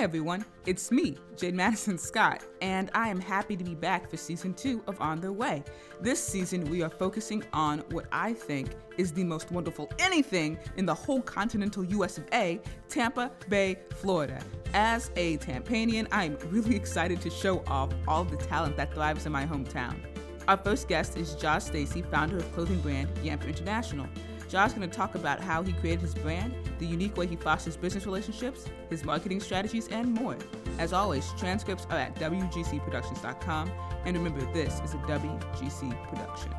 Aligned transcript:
everyone, 0.00 0.42
it's 0.64 0.90
me, 0.90 1.14
Jade 1.36 1.54
Madison 1.54 1.98
Scott, 1.98 2.42
and 2.62 2.90
I 2.94 3.08
am 3.08 3.20
happy 3.20 3.54
to 3.54 3.62
be 3.62 3.74
back 3.74 4.08
for 4.08 4.16
season 4.16 4.54
two 4.54 4.82
of 4.86 4.98
On 4.98 5.20
the 5.20 5.30
Way. 5.30 5.62
This 6.00 6.24
season, 6.24 6.64
we 6.70 6.82
are 6.82 6.88
focusing 6.88 7.44
on 7.52 7.80
what 7.90 8.06
I 8.10 8.32
think 8.32 8.70
is 8.96 9.12
the 9.12 9.24
most 9.24 9.52
wonderful 9.52 9.90
anything 9.98 10.58
in 10.78 10.86
the 10.86 10.94
whole 10.94 11.20
continental 11.20 11.84
US 11.84 12.16
of 12.16 12.24
A, 12.32 12.62
Tampa 12.88 13.30
Bay, 13.50 13.78
Florida. 13.96 14.40
As 14.72 15.10
a 15.16 15.36
Tampanian, 15.36 16.08
I 16.10 16.24
am 16.24 16.38
really 16.48 16.74
excited 16.82 17.20
to 17.20 17.28
show 17.28 17.62
off 17.66 17.90
all 18.08 18.24
the 18.24 18.38
talent 18.38 18.78
that 18.78 18.94
thrives 18.94 19.26
in 19.26 19.32
my 19.32 19.44
hometown. 19.44 20.00
Our 20.48 20.56
first 20.56 20.88
guest 20.88 21.18
is 21.18 21.34
Josh 21.34 21.64
Stacy, 21.64 22.00
founder 22.00 22.38
of 22.38 22.50
clothing 22.54 22.80
brand 22.80 23.10
Yampa 23.22 23.48
International. 23.48 24.06
Josh's 24.50 24.74
going 24.74 24.90
to 24.90 24.96
talk 24.96 25.14
about 25.14 25.40
how 25.40 25.62
he 25.62 25.72
created 25.74 26.00
his 26.00 26.12
brand, 26.12 26.52
the 26.80 26.86
unique 26.86 27.16
way 27.16 27.28
he 27.28 27.36
fosters 27.36 27.76
business 27.76 28.04
relationships, 28.04 28.64
his 28.88 29.04
marketing 29.04 29.38
strategies, 29.38 29.86
and 29.88 30.12
more. 30.12 30.36
As 30.80 30.92
always, 30.92 31.32
transcripts 31.38 31.86
are 31.88 31.98
at 31.98 32.16
WGCProductions.com, 32.16 33.70
and 34.04 34.16
remember, 34.16 34.40
this 34.52 34.80
is 34.80 34.94
a 34.94 34.96
WGC 34.96 36.08
production. 36.08 36.52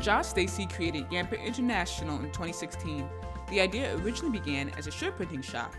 Josh 0.00 0.26
Stacy 0.26 0.66
created 0.66 1.10
Yampa 1.10 1.44
International 1.44 2.16
in 2.18 2.26
2016. 2.26 3.08
The 3.50 3.60
idea 3.60 3.96
originally 3.96 4.38
began 4.38 4.70
as 4.78 4.86
a 4.86 4.92
shirt 4.92 5.16
printing 5.16 5.42
shop. 5.42 5.74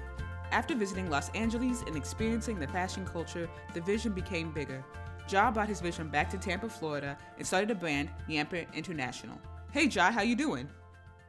After 0.52 0.76
visiting 0.76 1.10
Los 1.10 1.30
Angeles 1.30 1.82
and 1.88 1.96
experiencing 1.96 2.60
the 2.60 2.68
fashion 2.68 3.06
culture, 3.06 3.50
the 3.74 3.80
vision 3.82 4.12
became 4.12 4.52
bigger. 4.52 4.84
Ja 5.30 5.50
brought 5.52 5.70
his 5.70 5.80
vision 5.80 6.10
back 6.10 6.30
to 6.30 6.38
Tampa, 6.38 6.70
Florida, 6.70 7.18
and 7.38 7.48
started 7.48 7.72
a 7.72 7.76
brand, 7.76 8.10
Yampa 8.28 8.66
International. 8.74 9.40
Hey, 9.72 9.86
Ja, 9.86 10.12
how 10.12 10.22
you 10.22 10.36
doing? 10.36 10.70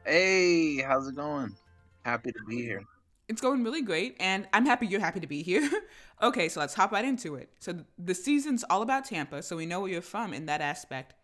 Hey, 0.05 0.81
how's 0.81 1.07
it 1.07 1.15
going? 1.15 1.55
Happy 2.03 2.31
to 2.31 2.39
be 2.47 2.61
here. 2.61 2.83
It's 3.27 3.41
going 3.41 3.63
really 3.63 3.81
great, 3.81 4.15
and 4.19 4.47
I'm 4.53 4.65
happy 4.65 4.85
you're 4.85 4.99
happy 4.99 5.19
to 5.21 5.27
be 5.27 5.41
here. 5.41 5.67
okay, 6.21 6.49
so 6.49 6.59
let's 6.59 6.75
hop 6.75 6.91
right 6.91 7.05
into 7.05 7.35
it. 7.35 7.49
So 7.59 7.79
the 7.97 8.13
season's 8.13 8.63
all 8.69 8.81
about 8.81 9.05
Tampa, 9.05 9.41
so 9.41 9.55
we 9.55 9.65
know 9.65 9.79
where 9.79 9.89
you're 9.89 10.01
from 10.01 10.33
in 10.33 10.45
that 10.45 10.61
aspect. 10.61 11.15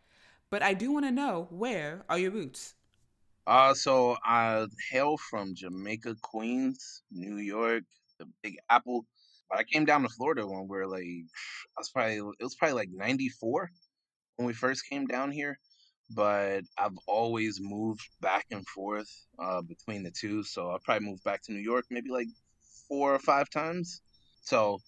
But 0.50 0.64
I 0.64 0.74
do 0.74 0.92
want 0.92 1.06
to 1.06 1.12
know 1.12 1.48
where 1.52 2.04
are 2.10 2.18
your 2.18 2.32
roots? 2.32 2.74
Uh, 3.46 3.74
so 3.74 4.18
I 4.24 4.66
hail 4.90 5.18
from 5.18 5.54
Jamaica, 5.54 6.16
Queens, 6.22 7.04
New 7.12 7.38
York, 7.38 7.84
the 8.18 8.28
Big 8.42 8.58
Apple. 8.70 9.06
But 9.52 9.60
I 9.60 9.64
came 9.64 9.84
down 9.86 10.04
to 10.04 10.10
Florida 10.10 10.48
when 10.48 10.68
we 10.70 10.78
were 10.78 10.88
like, 10.88 11.04
I 11.04 11.80
was 11.80 11.90
probably 11.90 12.16
it 12.16 12.44
was 12.44 12.56
probably 12.56 12.76
like 12.76 12.90
'94 12.92 13.70
when 14.38 14.48
we 14.48 14.54
first 14.54 14.88
came 14.90 15.06
down 15.06 15.32
here. 15.32 15.60
But 16.10 16.62
I've 16.78 16.98
always 17.08 17.60
moved 17.62 18.08
back 18.22 18.46
and 18.52 18.68
forth 18.68 19.10
uh, 19.40 19.62
between 19.62 20.04
the 20.04 20.12
two, 20.12 20.44
so 20.44 20.72
I 20.72 20.78
probably 20.84 21.08
moved 21.08 21.24
back 21.24 21.42
to 21.44 21.54
New 21.54 21.60
York 21.60 21.86
maybe 21.90 22.10
like 22.10 22.28
four 22.88 23.14
or 23.14 23.20
five 23.20 23.50
times. 23.50 24.02
So 24.42 24.80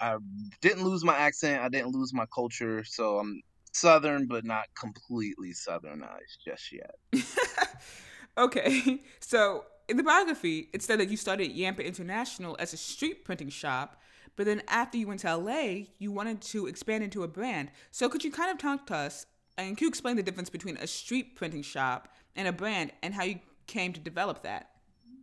I 0.00 0.16
didn't 0.60 0.84
lose 0.84 1.04
my 1.04 1.16
accent. 1.16 1.62
I 1.62 1.68
didn't 1.68 1.92
lose 1.92 2.12
my 2.12 2.26
culture. 2.34 2.84
So 2.84 3.18
I'm 3.18 3.40
southern, 3.72 4.26
but 4.26 4.44
not 4.44 4.66
completely 4.78 5.52
southernized 5.52 6.38
just 6.44 6.72
yet. 6.72 6.94
okay, 8.38 9.02
so 9.20 9.64
in 9.88 9.96
the 9.96 10.02
biography, 10.02 10.68
it 10.72 10.82
said 10.82 11.00
that 11.00 11.08
you 11.08 11.16
started 11.16 11.50
Yampa 11.52 11.84
International 11.84 12.56
as 12.58 12.72
a 12.72 12.76
street 12.76 13.24
printing 13.24 13.48
shop, 13.48 14.00
but 14.36 14.44
then 14.44 14.62
after 14.68 14.98
you 14.98 15.08
went 15.08 15.20
to 15.20 15.34
LA, 15.34 15.86
you 15.98 16.12
wanted 16.12 16.42
to 16.42 16.66
expand 16.66 17.02
into 17.02 17.22
a 17.22 17.28
brand. 17.28 17.70
So 17.90 18.08
could 18.08 18.22
you 18.22 18.30
kind 18.30 18.50
of 18.50 18.58
talk 18.58 18.86
to 18.88 18.94
us 18.94 19.26
and 19.56 19.80
you 19.80 19.88
explain 19.88 20.16
the 20.16 20.22
difference 20.22 20.50
between 20.50 20.76
a 20.76 20.86
street 20.86 21.36
printing 21.36 21.62
shop 21.62 22.08
and 22.36 22.46
a 22.46 22.52
brand 22.52 22.92
and 23.02 23.14
how 23.14 23.24
you 23.24 23.40
came 23.66 23.92
to 23.94 24.00
develop 24.00 24.42
that? 24.42 24.70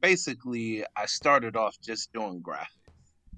Basically, 0.01 0.83
I 0.97 1.05
started 1.05 1.55
off 1.55 1.77
just 1.81 2.11
doing 2.11 2.41
graphics. 2.41 2.65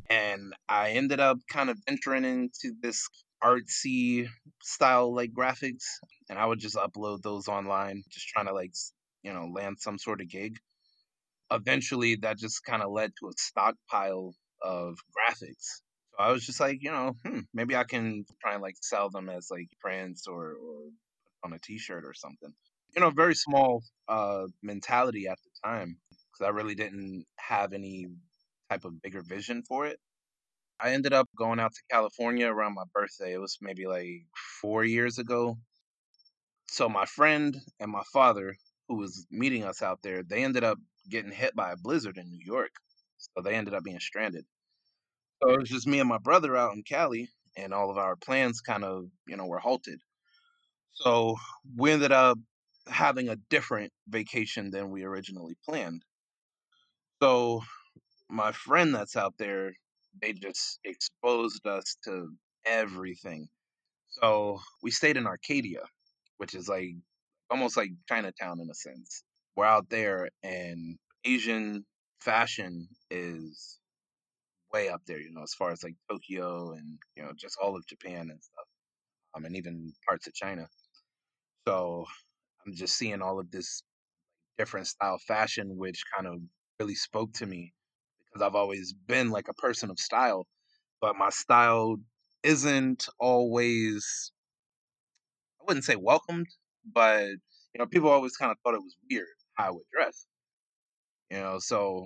And 0.10 0.54
I 0.70 0.92
ended 0.92 1.20
up 1.20 1.40
kind 1.50 1.70
of 1.70 1.78
entering 1.86 2.24
into 2.24 2.74
this 2.82 3.06
artsy 3.44 4.28
style 4.64 5.14
like 5.14 5.34
graphics 5.34 5.84
and 6.30 6.40
I 6.40 6.46
would 6.46 6.60
just 6.60 6.78
upload 6.78 7.22
those 7.22 7.50
online, 7.50 8.04
just 8.10 8.30
trying 8.30 8.46
to 8.46 8.54
like, 8.54 8.72
you 9.24 9.34
know, 9.34 9.52
land 9.54 9.76
some 9.80 9.98
sort 9.98 10.22
of 10.22 10.30
gig 10.30 10.58
eventually 11.52 12.16
that 12.18 12.38
just 12.38 12.64
kind 12.64 12.82
of 12.84 12.92
led 12.92 13.12
to 13.20 13.28
a 13.28 13.34
stockpile 13.38 14.34
of 14.62 14.98
graphics. 15.16 15.82
So 16.12 16.18
I 16.20 16.32
was 16.32 16.46
just 16.46 16.60
like, 16.60 16.80
you 16.82 16.92
know, 16.92 17.14
hmm, 17.26 17.42
maybe 17.54 17.76
I 17.76 17.84
can 17.84 18.26
try 18.42 18.54
and 18.54 18.62
like 18.62 18.76
sell 18.82 19.10
them 19.10 19.30
as 19.30 19.50
like 19.52 19.68
prints 19.80 20.28
or, 20.28 20.54
or 20.54 20.90
on 21.44 21.54
a 21.54 21.60
t-shirt 21.60 22.06
or 22.06 22.14
something. 22.14 22.54
You 22.96 23.02
know, 23.02 23.10
very 23.12 23.36
small 23.36 23.84
uh 24.08 24.46
mentality 24.64 25.28
at 25.28 25.38
the 25.44 25.70
time 25.70 25.98
because 26.10 26.48
I 26.48 26.50
really 26.50 26.76
didn't 26.76 27.26
have 27.38 27.74
any 27.74 28.08
type 28.70 28.86
of 28.86 29.02
bigger 29.02 29.22
vision 29.22 29.64
for 29.64 29.86
it. 29.88 30.00
I 30.80 30.92
ended 30.94 31.14
up 31.14 31.30
going 31.38 31.60
out 31.60 31.74
to 31.74 31.82
California 31.92 32.48
around 32.48 32.76
my 32.76 32.86
birthday. 32.94 33.34
It 33.34 33.40
was 33.40 33.58
maybe 33.62 33.88
like 33.88 34.26
4 34.62 34.84
years 34.86 35.20
ago. 35.20 35.58
So 36.70 36.88
my 36.88 37.06
friend 37.06 37.58
and 37.80 37.92
my 37.92 38.04
father 38.14 38.56
who 38.88 38.96
was 38.98 39.26
meeting 39.32 39.64
us 39.64 39.82
out 39.82 40.02
there, 40.02 40.24
they 40.24 40.44
ended 40.44 40.64
up 40.64 40.78
getting 41.10 41.32
hit 41.32 41.56
by 41.56 41.72
a 41.72 41.78
blizzard 41.78 42.18
in 42.18 42.30
New 42.30 42.42
York. 42.44 42.72
So 43.18 43.42
they 43.42 43.56
ended 43.56 43.74
up 43.74 43.84
being 43.84 44.00
stranded. 44.00 44.46
So 45.42 45.52
it 45.52 45.60
was 45.60 45.70
just 45.70 45.88
me 45.88 46.00
and 46.00 46.10
my 46.10 46.18
brother 46.18 46.56
out 46.56 46.74
in 46.74 46.84
Cali, 46.84 47.30
and 47.56 47.74
all 47.74 47.90
of 47.90 47.98
our 47.98 48.16
plans 48.16 48.62
kind 48.62 48.84
of, 48.84 49.06
you 49.28 49.38
know, 49.38 49.46
were 49.46 49.60
halted. 49.60 50.00
So 50.94 51.38
we 51.76 51.92
ended 51.92 52.12
up 52.12 52.38
having 52.88 53.30
a 53.30 53.36
different 53.50 53.92
vacation 54.08 54.72
than 54.72 54.90
we 54.92 55.04
originally 55.04 55.56
planned. 55.68 56.04
So 57.22 57.62
my 58.30 58.52
friend 58.52 58.94
that's 58.94 59.16
out 59.16 59.34
there, 59.38 59.74
they 60.22 60.34
just 60.34 60.80
exposed 60.84 61.66
us 61.66 61.98
to 62.06 62.30
everything. 62.66 63.48
So 64.10 64.60
we 64.82 64.92
stayed 64.92 65.18
in 65.18 65.28
Arcadia, 65.28 65.82
which 66.38 66.56
is 66.56 66.68
like 66.68 66.96
almost 67.50 67.78
like 67.78 67.90
Chinatown 68.08 68.60
in 68.60 68.70
a 68.70 68.74
sense 68.74 69.24
we're 69.58 69.66
out 69.66 69.90
there 69.90 70.30
and 70.44 70.98
Asian 71.26 71.84
fashion 72.22 72.88
is 73.10 73.80
way 74.72 74.88
up 74.88 75.02
there, 75.08 75.20
you 75.20 75.32
know, 75.32 75.42
as 75.42 75.56
far 75.56 75.72
as 75.72 75.84
like 75.84 75.96
Tokyo 76.10 76.74
and, 76.74 77.00
you 77.16 77.24
know, 77.24 77.32
just 77.36 77.58
all 77.62 77.76
of 77.76 77.86
Japan 77.88 78.30
and 78.30 78.42
stuff. 78.42 78.66
Um, 79.36 79.46
and 79.46 79.56
even 79.58 79.92
parts 80.08 80.28
of 80.28 80.34
China. 80.34 80.68
So 81.68 82.06
I'm 82.66 82.74
just 82.76 82.96
seeing 82.96 83.22
all 83.22 83.40
of 83.40 83.50
this 83.50 83.82
different 84.60 84.88
style 84.88 85.18
fashion, 85.28 85.76
which 85.76 86.04
kind 86.16 86.28
of 86.28 86.40
really 86.80 86.96
spoke 86.96 87.34
to 87.34 87.46
me 87.46 87.74
because 88.26 88.46
I've 88.46 88.56
always 88.56 88.94
been 88.94 89.32
like 89.32 89.48
a 89.50 89.54
person 89.56 89.90
of 89.90 90.00
style, 90.00 90.46
but 91.02 91.16
my 91.16 91.30
style 91.30 91.98
isn't 92.44 93.08
always, 93.20 94.32
I 95.60 95.66
wouldn't 95.68 95.86
say 95.86 95.96
welcomed, 95.96 96.48
but 96.94 97.26
you 97.26 97.80
know, 97.80 97.88
people 97.88 98.10
always 98.10 98.38
kind 98.38 98.52
of 98.52 98.58
thought 98.64 98.76
it 98.76 98.84
was 98.84 98.96
weird 99.10 99.28
how 99.58 99.68
I 99.68 99.72
would 99.72 99.86
dress. 99.92 100.26
You 101.30 101.40
know, 101.40 101.60
so 101.60 102.02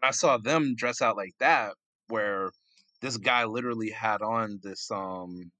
when 0.00 0.08
I 0.08 0.10
saw 0.10 0.36
them 0.36 0.74
dress 0.76 1.00
out 1.00 1.16
like 1.16 1.34
that, 1.40 1.74
where 2.08 2.50
this 3.00 3.16
guy 3.16 3.44
literally 3.44 3.90
had 3.90 4.22
on 4.22 4.60
this 4.62 4.90
um 4.90 5.50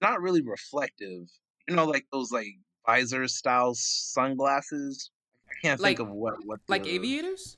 not 0.00 0.20
really 0.20 0.42
reflective, 0.42 1.28
you 1.68 1.76
know, 1.76 1.84
like 1.84 2.06
those 2.12 2.32
like 2.32 2.54
visor 2.86 3.28
style 3.28 3.72
sunglasses. 3.74 5.10
I 5.48 5.52
can't 5.62 5.80
like, 5.80 5.98
think 5.98 6.08
of 6.08 6.14
what 6.14 6.34
what 6.44 6.60
the, 6.66 6.70
like 6.70 6.86
aviators. 6.86 7.56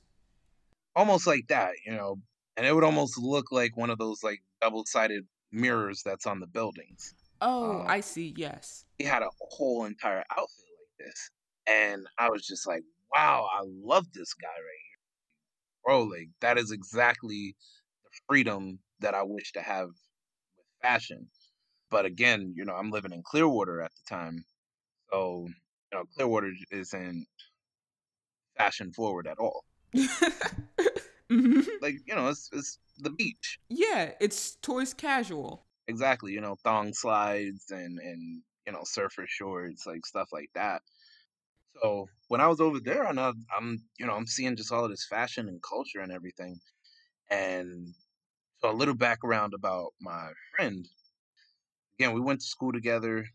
Almost 0.95 1.25
like 1.25 1.47
that, 1.47 1.71
you 1.85 1.93
know, 1.93 2.17
and 2.57 2.65
it 2.65 2.73
would 2.73 2.83
almost 2.83 3.17
look 3.17 3.51
like 3.51 3.75
one 3.75 3.89
of 3.89 3.97
those 3.97 4.23
like 4.23 4.41
double 4.61 4.85
sided 4.85 5.25
mirrors 5.51 6.01
that's 6.03 6.27
on 6.27 6.39
the 6.39 6.47
buildings. 6.47 7.13
Oh, 7.41 7.81
um, 7.81 7.85
I 7.87 8.01
see. 8.01 8.33
Yes, 8.37 8.85
he 8.97 9.05
had 9.05 9.23
a 9.23 9.29
whole 9.39 9.85
entire 9.85 10.23
outfit 10.31 10.65
like 10.99 11.07
this, 11.07 11.29
and 11.67 12.05
I 12.17 12.29
was 12.29 12.45
just 12.45 12.67
like, 12.67 12.83
wow, 13.15 13.47
I 13.51 13.61
love 13.65 14.05
this 14.13 14.33
guy 14.33 14.47
right 14.47 14.55
here. 14.55 14.99
Bro, 15.85 16.03
like 16.03 16.29
that 16.41 16.57
is 16.57 16.71
exactly 16.71 17.55
the 18.03 18.09
freedom 18.27 18.79
that 18.99 19.13
I 19.13 19.23
wish 19.23 19.51
to 19.53 19.61
have 19.61 19.87
with 19.87 20.65
fashion. 20.81 21.27
But 21.89 22.05
again, 22.05 22.53
you 22.55 22.65
know, 22.65 22.73
I'm 22.73 22.89
living 22.89 23.11
in 23.11 23.21
Clearwater 23.23 23.81
at 23.81 23.91
the 23.91 24.15
time. 24.15 24.45
So, 25.11 25.47
you 25.47 25.97
know, 25.97 26.05
Clearwater 26.15 26.51
isn't 26.71 27.27
fashion 28.57 28.91
forward 28.93 29.27
at 29.27 29.37
all. 29.37 29.63
mm-hmm. 29.95 31.61
Like, 31.81 31.95
you 32.05 32.15
know, 32.15 32.29
it's, 32.29 32.49
it's 32.51 32.79
the 32.97 33.11
beach. 33.11 33.59
Yeah, 33.69 34.11
it's 34.19 34.55
toys 34.61 34.93
casual. 34.93 35.65
Exactly, 35.87 36.31
you 36.31 36.41
know, 36.41 36.55
thong 36.63 36.93
slides 36.93 37.65
and 37.69 37.99
and 37.99 38.41
you 38.65 38.71
know, 38.71 38.81
surfer 38.83 39.25
shorts, 39.27 39.85
like 39.85 40.05
stuff 40.05 40.29
like 40.31 40.49
that. 40.55 40.81
So 41.81 42.07
when 42.27 42.41
I 42.41 42.47
was 42.47 42.59
over 42.61 42.79
there, 42.79 43.03
and 43.05 43.19
I'm, 43.19 43.45
I'm, 43.55 43.83
you 43.97 44.05
know, 44.05 44.13
I'm 44.13 44.27
seeing 44.27 44.55
just 44.55 44.71
all 44.71 44.83
of 44.85 44.91
this 44.91 45.05
fashion 45.05 45.47
and 45.47 45.61
culture 45.61 45.99
and 45.99 46.11
everything. 46.11 46.59
And 47.29 47.93
so 48.61 48.71
a 48.71 48.73
little 48.73 48.95
background 48.95 49.53
about 49.53 49.93
my 50.01 50.31
friend. 50.55 50.87
Again, 51.99 52.13
we 52.13 52.21
went 52.21 52.41
to 52.41 52.45
school 52.47 52.71
together. 52.73 53.25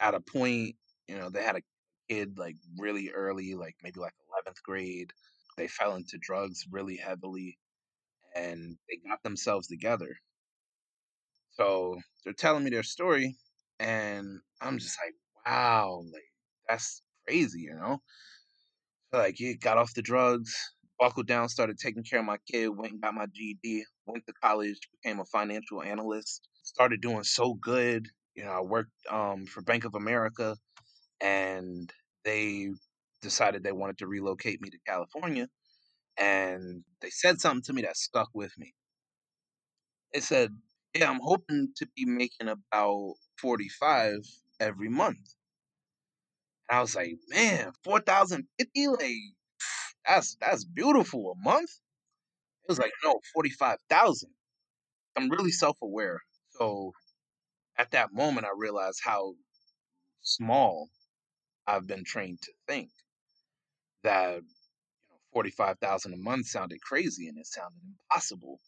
At 0.00 0.14
a 0.14 0.20
point, 0.20 0.76
you 1.08 1.18
know, 1.18 1.30
they 1.30 1.42
had 1.42 1.56
a 1.56 1.62
kid 2.08 2.38
like 2.38 2.56
really 2.78 3.10
early, 3.10 3.54
like 3.54 3.76
maybe 3.82 4.00
like 4.00 4.14
11th 4.30 4.62
grade. 4.62 5.12
They 5.56 5.68
fell 5.68 5.96
into 5.96 6.18
drugs 6.18 6.64
really 6.70 6.96
heavily 6.96 7.58
and 8.34 8.78
they 8.88 8.98
got 9.08 9.22
themselves 9.22 9.68
together. 9.68 10.16
So 11.50 11.98
they're 12.24 12.32
telling 12.32 12.64
me 12.64 12.70
their 12.70 12.82
story, 12.82 13.36
and 13.80 14.40
I'm 14.60 14.78
just 14.78 14.96
like, 15.04 15.14
wow, 15.44 16.02
like 16.12 16.22
that's 16.68 17.02
crazy, 17.28 17.60
you 17.60 17.74
know? 17.74 18.00
Like, 19.12 19.36
he 19.36 19.54
got 19.54 19.78
off 19.78 19.94
the 19.94 20.02
drugs, 20.02 20.54
buckled 20.98 21.26
down, 21.26 21.48
started 21.48 21.78
taking 21.78 22.02
care 22.02 22.20
of 22.20 22.24
my 22.26 22.38
kid, 22.50 22.68
went 22.68 22.92
and 22.92 23.02
got 23.02 23.14
my 23.14 23.26
GED, 23.34 23.84
went 24.06 24.26
to 24.26 24.32
college, 24.42 24.78
became 25.02 25.20
a 25.20 25.24
financial 25.26 25.82
analyst, 25.82 26.48
started 26.62 27.00
doing 27.00 27.24
so 27.24 27.54
good. 27.54 28.06
You 28.34 28.44
know, 28.44 28.50
I 28.50 28.60
worked 28.60 28.92
um, 29.10 29.46
for 29.46 29.62
Bank 29.62 29.84
of 29.84 29.94
America, 29.94 30.56
and 31.20 31.90
they 32.24 32.68
decided 33.22 33.62
they 33.62 33.72
wanted 33.72 33.98
to 33.98 34.06
relocate 34.06 34.60
me 34.60 34.70
to 34.70 34.78
California. 34.86 35.48
And 36.18 36.82
they 37.00 37.10
said 37.10 37.40
something 37.40 37.62
to 37.62 37.72
me 37.72 37.82
that 37.82 37.96
stuck 37.96 38.28
with 38.34 38.52
me. 38.58 38.74
They 40.12 40.20
said, 40.20 40.50
Yeah, 40.94 41.10
I'm 41.10 41.20
hoping 41.22 41.68
to 41.76 41.86
be 41.96 42.04
making 42.04 42.48
about 42.48 43.14
45 43.40 44.18
every 44.60 44.88
month. 44.88 45.18
And 46.68 46.78
I 46.78 46.80
was 46.80 46.94
like, 46.96 47.16
man, 47.28 47.72
4,050? 47.84 48.88
Like, 48.88 49.00
that's 50.06 50.36
that's 50.40 50.64
beautiful. 50.64 51.32
A 51.32 51.44
month? 51.44 51.70
It 52.64 52.70
was 52.70 52.78
like, 52.78 52.92
no, 53.04 53.20
45,000. 53.34 54.30
I'm 55.16 55.30
really 55.30 55.50
self 55.52 55.76
aware. 55.82 56.20
So 56.50 56.92
at 57.78 57.90
that 57.92 58.12
moment, 58.12 58.46
I 58.46 58.50
realized 58.56 59.00
how 59.04 59.34
small 60.22 60.88
I've 61.66 61.86
been 61.86 62.04
trained 62.04 62.40
to 62.42 62.52
think 62.68 62.90
that 64.04 64.36
you 64.36 64.40
know 65.10 65.18
45,000 65.32 66.12
a 66.14 66.16
month 66.16 66.46
sounded 66.46 66.80
crazy 66.82 67.28
and 67.28 67.38
it 67.38 67.46
sounded 67.46 67.80
impossible, 68.10 68.58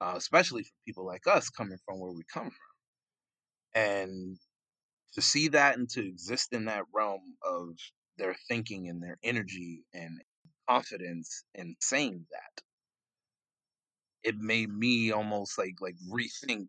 uh, 0.00 0.14
especially 0.16 0.64
for 0.64 0.70
people 0.86 1.06
like 1.06 1.26
us 1.26 1.50
coming 1.50 1.78
from 1.86 2.00
where 2.00 2.12
we 2.12 2.22
come 2.32 2.50
from. 2.50 2.74
And 3.82 4.38
to 5.14 5.22
see 5.22 5.48
that 5.48 5.78
and 5.78 5.88
to 5.90 6.06
exist 6.06 6.52
in 6.52 6.66
that 6.66 6.84
realm 6.94 7.36
of 7.44 7.70
their 8.18 8.36
thinking 8.48 8.88
and 8.88 9.02
their 9.02 9.18
energy 9.22 9.84
and 9.94 10.20
confidence 10.68 11.44
in 11.54 11.74
saying 11.80 12.26
that 12.30 12.62
it 14.22 14.36
made 14.38 14.70
me 14.70 15.12
almost 15.12 15.56
like 15.58 15.76
like 15.80 15.96
rethink 16.10 16.68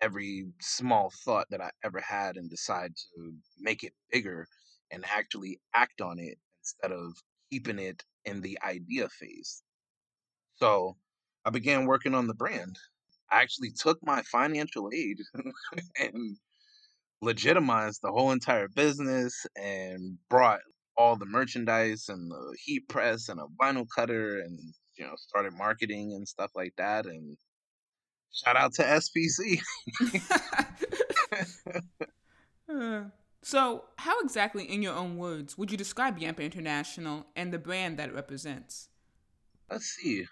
every 0.00 0.46
small 0.60 1.12
thought 1.24 1.46
that 1.50 1.60
I 1.60 1.70
ever 1.84 2.00
had 2.00 2.36
and 2.36 2.48
decide 2.48 2.92
to 2.96 3.32
make 3.58 3.84
it 3.84 3.92
bigger 4.10 4.46
and 4.90 5.04
actually 5.06 5.60
act 5.74 6.00
on 6.00 6.18
it 6.18 6.38
instead 6.62 6.92
of 6.92 7.14
keeping 7.50 7.78
it 7.78 8.02
in 8.24 8.40
the 8.40 8.58
idea 8.64 9.08
phase. 9.08 9.62
So 10.56 10.96
I 11.44 11.50
began 11.50 11.86
working 11.86 12.14
on 12.14 12.26
the 12.26 12.34
brand. 12.34 12.78
I 13.30 13.42
actually 13.42 13.70
took 13.72 13.98
my 14.02 14.22
financial 14.22 14.90
aid 14.94 15.18
and 16.00 16.36
legitimized 17.22 18.00
the 18.02 18.10
whole 18.10 18.30
entire 18.30 18.68
business 18.68 19.46
and 19.56 20.18
brought 20.28 20.60
all 20.96 21.16
the 21.16 21.26
merchandise 21.26 22.06
and 22.08 22.30
the 22.30 22.56
heat 22.64 22.88
press 22.88 23.28
and 23.28 23.40
a 23.40 23.46
vinyl 23.62 23.86
cutter 23.94 24.40
and 24.40 24.58
you 24.98 25.04
know 25.04 25.14
started 25.16 25.52
marketing 25.52 26.12
and 26.14 26.26
stuff 26.26 26.50
like 26.54 26.72
that 26.76 27.06
and 27.06 27.36
shout 28.32 28.56
out 28.56 28.72
to 28.74 28.82
SPC. 28.82 29.60
Uh, 32.72 33.02
so, 33.42 33.84
how 33.96 34.20
exactly, 34.20 34.64
in 34.64 34.80
your 34.80 34.94
own 34.94 35.16
words, 35.16 35.58
would 35.58 35.72
you 35.72 35.76
describe 35.76 36.18
Yampa 36.18 36.42
International 36.42 37.26
and 37.34 37.52
the 37.52 37.58
brand 37.58 37.98
that 37.98 38.10
it 38.10 38.14
represents? 38.14 38.88
Let's 39.70 39.86
see. 39.86 40.24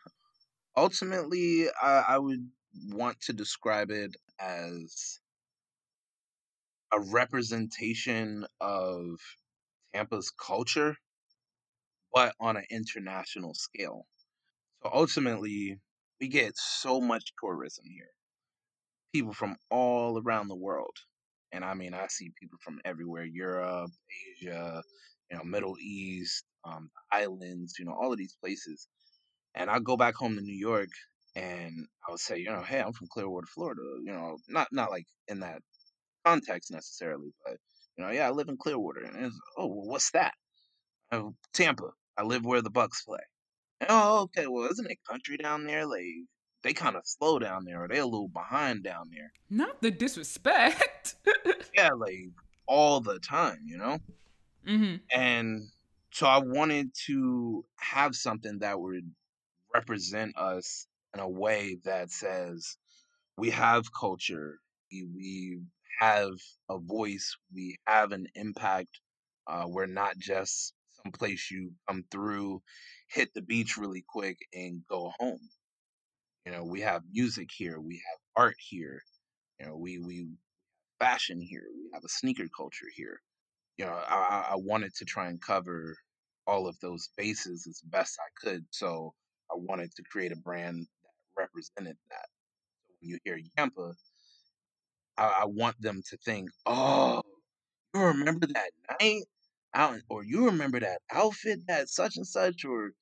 Ultimately, 0.76 1.66
I, 1.82 2.04
I 2.10 2.18
would 2.18 2.48
want 2.90 3.20
to 3.22 3.32
describe 3.32 3.90
it 3.90 4.14
as 4.38 5.18
a 6.92 7.00
representation 7.00 8.46
of 8.60 9.18
Tampa's 9.94 10.30
culture, 10.30 10.96
but 12.12 12.34
on 12.40 12.56
an 12.56 12.64
international 12.70 13.54
scale. 13.54 14.06
So 14.82 14.90
ultimately, 14.92 15.78
we 16.20 16.28
get 16.28 16.56
so 16.56 17.00
much 17.00 17.32
tourism 17.42 17.84
here. 17.88 18.10
People 19.12 19.32
from 19.32 19.56
all 19.70 20.20
around 20.20 20.48
the 20.48 20.56
world. 20.56 20.96
And 21.52 21.64
I 21.64 21.74
mean, 21.74 21.94
I 21.94 22.06
see 22.08 22.30
people 22.40 22.58
from 22.62 22.80
everywhere 22.84 23.24
Europe, 23.24 23.90
Asia, 24.36 24.82
you 25.30 25.36
know, 25.36 25.44
Middle 25.44 25.76
East, 25.80 26.44
um, 26.64 26.90
islands, 27.10 27.76
you 27.78 27.86
know, 27.86 27.96
all 27.98 28.12
of 28.12 28.18
these 28.18 28.36
places. 28.40 28.86
And 29.54 29.70
I 29.70 29.78
go 29.78 29.96
back 29.96 30.14
home 30.14 30.36
to 30.36 30.42
New 30.42 30.56
York 30.56 30.90
and 31.34 31.86
I 32.06 32.10
would 32.10 32.20
say, 32.20 32.38
you 32.38 32.50
know, 32.50 32.62
hey, 32.62 32.80
I'm 32.80 32.92
from 32.92 33.08
Clearwater, 33.10 33.46
Florida. 33.46 33.80
You 34.04 34.12
know, 34.12 34.38
not 34.48 34.68
not 34.72 34.90
like 34.90 35.06
in 35.28 35.40
that 35.40 35.62
context 36.24 36.70
necessarily, 36.70 37.32
but 37.44 37.56
you 37.96 38.04
know, 38.04 38.10
yeah, 38.10 38.28
I 38.28 38.30
live 38.30 38.48
in 38.48 38.56
Clearwater. 38.56 39.00
And 39.00 39.26
it's, 39.26 39.40
oh, 39.56 39.66
well, 39.66 39.88
what's 39.88 40.10
that? 40.12 40.34
Oh, 41.10 41.34
Tampa. 41.52 41.90
I 42.16 42.22
live 42.22 42.44
where 42.44 42.62
the 42.62 42.70
Bucks 42.70 43.02
play. 43.02 43.18
And, 43.80 43.90
oh, 43.90 44.20
okay. 44.22 44.46
Well, 44.46 44.70
isn't 44.70 44.90
it 44.90 44.98
country 45.08 45.36
down 45.36 45.66
there? 45.66 45.86
Like 45.86 46.04
they 46.62 46.72
kind 46.72 46.96
of 46.96 47.02
slow 47.04 47.38
down 47.38 47.64
there, 47.64 47.82
or 47.82 47.88
they 47.88 47.98
a 47.98 48.04
little 48.04 48.28
behind 48.28 48.82
down 48.84 49.10
there. 49.10 49.32
Not 49.50 49.80
the 49.82 49.90
disrespect. 49.90 51.16
yeah, 51.74 51.90
like 51.96 52.30
all 52.66 53.00
the 53.00 53.18
time, 53.18 53.60
you 53.64 53.78
know. 53.78 53.98
Mm-hmm. 54.66 54.96
And 55.12 55.68
so 56.12 56.26
I 56.26 56.38
wanted 56.38 56.90
to 57.06 57.64
have 57.76 58.14
something 58.14 58.58
that 58.60 58.80
would 58.80 59.10
represent 59.74 60.36
us 60.36 60.86
in 61.14 61.20
a 61.20 61.28
way 61.28 61.78
that 61.84 62.10
says 62.10 62.76
we 63.36 63.50
have 63.50 63.92
culture, 63.92 64.58
we 64.90 65.60
have 66.00 66.32
a 66.70 66.78
voice, 66.78 67.36
we 67.54 67.76
have 67.86 68.12
an 68.12 68.26
impact. 68.34 68.90
Uh, 69.48 69.64
we're 69.68 69.86
not 69.86 70.18
just 70.18 70.74
some 71.02 71.12
place 71.12 71.50
you 71.50 71.72
come 71.88 72.04
through, 72.10 72.62
hit 73.10 73.30
the 73.34 73.42
beach 73.42 73.76
really 73.76 74.04
quick, 74.08 74.38
and 74.54 74.82
go 74.90 75.12
home. 75.18 75.40
You 76.46 76.52
know, 76.52 76.64
we 76.64 76.80
have 76.82 77.02
music 77.12 77.50
here, 77.54 77.80
we 77.80 77.96
have 77.96 78.18
art 78.44 78.56
here, 78.58 79.02
you 79.60 79.66
know, 79.66 79.76
we 79.76 79.98
we 79.98 80.28
fashion 81.00 81.40
here, 81.40 81.64
we 81.76 81.90
have 81.94 82.04
a 82.04 82.10
sneaker 82.10 82.48
culture 82.56 82.86
here. 82.94 83.20
You 83.78 83.86
know, 83.86 83.92
I, 83.92 84.48
I 84.52 84.56
wanted 84.56 84.94
to 84.96 85.06
try 85.06 85.28
and 85.28 85.42
cover 85.42 85.96
all 86.46 86.68
of 86.68 86.78
those 86.80 87.10
bases 87.18 87.66
as 87.68 87.80
best 87.86 88.18
I 88.20 88.46
could. 88.46 88.64
So 88.70 89.14
I 89.50 89.56
wanted 89.56 89.92
to 89.96 90.04
create 90.12 90.32
a 90.32 90.36
brand 90.36 90.80
that 90.80 91.42
represented 91.42 91.96
that. 92.10 92.26
So 92.88 92.94
when 93.00 93.10
you 93.10 93.18
hear 93.24 93.38
Yampa, 93.58 93.94
I, 95.18 95.40
I 95.42 95.44
want 95.46 95.80
them 95.80 96.02
to 96.08 96.16
think, 96.18 96.50
oh, 96.66 97.22
you 97.94 98.00
remember 98.00 98.46
that 98.46 98.70
night? 99.00 99.24
Out, 99.74 99.98
or 100.08 100.24
you 100.24 100.46
remember 100.46 100.80
that 100.80 101.00
outfit 101.12 101.60
that 101.68 101.90
such 101.90 102.16
and 102.16 102.26
such, 102.26 102.64
or 102.64 102.92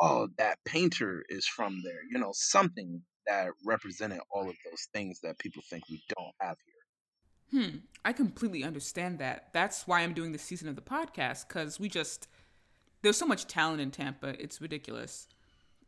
oh, 0.00 0.28
that 0.38 0.58
painter 0.64 1.24
is 1.28 1.48
from 1.48 1.82
there. 1.84 2.00
You 2.10 2.20
know, 2.20 2.30
something 2.32 3.02
that 3.26 3.48
represented 3.64 4.20
all 4.30 4.48
of 4.48 4.54
those 4.64 4.88
things 4.94 5.18
that 5.22 5.38
people 5.38 5.62
think 5.68 5.82
we 5.90 6.00
don't 6.16 6.34
have 6.40 6.56
here. 6.64 7.60
Hmm. 7.60 7.76
I 8.04 8.12
completely 8.12 8.62
understand 8.62 9.18
that. 9.18 9.48
That's 9.52 9.86
why 9.86 10.02
I'm 10.02 10.14
doing 10.14 10.32
this 10.32 10.42
season 10.42 10.68
of 10.68 10.76
the 10.76 10.82
podcast 10.82 11.48
because 11.48 11.80
we 11.80 11.88
just 11.88 12.28
there's 13.02 13.16
so 13.16 13.26
much 13.26 13.46
talent 13.46 13.80
in 13.80 13.90
Tampa. 13.90 14.40
It's 14.40 14.60
ridiculous. 14.60 15.28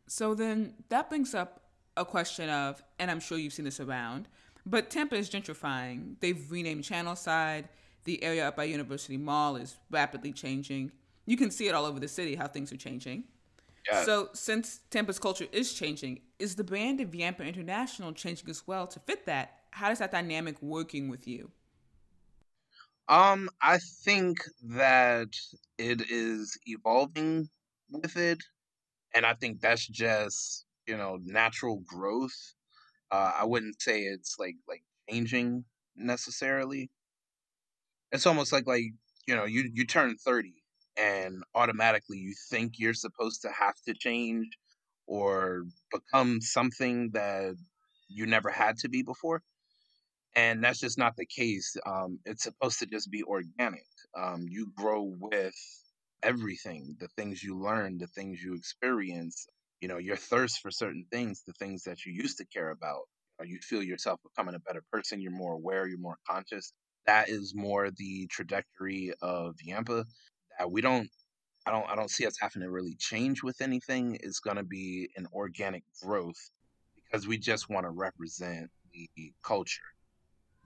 So 0.07 0.33
then 0.33 0.73
that 0.89 1.09
brings 1.09 1.33
up 1.33 1.61
a 1.97 2.05
question 2.05 2.49
of, 2.49 2.81
and 2.97 3.11
I'm 3.11 3.19
sure 3.19 3.37
you've 3.37 3.53
seen 3.53 3.65
this 3.65 3.79
around, 3.79 4.27
but 4.69 4.89
Tampa 4.89 5.15
is 5.15 5.29
gentrifying. 5.29 6.15
They've 6.19 6.49
renamed 6.51 6.83
Channelside. 6.83 7.65
The 8.05 8.23
area 8.23 8.47
up 8.47 8.55
by 8.55 8.63
University 8.65 9.17
Mall 9.17 9.55
is 9.55 9.75
rapidly 9.89 10.31
changing. 10.31 10.91
You 11.25 11.37
can 11.37 11.51
see 11.51 11.67
it 11.67 11.75
all 11.75 11.85
over 11.85 11.99
the 11.99 12.07
city 12.07 12.35
how 12.35 12.47
things 12.47 12.71
are 12.71 12.77
changing. 12.77 13.25
Yeah. 13.89 14.03
So, 14.03 14.29
since 14.33 14.81
Tampa's 14.89 15.19
culture 15.19 15.47
is 15.51 15.73
changing, 15.73 16.21
is 16.37 16.55
the 16.55 16.63
brand 16.63 17.01
of 17.01 17.13
Yampa 17.13 17.43
International 17.43 18.13
changing 18.13 18.49
as 18.49 18.65
well 18.67 18.87
to 18.87 18.99
fit 18.99 19.25
that? 19.25 19.59
How 19.71 19.91
is 19.91 19.99
that 19.99 20.11
dynamic 20.11 20.61
working 20.61 21.09
with 21.09 21.27
you? 21.27 21.51
Um, 23.07 23.49
I 23.61 23.79
think 23.79 24.37
that 24.63 25.29
it 25.77 26.11
is 26.11 26.57
evolving 26.67 27.49
with 27.89 28.15
it, 28.17 28.43
and 29.15 29.25
I 29.25 29.33
think 29.33 29.61
that's 29.61 29.87
just 29.87 30.65
you 30.87 30.97
know 30.97 31.19
natural 31.23 31.77
growth. 31.87 32.53
Uh, 33.11 33.33
I 33.39 33.45
wouldn't 33.45 33.81
say 33.81 34.01
it's 34.03 34.35
like 34.39 34.55
like 34.67 34.83
changing 35.09 35.65
necessarily. 35.95 36.91
It's 38.11 38.25
almost 38.25 38.51
like 38.51 38.67
like 38.67 38.85
you 39.27 39.35
know 39.35 39.45
you 39.45 39.69
you 39.73 39.85
turn 39.85 40.15
thirty 40.17 40.63
and 40.97 41.43
automatically 41.55 42.17
you 42.17 42.33
think 42.49 42.73
you're 42.77 42.93
supposed 42.93 43.41
to 43.43 43.49
have 43.51 43.75
to 43.87 43.93
change 43.93 44.47
or 45.07 45.65
become 45.91 46.41
something 46.41 47.11
that 47.13 47.55
you 48.07 48.25
never 48.25 48.49
had 48.49 48.77
to 48.79 48.89
be 48.89 49.01
before. 49.03 49.41
And 50.35 50.63
that's 50.63 50.79
just 50.79 50.97
not 50.97 51.15
the 51.17 51.25
case. 51.25 51.75
Um, 51.85 52.19
it's 52.25 52.43
supposed 52.43 52.79
to 52.79 52.85
just 52.85 53.11
be 53.11 53.23
organic. 53.23 53.85
Um, 54.17 54.45
you 54.47 54.71
grow 54.75 55.03
with 55.19 55.55
everything, 56.23 56.95
the 56.99 57.07
things 57.09 57.43
you 57.43 57.57
learn, 57.59 57.97
the 57.97 58.07
things 58.07 58.41
you 58.43 58.53
experience, 58.55 59.47
you 59.81 59.87
know, 59.87 59.97
your 59.97 60.15
thirst 60.15 60.59
for 60.61 60.71
certain 60.71 61.05
things, 61.11 61.43
the 61.45 61.53
things 61.53 61.83
that 61.83 62.05
you 62.05 62.13
used 62.13 62.37
to 62.37 62.45
care 62.45 62.71
about. 62.71 63.01
Uh, 63.39 63.45
you 63.45 63.59
feel 63.61 63.81
yourself 63.81 64.19
becoming 64.23 64.55
a 64.55 64.59
better 64.59 64.83
person, 64.91 65.21
you're 65.21 65.31
more 65.31 65.53
aware, 65.53 65.87
you're 65.87 65.97
more 65.99 66.17
conscious. 66.27 66.73
That 67.05 67.29
is 67.29 67.53
more 67.55 67.89
the 67.91 68.27
trajectory 68.27 69.13
of 69.21 69.55
Yampa. 69.63 70.05
That 70.57 70.71
we 70.71 70.81
don't 70.81 71.09
I 71.65 71.71
don't 71.71 71.89
I 71.89 71.95
don't 71.95 72.11
see 72.11 72.25
us 72.25 72.35
having 72.39 72.61
to 72.61 72.69
really 72.69 72.95
change 72.99 73.43
with 73.43 73.61
anything. 73.61 74.17
It's 74.21 74.39
gonna 74.39 74.63
be 74.63 75.09
an 75.15 75.27
organic 75.33 75.83
growth 76.01 76.51
because 77.05 77.27
we 77.27 77.37
just 77.37 77.69
want 77.69 77.85
to 77.85 77.91
represent 77.91 78.69
the 78.93 79.33
culture. 79.43 79.81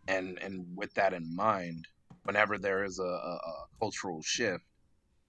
And 0.07 0.39
and 0.39 0.65
with 0.75 0.93
that 0.95 1.13
in 1.13 1.35
mind, 1.35 1.87
whenever 2.23 2.57
there 2.57 2.83
is 2.83 2.99
a, 2.99 3.03
a, 3.03 3.05
a 3.05 3.53
cultural 3.79 4.21
shift, 4.23 4.63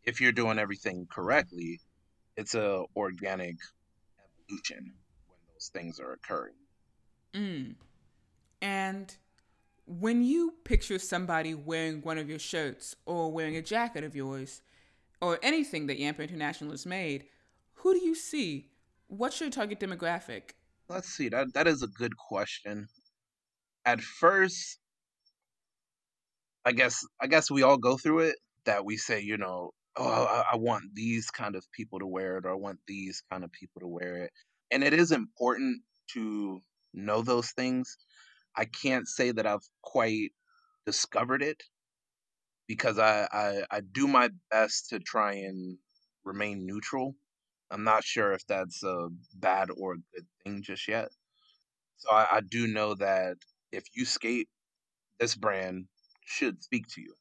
if 0.05 0.21
you're 0.21 0.33
doing 0.33 0.59
everything 0.59 1.07
correctly, 1.11 1.81
it's 2.37 2.55
a 2.55 2.85
organic 2.97 3.57
evolution 4.49 4.93
when 5.29 5.39
those 5.53 5.71
things 5.73 6.01
are 6.01 6.13
occurring. 6.13 6.55
Mm. 7.35 7.75
And 8.63 9.17
when 9.87 10.23
you 10.23 10.55
picture 10.65 10.99
somebody 10.99 11.55
wearing 11.55 12.01
one 12.03 12.19
of 12.19 12.29
your 12.29 12.39
shirts 12.39 12.97
or 13.07 13.31
wearing 13.31 13.57
a 13.57 13.63
jacket 13.63 14.05
of 14.05 14.17
yours 14.17 14.63
or 15.21 15.39
anything 15.43 15.87
that 15.87 15.99
Yampa 15.99 16.23
International 16.23 16.71
has 16.71 16.87
made, 16.87 17.25
who 17.75 17.93
do 17.93 18.05
you 18.05 18.15
see? 18.15 18.71
What's 19.09 19.41
your 19.41 19.51
target 19.51 19.81
demographic? 19.81 20.53
Let's 20.89 21.09
see. 21.09 21.29
That 21.29 21.53
that 21.55 21.67
is 21.67 21.83
a 21.83 21.87
good 21.87 22.17
question. 22.17 22.89
At 23.85 24.01
first, 24.01 24.79
I 26.65 26.73
guess 26.73 27.05
I 27.21 27.27
guess 27.27 27.51
we 27.51 27.63
all 27.63 27.77
go 27.77 27.97
through 27.97 28.21
it 28.21 28.37
that 28.65 28.85
we 28.85 28.97
say, 28.97 29.21
you 29.21 29.37
know, 29.37 29.73
oh, 29.97 30.25
I, 30.25 30.53
I 30.53 30.57
want 30.57 30.95
these 30.95 31.31
kind 31.31 31.57
of 31.57 31.65
people 31.73 31.99
to 32.01 32.07
wear 32.07 32.39
it, 32.39 32.47
or 32.47 32.51
I 32.51 32.57
want 32.57 32.79
these 32.87 33.23
kind 33.31 33.45
of 33.45 33.53
people 33.53 33.81
to 33.81 33.87
wear 33.89 34.25
it. 34.25 34.31
And 34.71 34.83
it 34.83 34.93
is 34.93 35.13
important 35.13 35.83
to 36.13 36.63
know 36.93 37.23
those 37.23 37.51
things. 37.51 37.97
I 38.57 38.65
can't 38.67 39.09
say 39.09 39.33
that 39.33 39.47
I've 39.47 39.67
quite 39.83 40.31
discovered 40.87 41.43
it 41.43 41.63
because 42.67 42.99
I, 42.99 43.29
I, 43.33 43.63
I 43.71 43.81
do 43.81 44.07
my 44.07 44.31
best 44.51 44.91
to 44.91 44.99
try 44.99 45.35
and 45.35 45.79
remain 46.25 46.67
neutral. 46.67 47.15
I'm 47.71 47.85
not 47.85 48.05
sure 48.05 48.33
if 48.33 48.47
that's 48.47 48.83
a 48.83 49.09
bad 49.35 49.69
or 49.77 49.95
a 49.95 49.97
good 50.15 50.27
thing 50.45 50.63
just 50.63 50.89
yet. 50.89 51.09
So 51.97 52.11
I, 52.11 52.37
I 52.37 52.41
do 52.41 52.67
know 52.67 52.95
that 52.95 53.37
if 53.73 53.85
you 53.95 54.05
skate, 54.05 54.49
this 55.19 55.35
brand 55.35 55.87
should 56.25 56.63
speak 56.63 56.87
to 56.89 57.01
you 57.01 57.15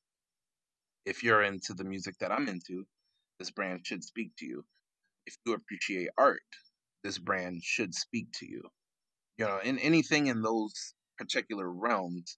if 1.06 1.24
you're 1.24 1.44
into 1.44 1.74
the 1.74 1.84
music 1.84 2.16
that 2.20 2.32
I'm 2.32 2.48
into, 2.48 2.86
this 3.40 3.52
brand 3.52 3.86
should 3.86 4.04
speak 4.04 4.32
to 4.38 4.46
you. 4.46 4.64
If 5.26 5.36
you 5.46 5.54
appreciate 5.54 6.10
art, 6.18 6.42
this 7.04 7.18
brand 7.18 7.62
should 7.64 7.94
speak 7.94 8.28
to 8.40 8.46
you. 8.46 8.62
You 9.38 9.46
know, 9.46 9.60
in 9.64 9.80
anything 9.80 10.28
in 10.28 10.42
those 10.42 10.94
particular 11.18 11.70
realms 11.70 12.38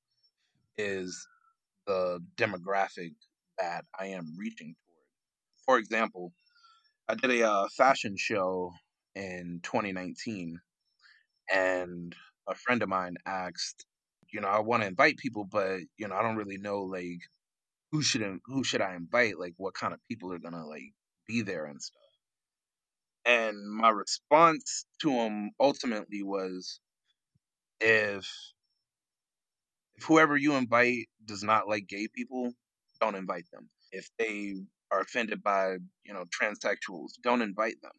is 0.77 1.27
the 1.87 2.19
demographic 2.37 3.13
that 3.59 3.85
I 3.99 4.07
am 4.07 4.35
reaching 4.37 4.75
toward. 4.85 4.97
For 5.65 5.77
example, 5.77 6.33
I 7.07 7.15
did 7.15 7.31
a 7.31 7.49
uh, 7.49 7.67
fashion 7.75 8.15
show 8.17 8.71
in 9.15 9.59
2019, 9.63 10.59
and 11.53 12.15
a 12.47 12.55
friend 12.55 12.81
of 12.81 12.89
mine 12.89 13.15
asked, 13.25 13.85
you 14.33 14.41
know, 14.41 14.47
I 14.47 14.59
want 14.59 14.81
to 14.83 14.87
invite 14.87 15.17
people, 15.17 15.47
but 15.49 15.79
you 15.97 16.07
know, 16.07 16.15
I 16.15 16.23
don't 16.23 16.35
really 16.35 16.57
know 16.57 16.81
like 16.81 17.21
who 17.95 18.01
should 18.01 18.39
who 18.45 18.61
should 18.63 18.81
I 18.81 18.95
invite? 18.95 19.39
Like, 19.39 19.53
what 19.55 19.73
kind 19.73 19.93
of 19.93 20.01
people 20.09 20.33
are 20.33 20.39
gonna 20.39 20.65
like 20.67 20.93
be 21.27 21.41
there 21.41 21.65
and 21.65 21.81
stuff. 21.81 22.01
And 23.25 23.55
my 23.71 23.89
response 23.89 24.85
to 25.01 25.11
him 25.11 25.51
ultimately 25.61 26.21
was, 26.21 26.81
if 27.79 28.27
if 29.95 30.03
whoever 30.03 30.35
you 30.35 30.55
invite 30.55 31.07
does 31.23 31.41
not 31.41 31.69
like 31.69 31.87
gay 31.87 32.09
people, 32.13 32.51
don't 32.99 33.15
invite 33.15 33.45
them. 33.53 33.69
If 33.93 34.09
they 34.19 34.55
are 34.91 34.99
offended 34.99 35.41
by 35.41 35.77
you 36.03 36.13
know 36.13 36.25
transsexuals, 36.25 37.11
don't 37.23 37.41
invite 37.41 37.81
them. 37.81 37.93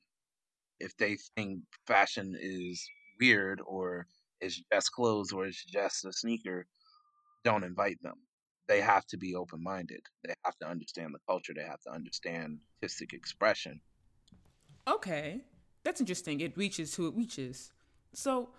If 0.78 0.94
they 0.98 1.16
think 1.36 1.62
fashion 1.86 2.36
is 2.38 2.86
weird 3.18 3.62
or 3.66 4.06
it's 4.42 4.62
just 4.70 4.92
clothes 4.92 5.32
or 5.32 5.46
it's 5.46 5.64
just 5.64 6.04
a 6.04 6.12
sneaker, 6.12 6.66
don't 7.44 7.64
invite 7.64 7.96
them 8.02 8.25
they 8.68 8.80
have 8.80 9.06
to 9.06 9.16
be 9.16 9.34
open 9.34 9.62
minded. 9.62 10.00
They 10.24 10.34
have 10.44 10.56
to 10.58 10.66
understand 10.66 11.14
the 11.14 11.18
culture. 11.28 11.52
They 11.54 11.62
have 11.62 11.80
to 11.82 11.90
understand 11.90 12.58
artistic 12.82 13.12
expression. 13.12 13.80
Okay, 14.88 15.42
that's 15.84 16.00
interesting. 16.00 16.40
It 16.40 16.56
reaches 16.56 16.94
who 16.94 17.08
it 17.08 17.14
reaches. 17.14 17.72
So 18.12 18.50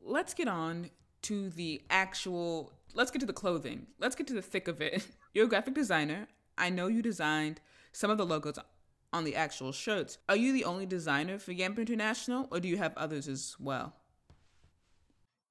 let's 0.00 0.34
get 0.34 0.48
on 0.48 0.90
to 1.22 1.50
the 1.50 1.82
actual. 1.90 2.72
Let's 2.94 3.10
get 3.10 3.20
to 3.20 3.26
the 3.26 3.32
clothing. 3.32 3.86
Let's 3.98 4.16
get 4.16 4.26
to 4.28 4.34
the 4.34 4.42
thick 4.42 4.68
of 4.68 4.80
it. 4.80 5.06
You're 5.34 5.46
a 5.46 5.48
graphic 5.48 5.74
designer. 5.74 6.28
I 6.58 6.70
know 6.70 6.86
you 6.86 7.02
designed 7.02 7.60
some 7.92 8.10
of 8.10 8.18
the 8.18 8.26
logos 8.26 8.58
on 9.12 9.24
the 9.24 9.36
actual 9.36 9.72
shirts. 9.72 10.18
Are 10.28 10.36
you 10.36 10.52
the 10.52 10.64
only 10.64 10.86
designer 10.86 11.38
for 11.38 11.52
Yampa 11.52 11.80
International, 11.80 12.48
or 12.50 12.60
do 12.60 12.68
you 12.68 12.78
have 12.78 12.96
others 12.96 13.28
as 13.28 13.56
well? 13.58 13.94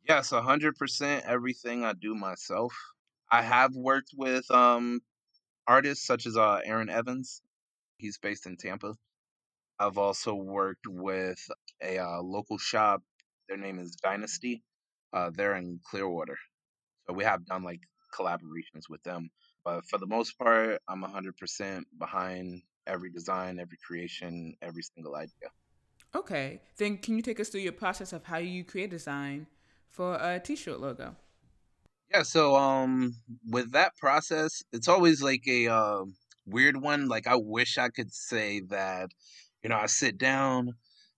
Yes, 0.07 0.31
100% 0.31 1.21
everything 1.25 1.83
I 1.83 1.93
do 1.93 2.13
myself. 2.13 2.73
I 3.31 3.41
have 3.41 3.75
worked 3.75 4.11
with 4.15 4.49
um, 4.51 5.01
artists 5.67 6.05
such 6.05 6.25
as 6.25 6.37
uh, 6.37 6.59
Aaron 6.63 6.89
Evans. 6.89 7.41
He's 7.97 8.17
based 8.17 8.45
in 8.45 8.57
Tampa. 8.57 8.95
I've 9.79 9.97
also 9.97 10.33
worked 10.33 10.87
with 10.87 11.39
a 11.81 11.97
uh, 11.97 12.21
local 12.21 12.57
shop. 12.57 13.01
Their 13.49 13.57
name 13.57 13.79
is 13.79 13.95
Dynasty. 13.95 14.63
Uh, 15.13 15.31
they're 15.33 15.55
in 15.55 15.79
Clearwater. 15.89 16.37
So 17.07 17.13
we 17.13 17.23
have 17.23 17.45
done 17.45 17.63
like 17.63 17.81
collaborations 18.13 18.89
with 18.89 19.03
them. 19.03 19.29
But 19.63 19.85
for 19.85 19.97
the 19.97 20.05
most 20.05 20.37
part, 20.37 20.81
I'm 20.87 21.03
100% 21.03 21.83
behind 21.97 22.61
every 22.87 23.09
design, 23.09 23.59
every 23.59 23.77
creation, 23.85 24.55
every 24.61 24.83
single 24.83 25.15
idea. 25.15 25.49
Okay. 26.15 26.61
Then 26.77 26.97
can 26.97 27.15
you 27.15 27.21
take 27.21 27.39
us 27.39 27.49
through 27.49 27.61
your 27.61 27.73
process 27.73 28.13
of 28.13 28.23
how 28.23 28.37
you 28.37 28.63
create 28.63 28.89
design 28.89 29.47
for 29.89 30.15
a 30.15 30.39
t 30.39 30.55
shirt 30.55 30.79
logo? 30.79 31.15
Yeah, 32.11 32.23
so 32.23 32.55
um 32.55 33.15
with 33.49 33.71
that 33.71 33.95
process, 33.97 34.63
it's 34.71 34.87
always 34.87 35.21
like 35.21 35.43
a 35.47 35.67
uh, 35.67 36.05
weird 36.45 36.77
one. 36.81 37.07
Like 37.07 37.27
I 37.27 37.35
wish 37.35 37.77
I 37.77 37.89
could 37.89 38.13
say 38.13 38.61
that, 38.69 39.09
you 39.63 39.69
know, 39.69 39.77
I 39.77 39.87
sit 39.87 40.17
down 40.17 40.73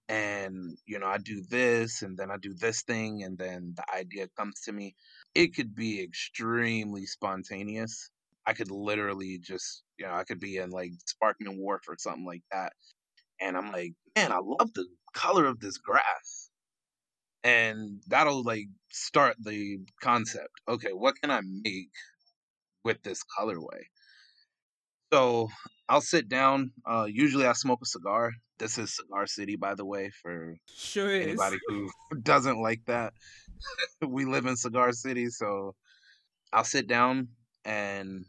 and 0.09 0.77
you 0.85 0.97
know 0.99 1.07
I 1.07 1.17
do 1.17 1.41
this 1.49 2.01
and 2.01 2.17
then 2.17 2.31
I 2.31 2.37
do 2.37 2.53
this 2.53 2.81
thing 2.83 3.23
and 3.23 3.37
then 3.37 3.73
the 3.75 3.83
idea 3.93 4.27
comes 4.37 4.61
to 4.61 4.71
me. 4.71 4.95
It 5.35 5.53
could 5.55 5.75
be 5.75 6.01
extremely 6.01 7.05
spontaneous. 7.05 8.09
I 8.45 8.53
could 8.53 8.71
literally 8.71 9.39
just, 9.39 9.83
you 9.99 10.05
know, 10.05 10.13
I 10.13 10.23
could 10.23 10.39
be 10.39 10.57
in 10.57 10.69
like 10.69 10.93
Sparkman 11.05 11.57
Wharf 11.57 11.81
or 11.89 11.95
something 11.99 12.25
like 12.25 12.43
that. 12.51 12.71
And 13.41 13.57
I'm 13.57 13.71
like, 13.71 13.93
man, 14.15 14.31
I 14.31 14.39
love 14.39 14.73
the 14.73 14.87
color 15.13 15.45
of 15.45 15.59
this 15.59 15.77
grass 15.77 16.36
and 17.43 18.01
that'll 18.07 18.43
like 18.43 18.67
start 18.89 19.35
the 19.39 19.79
concept. 20.01 20.49
Okay, 20.67 20.91
what 20.91 21.15
can 21.21 21.31
I 21.31 21.41
make 21.41 21.91
with 22.83 23.01
this 23.03 23.23
colorway? 23.37 23.83
So 25.13 25.49
I'll 25.89 26.01
sit 26.01 26.27
down. 26.27 26.71
Uh, 26.85 27.07
usually 27.09 27.45
I 27.45 27.53
smoke 27.53 27.79
a 27.81 27.85
cigar. 27.85 28.31
This 28.59 28.77
is 28.77 28.95
Cigar 28.95 29.27
City, 29.27 29.55
by 29.55 29.75
the 29.75 29.85
way, 29.85 30.09
for 30.21 30.55
sure 30.75 31.11
anybody 31.11 31.57
who 31.67 31.89
doesn't 32.23 32.59
like 32.59 32.81
that. 32.87 33.13
we 34.05 34.25
live 34.25 34.45
in 34.45 34.57
Cigar 34.57 34.91
City, 34.91 35.29
so 35.29 35.75
I'll 36.51 36.63
sit 36.63 36.87
down 36.87 37.29
and 37.65 38.25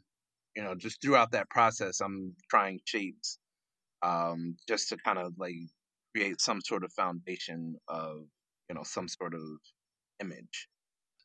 you 0.54 0.62
know 0.62 0.74
just 0.74 1.00
throughout 1.00 1.32
that 1.32 1.48
process, 1.50 2.00
I'm 2.00 2.34
trying 2.50 2.80
shapes, 2.84 3.38
um, 4.02 4.56
just 4.68 4.90
to 4.90 4.96
kind 4.98 5.18
of 5.18 5.32
like 5.38 5.54
create 6.14 6.40
some 6.40 6.60
sort 6.60 6.84
of 6.84 6.92
foundation 6.92 7.76
of 7.88 8.26
you 8.68 8.74
know 8.74 8.82
some 8.84 9.08
sort 9.08 9.34
of 9.34 9.40
image. 10.20 10.68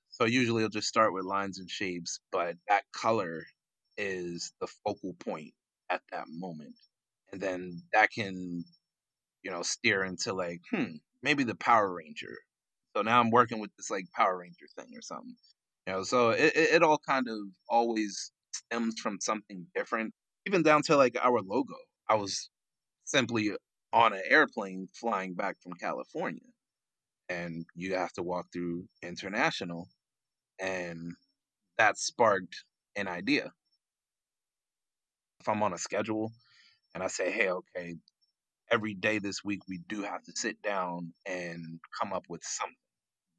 So 0.09 0.25
usually 0.25 0.63
it'll 0.63 0.69
just 0.69 0.87
start 0.87 1.13
with 1.13 1.25
lines 1.25 1.59
and 1.59 1.69
shapes, 1.69 2.19
but 2.31 2.55
that 2.67 2.83
color 2.93 3.45
is 3.97 4.53
the 4.61 4.67
focal 4.85 5.13
point 5.19 5.53
at 5.89 6.01
that 6.11 6.25
moment. 6.29 6.75
And 7.31 7.41
then 7.41 7.81
that 7.93 8.11
can, 8.11 8.63
you 9.41 9.51
know, 9.51 9.63
steer 9.63 10.03
into 10.03 10.33
like, 10.33 10.61
hmm, 10.71 10.97
maybe 11.23 11.43
the 11.43 11.55
Power 11.55 11.91
Ranger. 11.91 12.37
So 12.95 13.01
now 13.01 13.19
I'm 13.19 13.31
working 13.31 13.59
with 13.59 13.71
this 13.75 13.89
like 13.89 14.05
Power 14.15 14.37
Ranger 14.37 14.67
thing 14.77 14.95
or 14.95 15.01
something. 15.01 15.35
You 15.87 15.93
know, 15.93 16.03
so 16.03 16.29
it, 16.29 16.55
it, 16.55 16.73
it 16.75 16.83
all 16.83 16.99
kind 17.07 17.27
of 17.27 17.39
always 17.67 18.31
stems 18.53 18.99
from 18.99 19.17
something 19.19 19.65
different, 19.75 20.13
even 20.45 20.61
down 20.61 20.83
to 20.83 20.95
like 20.95 21.17
our 21.19 21.41
logo. 21.41 21.73
I 22.07 22.15
was 22.15 22.51
simply 23.05 23.51
on 23.91 24.13
an 24.13 24.21
airplane 24.29 24.89
flying 24.93 25.33
back 25.33 25.57
from 25.61 25.73
California 25.73 26.52
and 27.33 27.65
you 27.75 27.95
have 27.95 28.13
to 28.13 28.23
walk 28.23 28.47
through 28.51 28.85
international 29.01 29.87
and 30.59 31.13
that 31.77 31.97
sparked 31.97 32.63
an 32.95 33.07
idea 33.07 33.51
if 35.39 35.49
I'm 35.49 35.63
on 35.63 35.73
a 35.73 35.77
schedule 35.77 36.31
and 36.93 37.03
I 37.03 37.07
say, 37.07 37.31
hey, 37.31 37.49
okay, 37.49 37.95
every 38.71 38.93
day 38.93 39.19
this 39.19 39.43
week 39.43 39.61
we 39.67 39.79
do 39.89 40.03
have 40.03 40.23
to 40.23 40.31
sit 40.35 40.61
down 40.61 41.13
and 41.25 41.79
come 41.99 42.13
up 42.13 42.25
with 42.29 42.43
something. 42.43 42.75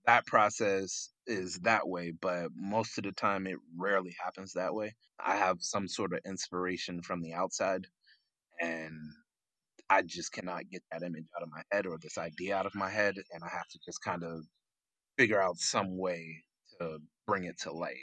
That 0.06 0.26
process 0.26 1.10
is 1.26 1.60
that 1.60 1.88
way, 1.88 2.12
but 2.20 2.48
most 2.54 2.98
of 2.98 3.04
the 3.04 3.12
time 3.12 3.46
it 3.46 3.56
rarely 3.78 4.14
happens 4.22 4.52
that 4.52 4.74
way. 4.74 4.94
I 5.18 5.36
have 5.36 5.58
some 5.60 5.88
sort 5.88 6.12
of 6.12 6.20
inspiration 6.26 7.00
from 7.00 7.22
the 7.22 7.32
outside 7.32 7.86
and 8.60 8.92
I 9.90 10.02
just 10.02 10.32
cannot 10.32 10.68
get 10.70 10.82
that 10.90 11.02
image 11.02 11.26
out 11.36 11.42
of 11.42 11.50
my 11.50 11.62
head 11.70 11.86
or 11.86 11.98
this 12.00 12.18
idea 12.18 12.56
out 12.56 12.66
of 12.66 12.74
my 12.74 12.90
head 12.90 13.16
and 13.32 13.44
I 13.44 13.48
have 13.48 13.68
to 13.68 13.78
just 13.84 14.02
kind 14.02 14.24
of 14.24 14.44
figure 15.18 15.40
out 15.40 15.58
some 15.58 15.98
way 15.98 16.42
to 16.80 16.98
bring 17.26 17.44
it 17.44 17.58
to 17.60 17.72
life. 17.72 17.94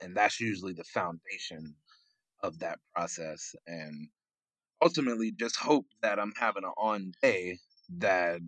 And 0.00 0.16
that's 0.16 0.40
usually 0.40 0.72
the 0.72 0.84
foundation 0.84 1.74
of 2.42 2.58
that 2.60 2.78
process. 2.94 3.54
And 3.66 4.08
ultimately, 4.82 5.32
just 5.32 5.56
hope 5.56 5.86
that 6.02 6.18
I'm 6.18 6.32
having 6.36 6.64
an 6.64 6.72
on 6.76 7.12
day 7.22 7.58
that 7.98 8.40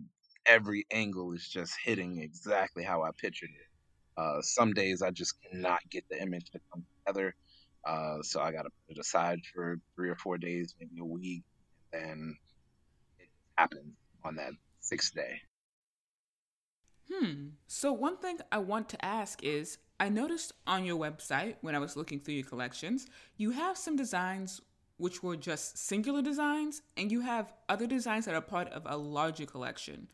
every 0.45 0.85
angle 0.91 1.33
is 1.33 1.47
just 1.47 1.73
hitting 1.83 2.21
exactly 2.21 2.83
how 2.83 3.03
I 3.03 3.09
pictured 3.17 3.49
it. 3.49 4.21
Uh, 4.21 4.41
some 4.41 4.73
days 4.73 5.01
I 5.01 5.11
just 5.11 5.35
cannot 5.41 5.79
get 5.89 6.05
the 6.09 6.21
image 6.21 6.49
to 6.51 6.59
come 6.71 6.83
together. 6.99 7.35
Uh, 7.85 8.17
so 8.21 8.41
I 8.41 8.51
got 8.51 8.63
to 8.63 8.69
put 8.87 8.97
it 8.97 8.99
aside 8.99 9.39
for 9.53 9.77
three 9.95 10.09
or 10.09 10.15
four 10.15 10.37
days, 10.37 10.75
maybe 10.79 10.99
a 10.99 11.05
week, 11.05 11.43
and 11.93 12.35
happens 13.55 13.95
on 14.23 14.35
that 14.35 14.51
sixth 14.79 15.13
day. 15.13 15.41
Hmm. 17.11 17.49
So, 17.67 17.93
one 17.93 18.17
thing 18.17 18.39
I 18.51 18.57
want 18.57 18.89
to 18.89 19.05
ask 19.05 19.43
is 19.43 19.77
I 19.99 20.09
noticed 20.09 20.53
on 20.65 20.85
your 20.85 20.97
website 20.97 21.55
when 21.61 21.75
I 21.75 21.79
was 21.79 21.95
looking 21.95 22.19
through 22.19 22.35
your 22.35 22.45
collections, 22.45 23.07
you 23.37 23.51
have 23.51 23.77
some 23.77 23.95
designs 23.95 24.61
which 24.97 25.21
were 25.21 25.35
just 25.35 25.77
singular 25.77 26.21
designs, 26.21 26.81
and 26.95 27.11
you 27.11 27.21
have 27.21 27.51
other 27.67 27.85
designs 27.85 28.25
that 28.25 28.33
are 28.33 28.41
part 28.41 28.69
of 28.69 28.83
a 28.85 28.97
larger 28.97 29.45
collection. 29.45 30.07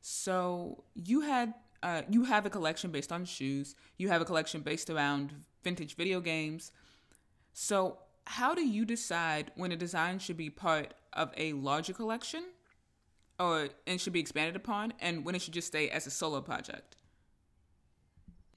So, 0.00 0.84
you 0.94 1.20
had 1.20 1.54
uh, 1.82 2.02
you 2.08 2.24
have 2.24 2.46
a 2.46 2.50
collection 2.50 2.90
based 2.90 3.12
on 3.12 3.24
shoes. 3.24 3.74
You 3.96 4.08
have 4.08 4.22
a 4.22 4.24
collection 4.24 4.60
based 4.60 4.88
around 4.90 5.32
vintage 5.62 5.96
video 5.96 6.20
games. 6.20 6.72
So, 7.52 7.98
how 8.24 8.54
do 8.54 8.66
you 8.66 8.84
decide 8.84 9.50
when 9.56 9.72
a 9.72 9.76
design 9.76 10.18
should 10.18 10.36
be 10.36 10.50
part 10.50 10.94
of 11.12 11.32
a 11.36 11.52
larger 11.52 11.92
collection 11.92 12.44
or 13.42 13.68
and 13.86 14.00
should 14.00 14.12
be 14.12 14.20
expanded 14.20 14.56
upon, 14.56 14.92
and 15.00 15.24
when 15.24 15.34
it 15.34 15.42
should 15.42 15.54
just 15.54 15.66
stay 15.66 15.90
as 15.90 16.06
a 16.06 16.10
solo 16.10 16.40
project? 16.40 16.96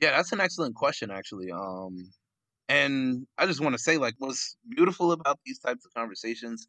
Yeah, 0.01 0.11
that's 0.11 0.31
an 0.31 0.41
excellent 0.41 0.75
question, 0.75 1.09
actually. 1.09 1.51
Um, 1.51 2.11
and 2.69 3.25
I 3.37 3.45
just 3.45 3.61
want 3.61 3.73
to 3.73 3.81
say, 3.81 3.97
like, 3.97 4.15
what's 4.19 4.57
beautiful 4.69 5.11
about 5.11 5.39
these 5.45 5.59
types 5.59 5.85
of 5.85 5.93
conversations 5.93 6.67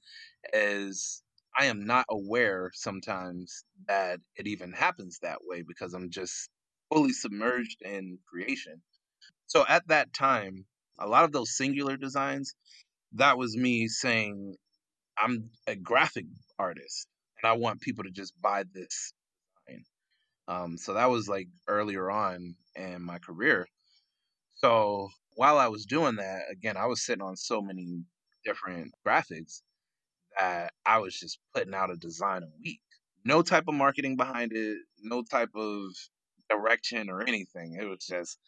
is 0.52 1.22
I 1.58 1.66
am 1.66 1.86
not 1.86 2.06
aware 2.10 2.70
sometimes 2.74 3.64
that 3.88 4.20
it 4.36 4.46
even 4.46 4.72
happens 4.72 5.18
that 5.22 5.38
way 5.42 5.62
because 5.66 5.94
I'm 5.94 6.10
just 6.10 6.48
fully 6.92 7.12
submerged 7.12 7.82
in 7.82 8.18
creation. 8.28 8.80
So 9.46 9.64
at 9.68 9.88
that 9.88 10.12
time, 10.12 10.64
a 10.98 11.06
lot 11.06 11.24
of 11.24 11.32
those 11.32 11.56
singular 11.56 11.96
designs, 11.96 12.54
that 13.14 13.38
was 13.38 13.56
me 13.56 13.88
saying, 13.88 14.56
I'm 15.18 15.50
a 15.66 15.74
graphic 15.74 16.26
artist 16.58 17.08
and 17.42 17.50
I 17.50 17.54
want 17.54 17.80
people 17.80 18.04
to 18.04 18.10
just 18.10 18.32
buy 18.40 18.64
this. 18.72 19.12
Um, 20.48 20.78
so 20.78 20.94
that 20.94 21.10
was 21.10 21.28
like 21.28 21.48
earlier 21.66 22.10
on 22.10 22.54
in 22.76 23.02
my 23.02 23.18
career. 23.18 23.66
So 24.54 25.08
while 25.34 25.58
I 25.58 25.68
was 25.68 25.86
doing 25.86 26.16
that, 26.16 26.42
again, 26.50 26.76
I 26.76 26.86
was 26.86 27.04
sitting 27.04 27.22
on 27.22 27.36
so 27.36 27.60
many 27.60 28.04
different 28.44 28.92
graphics 29.06 29.62
that 30.38 30.72
I 30.84 30.98
was 30.98 31.18
just 31.18 31.38
putting 31.54 31.74
out 31.74 31.90
a 31.90 31.96
design 31.96 32.42
a 32.42 32.60
week. 32.62 32.80
No 33.24 33.42
type 33.42 33.64
of 33.66 33.74
marketing 33.74 34.16
behind 34.16 34.52
it, 34.54 34.78
no 35.02 35.22
type 35.22 35.50
of 35.56 35.82
direction 36.48 37.10
or 37.10 37.22
anything. 37.22 37.76
It 37.80 37.84
was 37.84 38.06
just, 38.06 38.38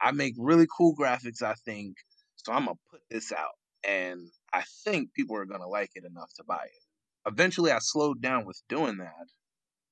I 0.00 0.12
make 0.12 0.34
really 0.36 0.66
cool 0.76 0.94
graphics, 0.94 1.42
I 1.42 1.54
think, 1.54 1.96
so 2.36 2.52
I'm 2.52 2.66
going 2.66 2.76
to 2.76 2.90
put 2.90 3.00
this 3.10 3.32
out. 3.32 3.56
And 3.82 4.20
I 4.52 4.62
think 4.84 5.14
people 5.14 5.36
are 5.36 5.46
going 5.46 5.62
to 5.62 5.68
like 5.68 5.90
it 5.94 6.04
enough 6.04 6.32
to 6.34 6.44
buy 6.44 6.64
it 6.64 6.85
eventually 7.26 7.72
I 7.72 7.78
slowed 7.80 8.22
down 8.22 8.44
with 8.44 8.60
doing 8.68 8.98
that 8.98 9.26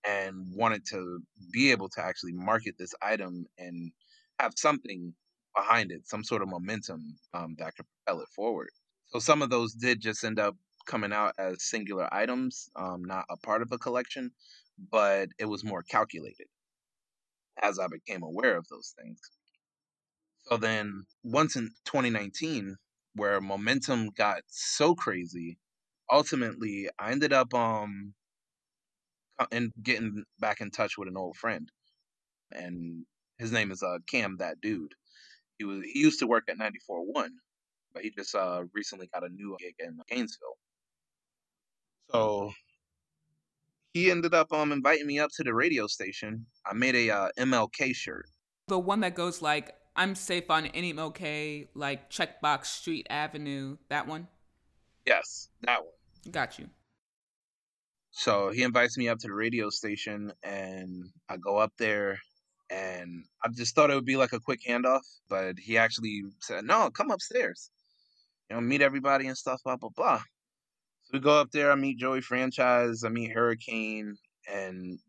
and 0.06 0.46
wanted 0.54 0.84
to 0.90 1.20
be 1.52 1.70
able 1.70 1.88
to 1.90 2.00
actually 2.00 2.32
market 2.32 2.76
this 2.78 2.94
item 3.02 3.46
and 3.58 3.92
have 4.38 4.52
something 4.56 5.14
behind 5.56 5.92
it, 5.92 6.06
some 6.06 6.24
sort 6.24 6.42
of 6.42 6.48
momentum 6.48 7.16
um, 7.32 7.54
that 7.58 7.74
could 7.76 7.86
propel 8.04 8.22
it 8.22 8.28
forward. 8.34 8.68
So 9.08 9.18
some 9.18 9.42
of 9.42 9.50
those 9.50 9.74
did 9.74 10.00
just 10.00 10.24
end 10.24 10.38
up 10.38 10.56
coming 10.86 11.12
out 11.12 11.34
as 11.38 11.64
singular 11.64 12.12
items, 12.12 12.68
um, 12.76 13.04
not 13.04 13.24
a 13.30 13.36
part 13.38 13.62
of 13.62 13.72
a 13.72 13.78
collection, 13.78 14.32
but 14.90 15.28
it 15.38 15.46
was 15.46 15.64
more 15.64 15.82
calculated 15.82 16.46
as 17.62 17.78
I 17.78 17.86
became 17.86 18.22
aware 18.22 18.56
of 18.56 18.66
those 18.68 18.94
things. 19.00 19.18
So 20.42 20.56
then, 20.58 21.04
once 21.22 21.56
in 21.56 21.70
2019, 21.86 22.76
where 23.14 23.40
momentum 23.40 24.10
got 24.10 24.42
so 24.48 24.94
crazy 24.94 25.56
ultimately, 26.10 26.88
I 26.98 27.12
ended 27.12 27.32
up 27.32 27.54
um 27.54 28.14
and 29.50 29.72
getting 29.82 30.24
back 30.38 30.60
in 30.60 30.70
touch 30.70 30.96
with 30.96 31.08
an 31.08 31.16
old 31.16 31.36
friend, 31.36 31.70
and 32.52 33.04
his 33.38 33.52
name 33.52 33.70
is 33.70 33.82
uh 33.82 33.98
Cam. 34.08 34.36
That 34.38 34.60
dude, 34.60 34.94
he 35.58 35.64
was 35.64 35.82
he 35.84 36.00
used 36.00 36.20
to 36.20 36.26
work 36.26 36.44
at 36.48 36.58
ninety 36.58 36.78
four 36.86 37.00
one, 37.00 37.32
but 37.92 38.02
he 38.02 38.10
just 38.10 38.34
uh 38.34 38.64
recently 38.72 39.08
got 39.12 39.24
a 39.24 39.28
new 39.28 39.56
gig 39.58 39.74
in 39.78 39.98
Gainesville. 40.08 40.58
So 42.10 42.52
he 43.92 44.10
ended 44.10 44.34
up 44.34 44.52
um 44.52 44.72
inviting 44.72 45.06
me 45.06 45.18
up 45.18 45.30
to 45.36 45.44
the 45.44 45.54
radio 45.54 45.86
station. 45.86 46.46
I 46.66 46.74
made 46.74 46.94
a 46.94 47.10
uh, 47.10 47.28
MLK 47.38 47.94
shirt. 47.94 48.26
The 48.68 48.78
one 48.78 49.00
that 49.00 49.14
goes 49.14 49.42
like 49.42 49.74
I'm 49.96 50.14
safe 50.14 50.50
on 50.50 50.66
any 50.66 50.92
MLK, 50.92 51.68
like 51.74 52.10
checkbox 52.10 52.66
Street 52.66 53.06
Avenue. 53.08 53.76
That 53.88 54.06
one. 54.06 54.28
Yes, 55.06 55.48
that 55.62 55.80
one. 55.82 56.32
Got 56.32 56.58
you. 56.58 56.68
So 58.10 58.50
he 58.50 58.62
invites 58.62 58.96
me 58.96 59.08
up 59.08 59.18
to 59.18 59.26
the 59.26 59.34
radio 59.34 59.70
station, 59.70 60.32
and 60.42 61.10
I 61.28 61.36
go 61.36 61.58
up 61.58 61.72
there, 61.78 62.18
and 62.70 63.24
I 63.44 63.48
just 63.48 63.74
thought 63.74 63.90
it 63.90 63.94
would 63.94 64.04
be 64.04 64.16
like 64.16 64.32
a 64.32 64.40
quick 64.40 64.60
handoff, 64.66 65.02
but 65.28 65.58
he 65.58 65.76
actually 65.76 66.22
said, 66.40 66.64
"No, 66.64 66.90
come 66.90 67.10
upstairs, 67.10 67.70
you 68.48 68.56
know, 68.56 68.62
meet 68.62 68.82
everybody 68.82 69.26
and 69.26 69.36
stuff, 69.36 69.60
blah 69.64 69.76
blah 69.76 69.90
blah." 69.90 70.18
So 71.02 71.10
we 71.12 71.20
go 71.20 71.40
up 71.40 71.50
there. 71.50 71.72
I 71.72 71.74
meet 71.74 71.98
Joey 71.98 72.20
Franchise. 72.20 73.04
I 73.04 73.08
meet 73.08 73.32
Hurricane, 73.32 74.16
and 74.48 75.00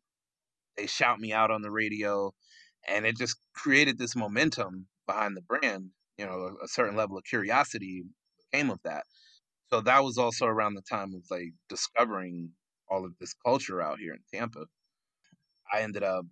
they 0.75 0.88
shout 0.88 1.19
me 1.19 1.31
out 1.31 1.51
on 1.51 1.62
the 1.62 1.71
radio, 1.71 2.34
and 2.88 3.05
it 3.05 3.17
just 3.17 3.38
created 3.53 3.97
this 3.97 4.15
momentum 4.15 4.88
behind 5.05 5.38
the 5.38 5.41
brand. 5.41 5.91
You 6.17 6.25
know, 6.25 6.58
a 6.63 6.67
certain 6.67 6.95
level 6.95 7.17
of 7.17 7.23
curiosity 7.23 8.03
came 8.51 8.71
of 8.71 8.79
that 8.84 9.05
so 9.71 9.82
that 9.82 10.04
was 10.04 10.17
also 10.17 10.45
around 10.45 10.75
the 10.75 10.82
time 10.82 11.13
of 11.15 11.23
like 11.30 11.54
discovering 11.69 12.51
all 12.89 13.06
of 13.06 13.13
this 13.19 13.34
culture 13.45 13.82
out 13.82 13.99
here 13.99 14.13
in 14.13 14.19
Tampa. 14.34 14.65
I 15.71 15.82
ended 15.82 16.04
up 16.04 16.25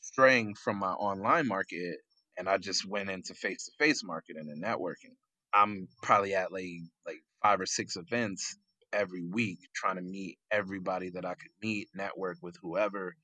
straying 0.00 0.54
from 0.54 0.78
my 0.78 0.92
online 0.92 1.48
market 1.48 1.98
and 2.36 2.48
I 2.48 2.58
just 2.58 2.86
went 2.86 3.10
into 3.10 3.34
face 3.34 3.64
to 3.64 3.72
face 3.78 4.02
marketing 4.04 4.48
and 4.50 4.62
networking. 4.62 5.16
I'm 5.52 5.88
probably 6.02 6.34
at 6.34 6.52
like 6.52 6.66
like 7.06 7.22
five 7.42 7.60
or 7.60 7.66
six 7.66 7.96
events 7.96 8.56
every 8.92 9.24
week 9.24 9.58
trying 9.74 9.96
to 9.96 10.02
meet 10.02 10.38
everybody 10.50 11.10
that 11.10 11.24
I 11.24 11.34
could 11.34 11.50
meet, 11.62 11.88
network 11.94 12.38
with 12.42 12.56
whoever. 12.62 13.14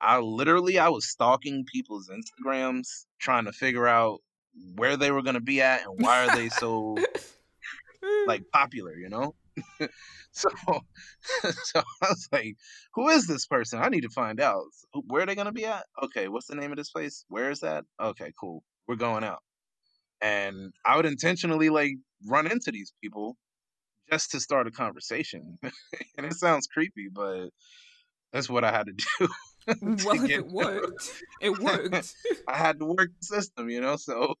I 0.00 0.18
literally 0.18 0.78
I 0.78 0.88
was 0.88 1.10
stalking 1.10 1.64
people's 1.70 2.08
Instagrams 2.08 3.06
trying 3.20 3.46
to 3.46 3.52
figure 3.52 3.86
out 3.86 4.20
where 4.76 4.96
they 4.96 5.10
were 5.10 5.22
going 5.22 5.34
to 5.34 5.40
be 5.40 5.60
at 5.60 5.84
and 5.84 6.00
why 6.00 6.26
are 6.26 6.36
they 6.36 6.48
so 6.48 6.96
like 8.26 8.42
popular, 8.52 8.96
you 8.96 9.08
know? 9.08 9.34
so 10.32 10.48
so 11.42 11.82
I 12.02 12.08
was 12.08 12.28
like, 12.32 12.56
who 12.94 13.08
is 13.08 13.26
this 13.26 13.46
person? 13.46 13.80
I 13.80 13.88
need 13.88 14.02
to 14.02 14.10
find 14.10 14.40
out. 14.40 14.64
Where 15.06 15.22
are 15.22 15.26
they 15.26 15.34
gonna 15.34 15.52
be 15.52 15.66
at? 15.66 15.84
Okay, 16.02 16.28
what's 16.28 16.46
the 16.46 16.56
name 16.56 16.70
of 16.70 16.76
this 16.76 16.90
place? 16.90 17.24
Where 17.28 17.50
is 17.50 17.60
that? 17.60 17.84
Okay, 18.00 18.32
cool. 18.38 18.62
We're 18.86 18.96
going 18.96 19.24
out. 19.24 19.40
And 20.20 20.72
I 20.86 20.96
would 20.96 21.06
intentionally 21.06 21.70
like 21.70 21.92
run 22.26 22.46
into 22.46 22.70
these 22.70 22.92
people 23.02 23.36
just 24.10 24.30
to 24.32 24.40
start 24.40 24.66
a 24.66 24.70
conversation. 24.70 25.58
and 25.62 26.26
it 26.26 26.34
sounds 26.34 26.66
creepy, 26.66 27.08
but 27.12 27.48
that's 28.32 28.48
what 28.48 28.64
I 28.64 28.72
had 28.72 28.86
to 28.86 28.92
do. 28.92 29.28
to 29.68 30.04
well, 30.04 30.24
it 30.28 30.46
worked, 30.46 31.22
it 31.40 31.58
worked. 31.58 32.14
I 32.48 32.56
had 32.56 32.78
to 32.80 32.84
work 32.84 33.10
the 33.20 33.26
system, 33.26 33.70
you 33.70 33.80
know. 33.80 33.96
So 33.96 34.34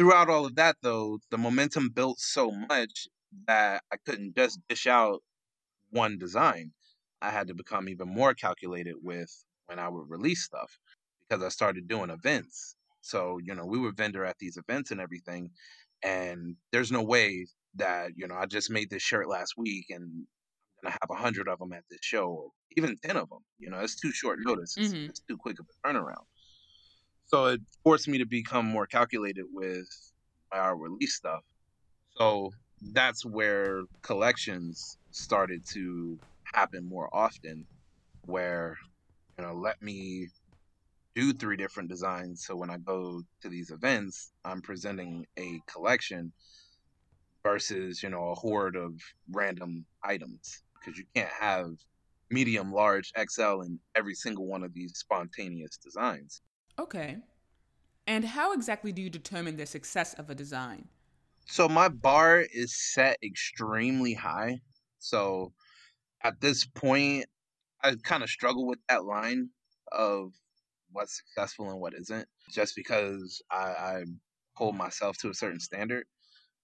throughout 0.00 0.30
all 0.30 0.46
of 0.46 0.54
that, 0.56 0.76
though, 0.82 1.18
the 1.30 1.36
momentum 1.36 1.90
built 1.90 2.18
so 2.18 2.50
much 2.50 3.06
that 3.46 3.82
I 3.92 3.98
couldn't 3.98 4.34
just 4.34 4.58
dish 4.66 4.86
out 4.86 5.22
one 5.90 6.18
design. 6.18 6.72
I 7.22 7.30
had 7.30 7.48
to 7.48 7.54
become 7.54 7.88
even 7.90 8.08
more 8.08 8.32
calculated 8.34 8.96
with 9.02 9.30
when 9.66 9.78
I 9.78 9.88
would 9.90 10.08
release 10.08 10.42
stuff 10.44 10.78
because 11.28 11.44
I 11.44 11.50
started 11.50 11.86
doing 11.86 12.10
events. 12.10 12.76
So, 13.02 13.38
you 13.44 13.54
know, 13.54 13.66
we 13.66 13.78
were 13.78 13.92
vendor 13.92 14.24
at 14.24 14.38
these 14.38 14.56
events 14.56 14.90
and 14.90 15.02
everything. 15.02 15.50
And 16.02 16.56
there's 16.72 16.90
no 16.92 17.02
way 17.02 17.46
that 17.74 18.12
you 18.16 18.26
know 18.26 18.36
I 18.36 18.46
just 18.46 18.70
made 18.70 18.90
this 18.90 19.02
shirt 19.02 19.28
last 19.28 19.54
week 19.58 19.86
and 19.90 20.02
I'm 20.04 20.26
gonna 20.82 20.98
have 21.02 21.10
a 21.10 21.22
hundred 21.22 21.48
of 21.48 21.58
them 21.58 21.72
at 21.74 21.84
this 21.90 22.00
show, 22.02 22.28
or 22.28 22.50
even 22.76 22.96
ten 23.04 23.18
of 23.18 23.28
them. 23.28 23.40
You 23.58 23.70
know, 23.70 23.80
it's 23.80 24.00
too 24.00 24.12
short 24.12 24.38
notice. 24.42 24.78
It's, 24.80 24.94
Mhm. 24.94 25.08
it's 25.08 25.20
too 25.28 25.36
quick 25.38 25.58
of 25.60 25.66
a 25.68 25.88
turnaround. 25.88 26.26
So 27.30 27.46
it 27.46 27.60
forced 27.84 28.08
me 28.08 28.18
to 28.18 28.26
become 28.26 28.66
more 28.66 28.88
calculated 28.88 29.44
with 29.52 29.86
our 30.50 30.76
release 30.76 31.14
stuff. 31.14 31.42
So 32.16 32.50
that's 32.92 33.24
where 33.24 33.82
collections 34.02 34.98
started 35.12 35.62
to 35.74 36.18
happen 36.52 36.88
more 36.88 37.08
often, 37.12 37.66
where 38.26 38.76
you 39.38 39.44
know 39.44 39.54
let 39.54 39.80
me 39.80 40.26
do 41.14 41.32
three 41.32 41.56
different 41.56 41.88
designs. 41.88 42.44
So 42.44 42.56
when 42.56 42.68
I 42.68 42.78
go 42.78 43.22
to 43.42 43.48
these 43.48 43.70
events, 43.70 44.32
I'm 44.44 44.60
presenting 44.60 45.24
a 45.38 45.60
collection 45.72 46.32
versus, 47.44 48.02
you 48.02 48.10
know, 48.10 48.30
a 48.30 48.34
horde 48.34 48.74
of 48.74 48.94
random 49.30 49.86
items 50.02 50.64
because 50.74 50.98
you 50.98 51.04
can't 51.14 51.30
have 51.30 51.70
medium, 52.28 52.72
large, 52.72 53.12
XL 53.16 53.60
in 53.60 53.78
every 53.94 54.14
single 54.14 54.46
one 54.46 54.64
of 54.64 54.74
these 54.74 54.98
spontaneous 54.98 55.76
designs. 55.76 56.42
Okay. 56.80 57.18
And 58.06 58.24
how 58.24 58.54
exactly 58.54 58.90
do 58.90 59.02
you 59.02 59.10
determine 59.10 59.56
the 59.56 59.66
success 59.66 60.14
of 60.14 60.30
a 60.30 60.34
design? 60.34 60.88
So 61.46 61.68
my 61.68 61.88
bar 61.90 62.40
is 62.40 62.74
set 62.74 63.18
extremely 63.22 64.14
high. 64.14 64.60
So 64.98 65.52
at 66.22 66.40
this 66.40 66.66
point, 66.66 67.26
I 67.82 67.96
kind 68.02 68.22
of 68.22 68.30
struggle 68.30 68.66
with 68.66 68.78
that 68.88 69.04
line 69.04 69.50
of 69.92 70.32
what's 70.90 71.18
successful 71.18 71.70
and 71.70 71.80
what 71.80 71.94
isn't, 71.94 72.28
just 72.50 72.74
because 72.76 73.42
I, 73.50 73.64
I 73.64 74.04
hold 74.54 74.76
myself 74.76 75.18
to 75.18 75.30
a 75.30 75.34
certain 75.34 75.60
standard. 75.60 76.06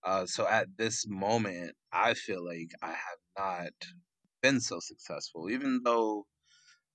Uh, 0.02 0.26
so 0.26 0.48
at 0.48 0.68
this 0.78 1.06
moment, 1.06 1.74
I 1.92 2.14
feel 2.14 2.44
like 2.44 2.70
I 2.82 2.92
have 2.92 3.20
not 3.38 3.72
been 4.42 4.60
so 4.60 4.80
successful, 4.80 5.50
even 5.50 5.82
though 5.84 6.26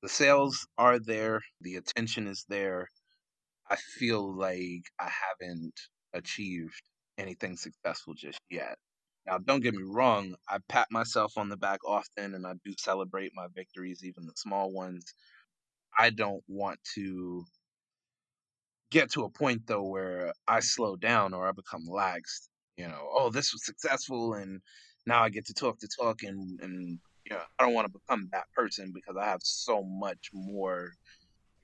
the 0.02 0.10
sales 0.10 0.68
are 0.78 1.00
there, 1.00 1.42
the 1.62 1.76
attention 1.76 2.28
is 2.28 2.46
there. 2.50 2.88
I 3.72 3.78
feel 3.78 4.38
like 4.38 4.84
I 5.00 5.10
haven't 5.10 5.80
achieved 6.14 6.82
anything 7.18 7.56
successful 7.56 8.14
just 8.14 8.38
yet. 8.50 8.78
Now, 9.26 9.38
don't 9.38 9.62
get 9.62 9.74
me 9.74 9.84
wrong, 9.84 10.36
I 10.50 10.58
pat 10.68 10.88
myself 10.92 11.38
on 11.38 11.48
the 11.48 11.56
back 11.56 11.80
often 11.86 12.36
and 12.36 12.46
I 12.46 12.54
do 12.66 12.74
celebrate 12.78 13.32
my 13.34 13.48
victories, 13.56 14.04
even 14.04 14.26
the 14.26 14.34
small 14.36 14.74
ones. 14.74 15.06
I 15.98 16.10
don't 16.10 16.44
want 16.50 16.80
to 16.96 17.46
get 18.92 19.10
to 19.14 19.24
a 19.24 19.30
point 19.30 19.62
though 19.68 19.84
where 19.84 20.34
I 20.50 20.60
slow 20.60 20.98
down 20.98 21.34
or 21.34 21.48
I 21.48 21.54
become 21.54 21.86
lax. 21.90 22.50
You 22.76 22.90
know, 22.90 23.08
oh, 23.14 23.30
this 23.30 23.54
was 23.54 23.66
successful 23.66 24.34
and 24.34 24.60
now 25.06 25.24
I 25.24 25.30
get 25.30 25.46
to 25.46 25.54
talk 25.54 25.80
to 25.80 25.88
talk 25.98 26.24
and 26.24 26.60
and 26.60 27.00
you 27.26 27.38
know, 27.38 27.42
I 27.58 27.64
don't 27.64 27.74
want 27.74 27.88
to 27.88 28.00
become 28.00 28.28
that 28.34 28.52
person 28.54 28.92
because 28.94 29.16
I 29.16 29.28
have 29.30 29.42
so 29.44 29.82
much 29.82 30.30
more 30.34 30.90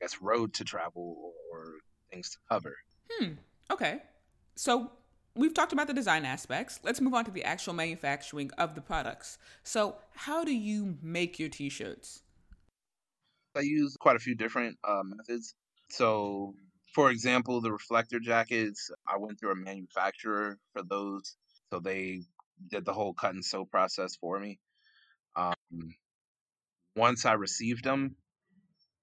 I 0.02 0.06
guess 0.06 0.22
road 0.22 0.54
to 0.54 0.64
travel 0.64 1.34
or 1.52 1.74
things 2.12 2.30
to 2.32 2.38
cover. 2.50 2.76
Hmm. 3.12 3.34
Okay. 3.72 4.02
So 4.56 4.92
we've 5.36 5.54
talked 5.54 5.74
about 5.74 5.88
the 5.88 5.94
design 5.94 6.26
aspects. 6.26 6.80
Let's 6.84 7.00
move 7.00 7.14
on 7.14 7.26
to 7.26 7.32
the 7.32 7.44
actual 7.44 7.74
manufacturing 7.74 8.52
of 8.58 8.76
the 8.76 8.82
products. 8.82 9.38
So, 9.64 9.96
how 10.16 10.44
do 10.44 10.54
you 10.54 10.98
make 11.02 11.40
your 11.40 11.50
t 11.50 11.70
shirts? 11.70 12.24
I 13.56 13.62
use 13.62 13.96
quite 13.98 14.16
a 14.16 14.20
few 14.20 14.36
different 14.36 14.78
uh, 14.84 15.04
methods. 15.04 15.56
So, 15.90 16.54
for 16.94 17.12
example, 17.12 17.62
the 17.62 17.72
reflector 17.72 18.20
jackets, 18.20 18.92
I 19.08 19.18
went 19.18 19.40
through 19.40 19.52
a 19.52 19.56
manufacturer 19.56 20.58
for 20.74 20.84
those. 20.84 21.36
So 21.72 21.80
they 21.80 22.22
did 22.70 22.86
the 22.86 22.94
whole 22.94 23.14
cut 23.14 23.34
and 23.34 23.44
sew 23.44 23.66
process 23.66 24.16
for 24.16 24.40
me. 24.40 24.60
Um, 25.36 25.96
once 26.96 27.26
I 27.26 27.34
received 27.34 27.84
them, 27.84 28.16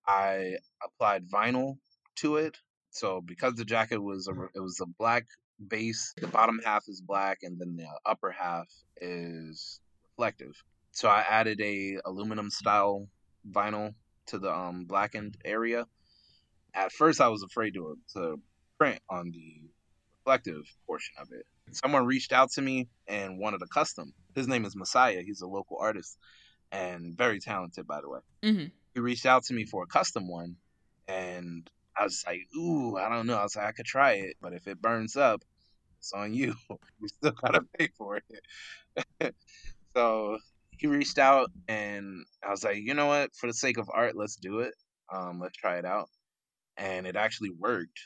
I 0.07 0.57
applied 0.83 1.29
vinyl 1.29 1.79
to 2.17 2.37
it. 2.37 2.59
So 2.95 3.21
because 3.21 3.55
the 3.55 3.65
jacket 3.65 3.99
was 3.99 4.29
a, 4.29 4.33
it 4.55 4.61
was 4.61 4.81
a 4.81 4.87
black 4.87 5.25
base, 5.67 6.15
the 6.17 6.29
bottom 6.29 6.61
half 6.65 6.85
is 6.87 7.01
black, 7.01 7.39
and 7.43 7.59
then 7.59 7.77
the 7.77 7.89
upper 8.07 8.31
half 8.31 8.69
is 9.01 9.81
reflective. 10.13 10.63
So 10.93 11.09
I 11.09 11.25
added 11.29 11.61
a 11.61 11.99
aluminum 12.05 12.51
style 12.51 13.09
vinyl 13.51 13.95
to 14.27 14.39
the 14.39 14.55
um, 14.55 14.85
blackened 14.85 15.37
area. 15.45 15.87
At 16.73 16.93
first, 16.93 17.21
I 17.21 17.29
was 17.29 17.43
afraid 17.43 17.75
to 17.75 17.99
to 18.15 18.41
print 18.79 19.01
on 19.11 19.33
the 19.33 19.63
reflective 20.21 20.63
portion 20.87 21.15
of 21.21 21.29
it. 21.33 21.47
Someone 21.73 22.07
reached 22.07 22.33
out 22.33 22.53
to 22.53 22.63
me 22.63 22.89
and 23.09 23.41
wanted 23.41 23.63
a 23.63 23.67
custom. 23.67 24.15
His 24.37 24.47
name 24.47 24.65
is 24.65 24.77
Messiah. 24.77 25.23
He's 25.27 25.41
a 25.41 25.49
local 25.49 25.79
artist 25.81 26.17
and 26.71 27.17
very 27.17 27.41
talented, 27.41 27.89
by 27.89 28.01
the 28.01 28.09
way. 28.09 28.21
Mm-hmm. 28.45 28.67
He 28.95 29.01
reached 29.01 29.27
out 29.27 29.43
to 29.47 29.55
me 29.55 29.65
for 29.65 29.83
a 29.83 29.87
custom 29.87 30.29
one, 30.29 30.57
and 31.09 31.69
I 31.97 32.05
was 32.05 32.25
like, 32.27 32.47
"Ooh, 32.57 32.97
I 32.97 33.09
don't 33.09 33.27
know." 33.27 33.37
I 33.37 33.43
was 33.43 33.57
like, 33.57 33.67
"I 33.67 33.73
could 33.73 33.87
try 33.87 34.13
it, 34.15 34.37
but 34.41 34.53
if 34.53 34.67
it 34.67 34.83
burns 34.83 35.17
up, 35.17 35.43
it's 35.99 36.13
on 36.13 36.35
you. 36.35 36.55
you 37.01 37.09
still 37.09 37.33
gotta 37.33 37.63
pay 37.79 37.89
for 37.97 38.21
it." 39.21 39.35
so 39.95 40.39
he 40.77 40.87
reached 40.87 41.19
out, 41.19 41.51
and 41.69 42.25
I 42.47 42.51
was 42.51 42.65
like, 42.65 42.79
"You 42.79 42.95
know 42.95 43.07
what? 43.07 43.35
For 43.35 43.47
the 43.47 43.55
sake 43.55 43.79
of 43.79 43.91
art, 43.93 44.17
let's 44.17 44.37
do 44.37 44.61
it. 44.61 44.75
Um, 45.13 45.41
let's 45.41 45.57
try 45.57 45.79
it 45.79 45.85
out." 45.85 46.09
And 46.77 47.07
it 47.07 47.17
actually 47.17 47.51
worked. 47.51 48.01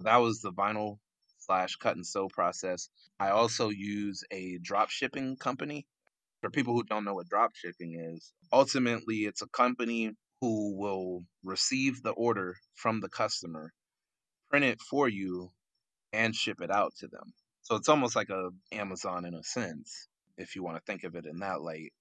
That 0.00 0.16
was 0.16 0.40
the 0.40 0.52
vinyl 0.52 0.98
slash 1.38 1.76
cut 1.76 1.96
and 1.96 2.06
sew 2.06 2.28
process. 2.28 2.88
I 3.20 3.30
also 3.30 3.70
use 3.70 4.24
a 4.30 4.58
drop 4.58 4.90
shipping 4.90 5.36
company. 5.36 5.86
For 6.40 6.50
people 6.50 6.74
who 6.74 6.84
don't 6.84 7.04
know 7.04 7.14
what 7.14 7.28
drop 7.28 7.56
shipping 7.56 7.94
is, 7.94 8.32
ultimately 8.52 9.24
it's 9.24 9.42
a 9.42 9.48
company 9.48 10.14
who 10.40 10.76
will 10.76 11.24
receive 11.42 12.02
the 12.02 12.10
order 12.10 12.56
from 12.74 13.00
the 13.00 13.08
customer, 13.08 13.72
print 14.50 14.64
it 14.64 14.80
for 14.80 15.08
you, 15.08 15.50
and 16.12 16.34
ship 16.34 16.60
it 16.60 16.70
out 16.70 16.92
to 16.98 17.08
them. 17.08 17.32
So 17.62 17.76
it's 17.76 17.88
almost 17.88 18.16
like 18.16 18.30
a 18.30 18.50
Amazon 18.72 19.24
in 19.24 19.34
a 19.34 19.42
sense, 19.42 20.08
if 20.36 20.56
you 20.56 20.62
want 20.62 20.76
to 20.76 20.82
think 20.86 21.04
of 21.04 21.14
it 21.16 21.26
in 21.26 21.40
that 21.40 21.60
light. 21.60 21.92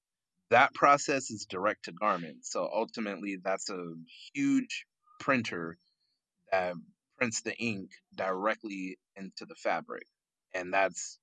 That 0.49 0.73
process 0.73 1.29
is 1.29 1.45
direct 1.49 1.85
to 1.85 1.91
garment. 1.91 2.45
So 2.45 2.69
ultimately 2.73 3.37
that's 3.43 3.69
a 3.69 3.93
huge 4.33 4.85
printer 5.19 5.77
that 6.51 6.75
prints 7.17 7.41
the 7.41 7.55
ink 7.57 7.89
directly 8.15 8.97
into 9.15 9.45
the 9.45 9.55
fabric. 9.55 10.05
And 10.53 10.73
that's, 10.73 11.19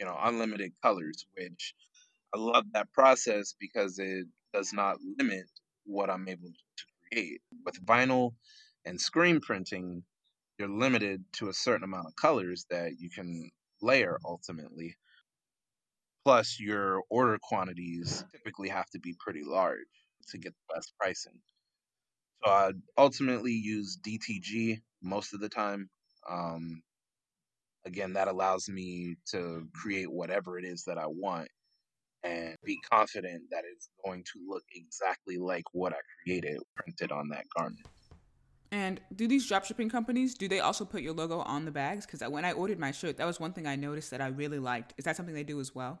you 0.00 0.06
know, 0.06 0.16
unlimited 0.18 0.72
colors, 0.82 1.26
which 1.36 1.74
I 2.34 2.38
love 2.38 2.64
that 2.72 2.92
process 2.92 3.54
because 3.60 3.98
it 3.98 4.26
does 4.54 4.72
not 4.72 4.96
limit 5.18 5.44
what 5.84 6.10
I'm 6.10 6.28
able 6.28 6.48
to 6.48 6.84
create. 7.12 7.40
With 7.64 7.84
vinyl 7.84 8.32
and 8.84 9.00
screen 9.00 9.40
printing, 9.40 10.04
you're 10.58 10.68
limited 10.68 11.24
to 11.34 11.48
a 11.48 11.54
certain 11.54 11.84
amount 11.84 12.06
of 12.06 12.16
colors 12.16 12.66
that 12.70 12.92
you 12.98 13.10
can 13.10 13.50
layer 13.82 14.18
ultimately. 14.24 14.96
Plus, 16.24 16.58
your 16.58 17.02
order 17.10 17.38
quantities 17.42 18.24
typically 18.32 18.68
have 18.68 18.88
to 18.90 18.98
be 18.98 19.14
pretty 19.18 19.42
large 19.44 19.78
to 20.28 20.38
get 20.38 20.54
the 20.54 20.74
best 20.74 20.92
pricing. 20.98 21.38
So 22.44 22.50
I 22.50 22.72
ultimately 22.96 23.52
use 23.52 23.98
DTG 23.98 24.78
most 25.02 25.34
of 25.34 25.40
the 25.40 25.48
time. 25.48 25.90
Um, 26.28 26.82
again, 27.84 28.14
that 28.14 28.28
allows 28.28 28.68
me 28.68 29.16
to 29.32 29.66
create 29.74 30.10
whatever 30.10 30.58
it 30.58 30.64
is 30.64 30.84
that 30.84 30.98
I 30.98 31.06
want 31.06 31.48
and 32.24 32.56
be 32.64 32.78
confident 32.90 33.42
that 33.50 33.64
it's 33.70 33.90
going 34.04 34.24
to 34.24 34.40
look 34.48 34.64
exactly 34.74 35.36
like 35.36 35.64
what 35.72 35.92
I 35.92 35.98
created 36.22 36.58
printed 36.74 37.12
on 37.12 37.28
that 37.28 37.44
garment. 37.56 37.86
And 38.72 39.00
do 39.14 39.28
these 39.28 39.48
dropshipping 39.48 39.90
companies 39.90 40.34
do 40.34 40.48
they 40.48 40.58
also 40.58 40.84
put 40.84 41.02
your 41.02 41.12
logo 41.12 41.40
on 41.40 41.64
the 41.64 41.70
bags? 41.70 42.06
Because 42.06 42.28
when 42.28 42.44
I 42.44 42.52
ordered 42.52 42.80
my 42.80 42.90
shirt, 42.90 43.18
that 43.18 43.26
was 43.26 43.38
one 43.38 43.52
thing 43.52 43.66
I 43.66 43.76
noticed 43.76 44.10
that 44.10 44.20
I 44.20 44.28
really 44.28 44.58
liked. 44.58 44.94
Is 44.96 45.04
that 45.04 45.16
something 45.16 45.34
they 45.34 45.44
do 45.44 45.60
as 45.60 45.74
well? 45.74 46.00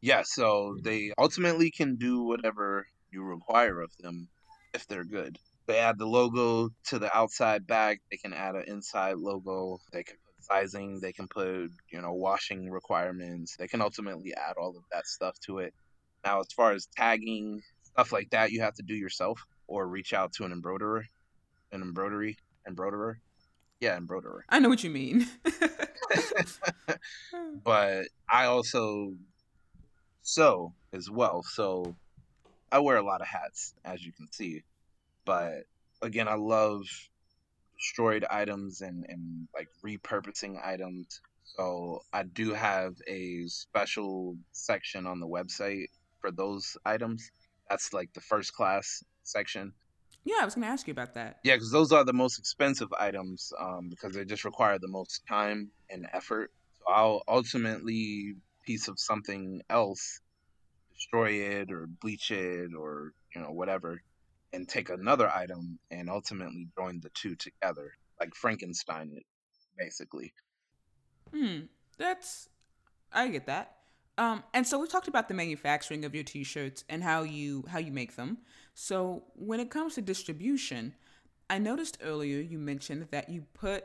Yeah, 0.00 0.22
so 0.24 0.76
they 0.84 1.12
ultimately 1.18 1.72
can 1.72 1.96
do 1.96 2.22
whatever 2.22 2.86
you 3.10 3.24
require 3.24 3.80
of 3.80 3.90
them 3.98 4.28
if 4.74 4.86
they're 4.86 5.04
good. 5.04 5.38
They 5.66 5.78
add 5.78 5.98
the 5.98 6.06
logo 6.06 6.70
to 6.86 6.98
the 6.98 7.14
outside 7.16 7.66
bag. 7.66 7.98
They 8.10 8.16
can 8.16 8.32
add 8.32 8.54
an 8.54 8.64
inside 8.68 9.16
logo. 9.16 9.80
They 9.92 10.04
can 10.04 10.16
sizing. 10.50 11.00
They 11.00 11.12
can 11.12 11.28
put, 11.28 11.70
you 11.90 12.00
know, 12.00 12.12
washing 12.12 12.70
requirements. 12.70 13.56
They 13.56 13.68
can 13.68 13.80
ultimately 13.80 14.34
add 14.34 14.56
all 14.58 14.76
of 14.76 14.84
that 14.92 15.06
stuff 15.06 15.38
to 15.46 15.58
it. 15.58 15.74
Now, 16.24 16.40
as 16.40 16.52
far 16.52 16.72
as 16.72 16.88
tagging, 16.96 17.62
stuff 17.82 18.12
like 18.12 18.30
that, 18.30 18.50
you 18.50 18.60
have 18.62 18.74
to 18.74 18.82
do 18.82 18.94
yourself 18.94 19.44
or 19.66 19.86
reach 19.86 20.12
out 20.12 20.32
to 20.34 20.44
an 20.44 20.52
embroiderer, 20.52 21.04
an 21.72 21.82
embroidery, 21.82 22.36
embroiderer. 22.66 23.20
Yeah, 23.80 23.96
embroiderer. 23.96 24.44
I 24.48 24.58
know 24.58 24.68
what 24.68 24.82
you 24.82 24.90
mean. 24.90 25.28
but 27.64 28.06
I 28.28 28.46
also 28.46 29.12
sew 30.22 30.72
as 30.92 31.10
well. 31.10 31.42
So 31.42 31.94
I 32.72 32.80
wear 32.80 32.96
a 32.96 33.04
lot 33.04 33.20
of 33.20 33.28
hats, 33.28 33.74
as 33.84 34.04
you 34.04 34.12
can 34.12 34.30
see. 34.32 34.62
But 35.24 35.64
again, 36.02 36.28
I 36.28 36.34
love 36.34 36.82
destroyed 37.78 38.24
items 38.30 38.80
and, 38.80 39.04
and 39.08 39.48
like 39.54 39.68
repurposing 39.84 40.56
items. 40.64 41.20
So 41.44 42.00
I 42.12 42.24
do 42.24 42.52
have 42.52 42.94
a 43.06 43.44
special 43.46 44.36
section 44.52 45.06
on 45.06 45.20
the 45.20 45.26
website 45.26 45.86
for 46.20 46.30
those 46.30 46.76
items. 46.84 47.30
That's 47.70 47.92
like 47.92 48.12
the 48.14 48.20
first 48.20 48.52
class 48.52 49.02
section. 49.22 49.72
Yeah, 50.24 50.36
I 50.42 50.44
was 50.44 50.54
going 50.54 50.66
to 50.66 50.68
ask 50.68 50.86
you 50.86 50.92
about 50.92 51.14
that. 51.14 51.38
Yeah, 51.44 51.54
because 51.54 51.70
those 51.70 51.92
are 51.92 52.04
the 52.04 52.12
most 52.12 52.38
expensive 52.38 52.88
items 52.98 53.52
um, 53.58 53.88
because 53.88 54.14
they 54.14 54.24
just 54.24 54.44
require 54.44 54.78
the 54.78 54.88
most 54.88 55.22
time 55.28 55.70
and 55.88 56.06
effort. 56.12 56.50
So 56.78 56.92
I'll 56.92 57.22
ultimately 57.28 58.34
piece 58.66 58.88
of 58.88 58.98
something 58.98 59.62
else, 59.70 60.20
destroy 60.94 61.30
it 61.30 61.72
or 61.72 61.86
bleach 62.02 62.30
it 62.30 62.70
or 62.78 63.12
you 63.34 63.40
know 63.40 63.52
whatever, 63.52 64.02
and 64.52 64.68
take 64.68 64.90
another 64.90 65.30
item 65.30 65.78
and 65.90 66.08
ultimately 66.08 66.68
join 66.78 67.00
the 67.00 67.10
two 67.10 67.36
together, 67.36 67.92
like 68.20 68.34
Frankenstein 68.34 69.12
it, 69.14 69.24
basically. 69.78 70.32
Hmm, 71.34 71.60
that's 71.98 72.48
I 73.12 73.28
get 73.28 73.46
that. 73.46 73.74
Um, 74.16 74.42
and 74.52 74.66
so 74.66 74.80
we 74.80 74.88
talked 74.88 75.06
about 75.06 75.28
the 75.28 75.34
manufacturing 75.34 76.04
of 76.04 76.14
your 76.14 76.24
t-shirts 76.24 76.84
and 76.88 77.04
how 77.04 77.22
you 77.22 77.64
how 77.68 77.78
you 77.78 77.92
make 77.92 78.16
them. 78.16 78.38
So 78.74 79.24
when 79.34 79.60
it 79.60 79.70
comes 79.70 79.94
to 79.94 80.02
distribution, 80.02 80.94
I 81.48 81.58
noticed 81.58 81.98
earlier 82.02 82.40
you 82.40 82.58
mentioned 82.58 83.08
that 83.10 83.28
you 83.28 83.44
put 83.54 83.84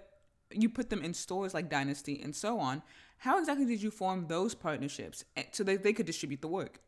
you 0.51 0.69
put 0.69 0.89
them 0.89 1.03
in 1.03 1.13
stores 1.13 1.53
like 1.53 1.69
Dynasty 1.69 2.21
and 2.21 2.35
so 2.35 2.59
on. 2.59 2.81
How 3.17 3.39
exactly 3.39 3.65
did 3.65 3.81
you 3.81 3.91
form 3.91 4.27
those 4.27 4.53
partnerships 4.53 5.23
eh, 5.37 5.43
so 5.51 5.63
that 5.63 5.83
they 5.83 5.93
could 5.93 6.05
distribute 6.05 6.41
the 6.41 6.47
work? 6.47 6.79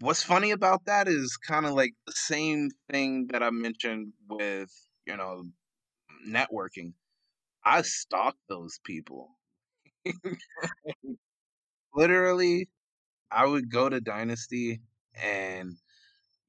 What's 0.00 0.22
funny 0.22 0.50
about 0.52 0.84
that 0.86 1.08
is 1.08 1.36
kind 1.36 1.66
of 1.66 1.72
like 1.74 1.94
the 2.06 2.12
same 2.12 2.70
thing 2.90 3.26
that 3.28 3.42
I 3.42 3.50
mentioned 3.50 4.12
with, 4.28 4.70
you 5.06 5.16
know, 5.16 5.44
networking. 6.28 6.94
I 7.64 7.82
stalk 7.82 8.36
those 8.48 8.80
people. 8.84 9.30
Literally, 11.94 12.68
I 13.30 13.46
would 13.46 13.70
go 13.70 13.88
to 13.88 14.00
Dynasty 14.00 14.80
and 15.14 15.74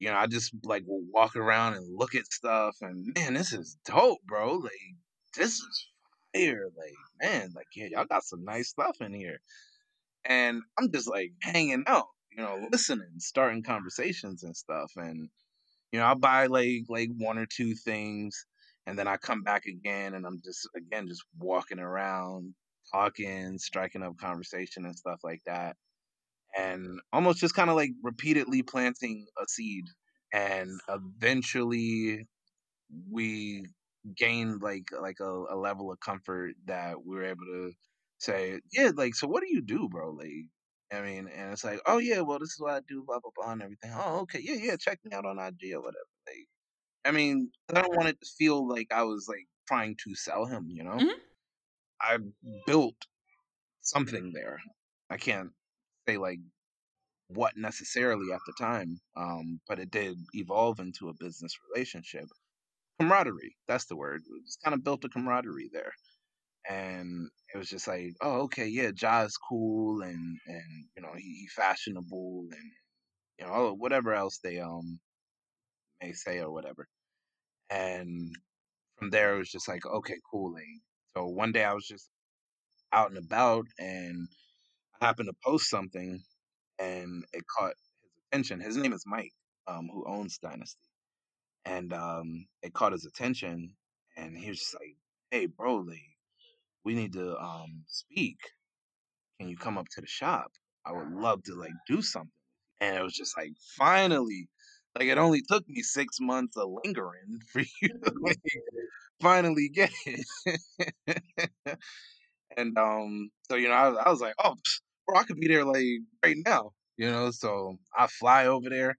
you 0.00 0.10
know, 0.10 0.16
I 0.16 0.26
just 0.28 0.54
like 0.64 0.84
will 0.86 1.04
walk 1.12 1.36
around 1.36 1.74
and 1.74 1.98
look 1.98 2.14
at 2.14 2.32
stuff 2.32 2.76
and 2.82 3.06
man, 3.16 3.34
this 3.34 3.52
is 3.52 3.78
dope, 3.86 4.20
bro. 4.26 4.54
Like 4.56 4.72
this 5.36 5.54
is 5.54 5.86
fire. 6.34 6.68
Like, 6.76 6.94
man, 7.22 7.52
like 7.56 7.66
yeah, 7.76 7.88
y'all 7.92 8.06
got 8.06 8.24
some 8.24 8.44
nice 8.44 8.70
stuff 8.70 8.98
in 9.00 9.14
here. 9.14 9.40
And 10.24 10.62
I'm 10.78 10.92
just 10.92 11.08
like 11.08 11.32
hanging 11.42 11.84
out, 11.86 12.08
you 12.32 12.42
know, 12.42 12.68
listening, 12.72 13.08
starting 13.18 13.62
conversations 13.62 14.42
and 14.42 14.56
stuff. 14.56 14.92
And, 14.96 15.28
you 15.92 15.98
know, 15.98 16.06
I'll 16.06 16.14
buy 16.14 16.46
like 16.46 16.84
like 16.88 17.10
one 17.16 17.38
or 17.38 17.46
two 17.46 17.74
things 17.74 18.46
and 18.86 18.98
then 18.98 19.08
I 19.08 19.16
come 19.16 19.42
back 19.42 19.66
again 19.66 20.14
and 20.14 20.26
I'm 20.26 20.40
just 20.44 20.68
again 20.76 21.08
just 21.08 21.24
walking 21.38 21.78
around, 21.80 22.54
talking, 22.92 23.58
striking 23.58 24.02
up 24.02 24.16
conversation 24.18 24.84
and 24.84 24.96
stuff 24.96 25.20
like 25.24 25.42
that 25.46 25.76
and 26.56 27.00
almost 27.12 27.40
just 27.40 27.54
kind 27.54 27.70
of 27.70 27.76
like 27.76 27.90
repeatedly 28.02 28.62
planting 28.62 29.26
a 29.40 29.44
seed 29.48 29.84
and 30.32 30.70
eventually 30.88 32.26
we 33.10 33.64
gained 34.16 34.62
like 34.62 34.84
like 35.00 35.16
a, 35.20 35.44
a, 35.50 35.56
level 35.56 35.92
of 35.92 36.00
comfort 36.00 36.52
that 36.66 36.94
we 37.04 37.16
were 37.16 37.24
able 37.24 37.44
to 37.44 37.72
say 38.18 38.58
yeah 38.72 38.90
like 38.94 39.14
so 39.14 39.26
what 39.26 39.42
do 39.42 39.48
you 39.50 39.62
do 39.62 39.88
bro 39.90 40.10
like 40.10 40.46
i 40.92 41.00
mean 41.00 41.28
and 41.34 41.52
it's 41.52 41.64
like 41.64 41.80
oh 41.86 41.98
yeah 41.98 42.20
well 42.20 42.38
this 42.38 42.50
is 42.50 42.60
what 42.60 42.74
i 42.74 42.80
do 42.88 43.02
blah 43.06 43.18
blah 43.20 43.30
blah 43.36 43.52
and 43.52 43.62
everything 43.62 43.92
oh 43.94 44.20
okay 44.20 44.40
yeah 44.42 44.54
yeah 44.54 44.76
check 44.76 44.98
me 45.04 45.12
out 45.12 45.24
on 45.24 45.38
ig 45.38 45.72
or 45.74 45.80
whatever 45.80 46.04
like 46.26 46.46
i 47.04 47.10
mean 47.10 47.50
i 47.74 47.80
don't 47.80 47.96
want 47.96 48.08
it 48.08 48.20
to 48.20 48.28
feel 48.38 48.66
like 48.66 48.88
i 48.92 49.02
was 49.02 49.26
like 49.28 49.46
trying 49.68 49.96
to 50.02 50.14
sell 50.14 50.44
him 50.46 50.66
you 50.68 50.82
know 50.82 50.92
mm-hmm. 50.92 51.18
i 52.00 52.18
built 52.66 52.96
something 53.82 54.32
there 54.32 54.58
i 55.10 55.16
can't 55.16 55.50
say 56.08 56.16
like 56.16 56.40
what 57.34 57.56
necessarily 57.56 58.32
at 58.32 58.40
the 58.46 58.52
time, 58.58 59.00
um, 59.16 59.60
but 59.68 59.78
it 59.78 59.90
did 59.90 60.18
evolve 60.34 60.80
into 60.80 61.08
a 61.08 61.14
business 61.14 61.56
relationship. 61.72 62.26
Camaraderie, 62.98 63.56
that's 63.68 63.86
the 63.86 63.96
word. 63.96 64.22
Just 64.44 64.62
kind 64.62 64.74
of 64.74 64.84
built 64.84 65.04
a 65.04 65.08
camaraderie 65.08 65.70
there. 65.72 65.92
And 66.68 67.28
it 67.54 67.58
was 67.58 67.68
just 67.68 67.88
like, 67.88 68.14
oh, 68.22 68.42
okay, 68.42 68.66
yeah, 68.66 68.90
Ja 69.00 69.22
is 69.22 69.36
cool 69.36 70.02
and 70.02 70.38
and 70.46 70.86
you 70.96 71.02
know, 71.02 71.12
he, 71.16 71.22
he 71.22 71.48
fashionable 71.54 72.46
and 72.52 72.70
you 73.38 73.46
know, 73.46 73.74
whatever 73.78 74.14
else 74.14 74.38
they 74.42 74.60
um 74.60 75.00
may 76.02 76.12
say 76.12 76.40
or 76.40 76.52
whatever. 76.52 76.86
And 77.70 78.36
from 78.98 79.10
there 79.10 79.34
it 79.36 79.38
was 79.38 79.50
just 79.50 79.68
like, 79.68 79.86
okay, 79.86 80.16
cool. 80.30 80.54
So 81.16 81.26
one 81.26 81.52
day 81.52 81.64
I 81.64 81.74
was 81.74 81.86
just 81.86 82.08
out 82.92 83.10
and 83.10 83.18
about 83.18 83.66
and 83.78 84.28
I 85.00 85.06
happened 85.06 85.28
to 85.30 85.36
post 85.44 85.70
something 85.70 86.20
and 86.80 87.24
it 87.34 87.44
caught 87.48 87.72
his 87.72 87.92
attention. 88.32 88.60
His 88.60 88.78
name 88.78 88.94
is 88.94 89.04
Mike, 89.06 89.32
um, 89.68 89.90
who 89.92 90.04
owns 90.08 90.38
Dynasty, 90.38 90.78
and 91.66 91.92
um, 91.94 92.46
it 92.62 92.74
caught 92.74 92.92
his 92.92 93.06
attention, 93.06 93.74
and 94.16 94.36
he 94.36 94.50
was 94.50 94.60
just 94.60 94.74
like, 94.74 94.96
"Hey, 95.32 95.46
bro, 95.46 95.76
like, 95.78 96.00
we 96.84 96.94
need 96.94 97.12
to 97.14 97.36
um, 97.38 97.84
speak. 97.86 98.38
Can 99.38 99.48
you 99.48 99.56
come 99.56 99.78
up 99.78 99.86
to 99.92 100.00
the 100.00 100.06
shop? 100.06 100.50
I 100.86 100.92
would 100.92 101.12
love 101.12 101.42
to 101.44 101.54
like 101.54 101.72
do 101.88 102.02
something." 102.02 102.30
And 102.80 102.96
it 102.96 103.02
was 103.02 103.14
just 103.14 103.36
like, 103.36 103.52
finally, 103.76 104.48
like 104.98 105.08
it 105.08 105.18
only 105.18 105.42
took 105.42 105.68
me 105.68 105.82
six 105.82 106.18
months 106.20 106.56
of 106.56 106.68
lingering 106.84 107.40
for 107.52 107.60
you 107.60 107.88
to 107.88 108.12
like, 108.22 108.38
finally 109.20 109.68
get 109.68 109.90
it. 110.06 110.26
and 112.56 112.76
um, 112.78 113.30
so 113.48 113.56
you 113.56 113.68
know, 113.68 113.74
I, 113.74 113.88
I 114.06 114.10
was 114.10 114.20
like, 114.20 114.34
oh. 114.42 114.56
Bro, 115.06 115.18
I 115.18 115.24
could 115.24 115.40
be 115.40 115.48
there 115.48 115.64
like 115.64 115.84
right 116.24 116.36
now, 116.46 116.70
you 116.96 117.10
know. 117.10 117.30
So 117.32 117.76
I 117.96 118.06
fly 118.06 118.46
over 118.46 118.68
there 118.70 118.96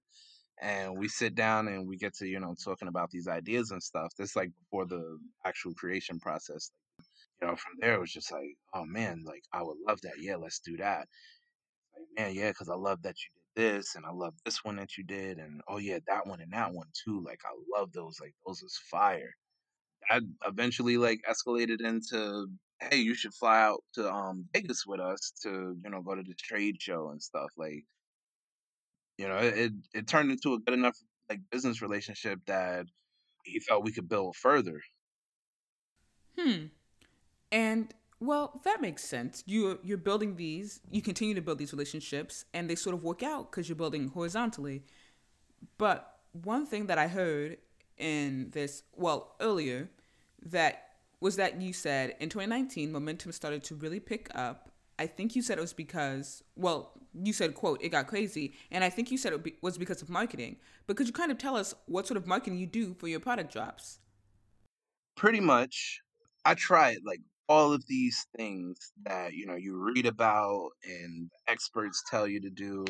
and 0.60 0.98
we 0.98 1.08
sit 1.08 1.34
down 1.34 1.68
and 1.68 1.88
we 1.88 1.96
get 1.96 2.14
to, 2.16 2.26
you 2.26 2.40
know, 2.40 2.54
talking 2.62 2.88
about 2.88 3.10
these 3.10 3.28
ideas 3.28 3.70
and 3.70 3.82
stuff. 3.82 4.12
That's 4.18 4.36
like 4.36 4.50
before 4.60 4.86
the 4.86 5.18
actual 5.46 5.74
creation 5.74 6.18
process. 6.20 6.70
You 7.42 7.48
know, 7.48 7.56
from 7.56 7.72
there 7.80 7.94
it 7.94 8.00
was 8.00 8.12
just 8.12 8.30
like, 8.30 8.56
oh 8.72 8.84
man, 8.84 9.24
like 9.26 9.42
I 9.52 9.64
would 9.64 9.78
love 9.84 10.00
that. 10.02 10.12
Yeah, 10.20 10.36
let's 10.36 10.60
do 10.60 10.76
that. 10.76 11.08
Like, 11.96 12.06
man, 12.16 12.34
yeah, 12.36 12.50
because 12.50 12.68
I 12.68 12.76
love 12.76 13.02
that 13.02 13.16
you 13.18 13.30
did 13.34 13.78
this 13.80 13.96
and 13.96 14.06
I 14.06 14.12
love 14.12 14.34
this 14.44 14.64
one 14.64 14.76
that 14.76 14.96
you 14.96 15.02
did 15.02 15.38
and 15.38 15.60
oh 15.68 15.78
yeah, 15.78 15.98
that 16.06 16.26
one 16.26 16.40
and 16.40 16.52
that 16.52 16.72
one 16.72 16.86
too. 17.04 17.20
Like 17.26 17.40
I 17.44 17.50
love 17.78 17.92
those. 17.92 18.20
Like 18.20 18.34
those 18.46 18.62
is 18.62 18.78
fire. 18.88 19.34
That 20.08 20.22
eventually 20.46 20.98
like 20.98 21.20
escalated 21.28 21.80
into 21.80 22.46
hey, 22.80 22.98
you 22.98 23.14
should 23.14 23.34
fly 23.34 23.60
out 23.62 23.82
to 23.94 24.08
um 24.08 24.46
Vegas 24.54 24.86
with 24.86 25.00
us 25.00 25.32
to 25.42 25.76
you 25.84 25.90
know 25.90 26.02
go 26.02 26.14
to 26.14 26.22
the 26.22 26.34
trade 26.34 26.80
show 26.80 27.10
and 27.10 27.20
stuff. 27.20 27.50
Like, 27.56 27.84
you 29.18 29.26
know, 29.28 29.38
it 29.38 29.72
it 29.94 30.06
turned 30.06 30.30
into 30.30 30.54
a 30.54 30.60
good 30.60 30.74
enough 30.74 30.96
like 31.28 31.40
business 31.50 31.82
relationship 31.82 32.38
that 32.46 32.86
he 33.44 33.58
felt 33.58 33.84
we 33.84 33.92
could 33.92 34.08
build 34.08 34.36
further. 34.36 34.80
Hmm. 36.38 36.66
And 37.52 37.94
well, 38.18 38.60
that 38.64 38.80
makes 38.80 39.04
sense. 39.04 39.44
You 39.46 39.78
you're 39.84 39.98
building 39.98 40.36
these. 40.36 40.80
You 40.90 41.02
continue 41.02 41.34
to 41.34 41.42
build 41.42 41.58
these 41.58 41.72
relationships, 41.72 42.44
and 42.54 42.68
they 42.68 42.74
sort 42.74 42.94
of 42.94 43.04
work 43.04 43.22
out 43.22 43.50
because 43.50 43.68
you're 43.68 43.76
building 43.76 44.08
horizontally. 44.08 44.82
But 45.78 46.16
one 46.32 46.66
thing 46.66 46.86
that 46.86 46.98
I 46.98 47.08
heard 47.08 47.58
in 47.98 48.50
this, 48.50 48.82
well, 48.96 49.36
earlier, 49.40 49.90
that 50.46 50.88
was 51.20 51.36
that 51.36 51.60
you 51.60 51.72
said 51.72 52.16
in 52.18 52.28
2019 52.28 52.90
momentum 52.90 53.30
started 53.32 53.62
to 53.64 53.74
really 53.74 54.00
pick 54.00 54.28
up. 54.34 54.70
I 54.98 55.06
think 55.06 55.36
you 55.36 55.42
said 55.42 55.58
it 55.58 55.60
was 55.60 55.72
because, 55.72 56.42
well, 56.56 56.92
you 57.14 57.32
said, 57.32 57.54
quote, 57.54 57.82
it 57.82 57.90
got 57.90 58.06
crazy. 58.06 58.54
And 58.70 58.84
I 58.84 58.90
think 58.90 59.10
you 59.10 59.18
said 59.18 59.32
it 59.32 59.62
was 59.62 59.78
because 59.78 60.02
of 60.02 60.08
marketing. 60.08 60.56
But 60.86 60.96
could 60.96 61.06
you 61.06 61.12
kind 61.12 61.30
of 61.30 61.38
tell 61.38 61.56
us 61.56 61.74
what 61.86 62.06
sort 62.06 62.16
of 62.16 62.26
marketing 62.26 62.58
you 62.58 62.66
do 62.66 62.94
for 62.94 63.08
your 63.08 63.20
product 63.20 63.52
drops? 63.52 63.98
Pretty 65.16 65.40
much. 65.40 66.00
I 66.44 66.54
try 66.54 66.90
it 66.90 67.00
like 67.04 67.20
all 67.48 67.72
of 67.72 67.84
these 67.86 68.26
things 68.36 68.92
that, 69.04 69.32
you 69.34 69.46
know, 69.46 69.56
you 69.56 69.76
read 69.76 70.06
about 70.06 70.70
and 70.84 71.30
experts 71.48 72.02
tell 72.08 72.26
you 72.26 72.40
to 72.40 72.50
do. 72.50 72.84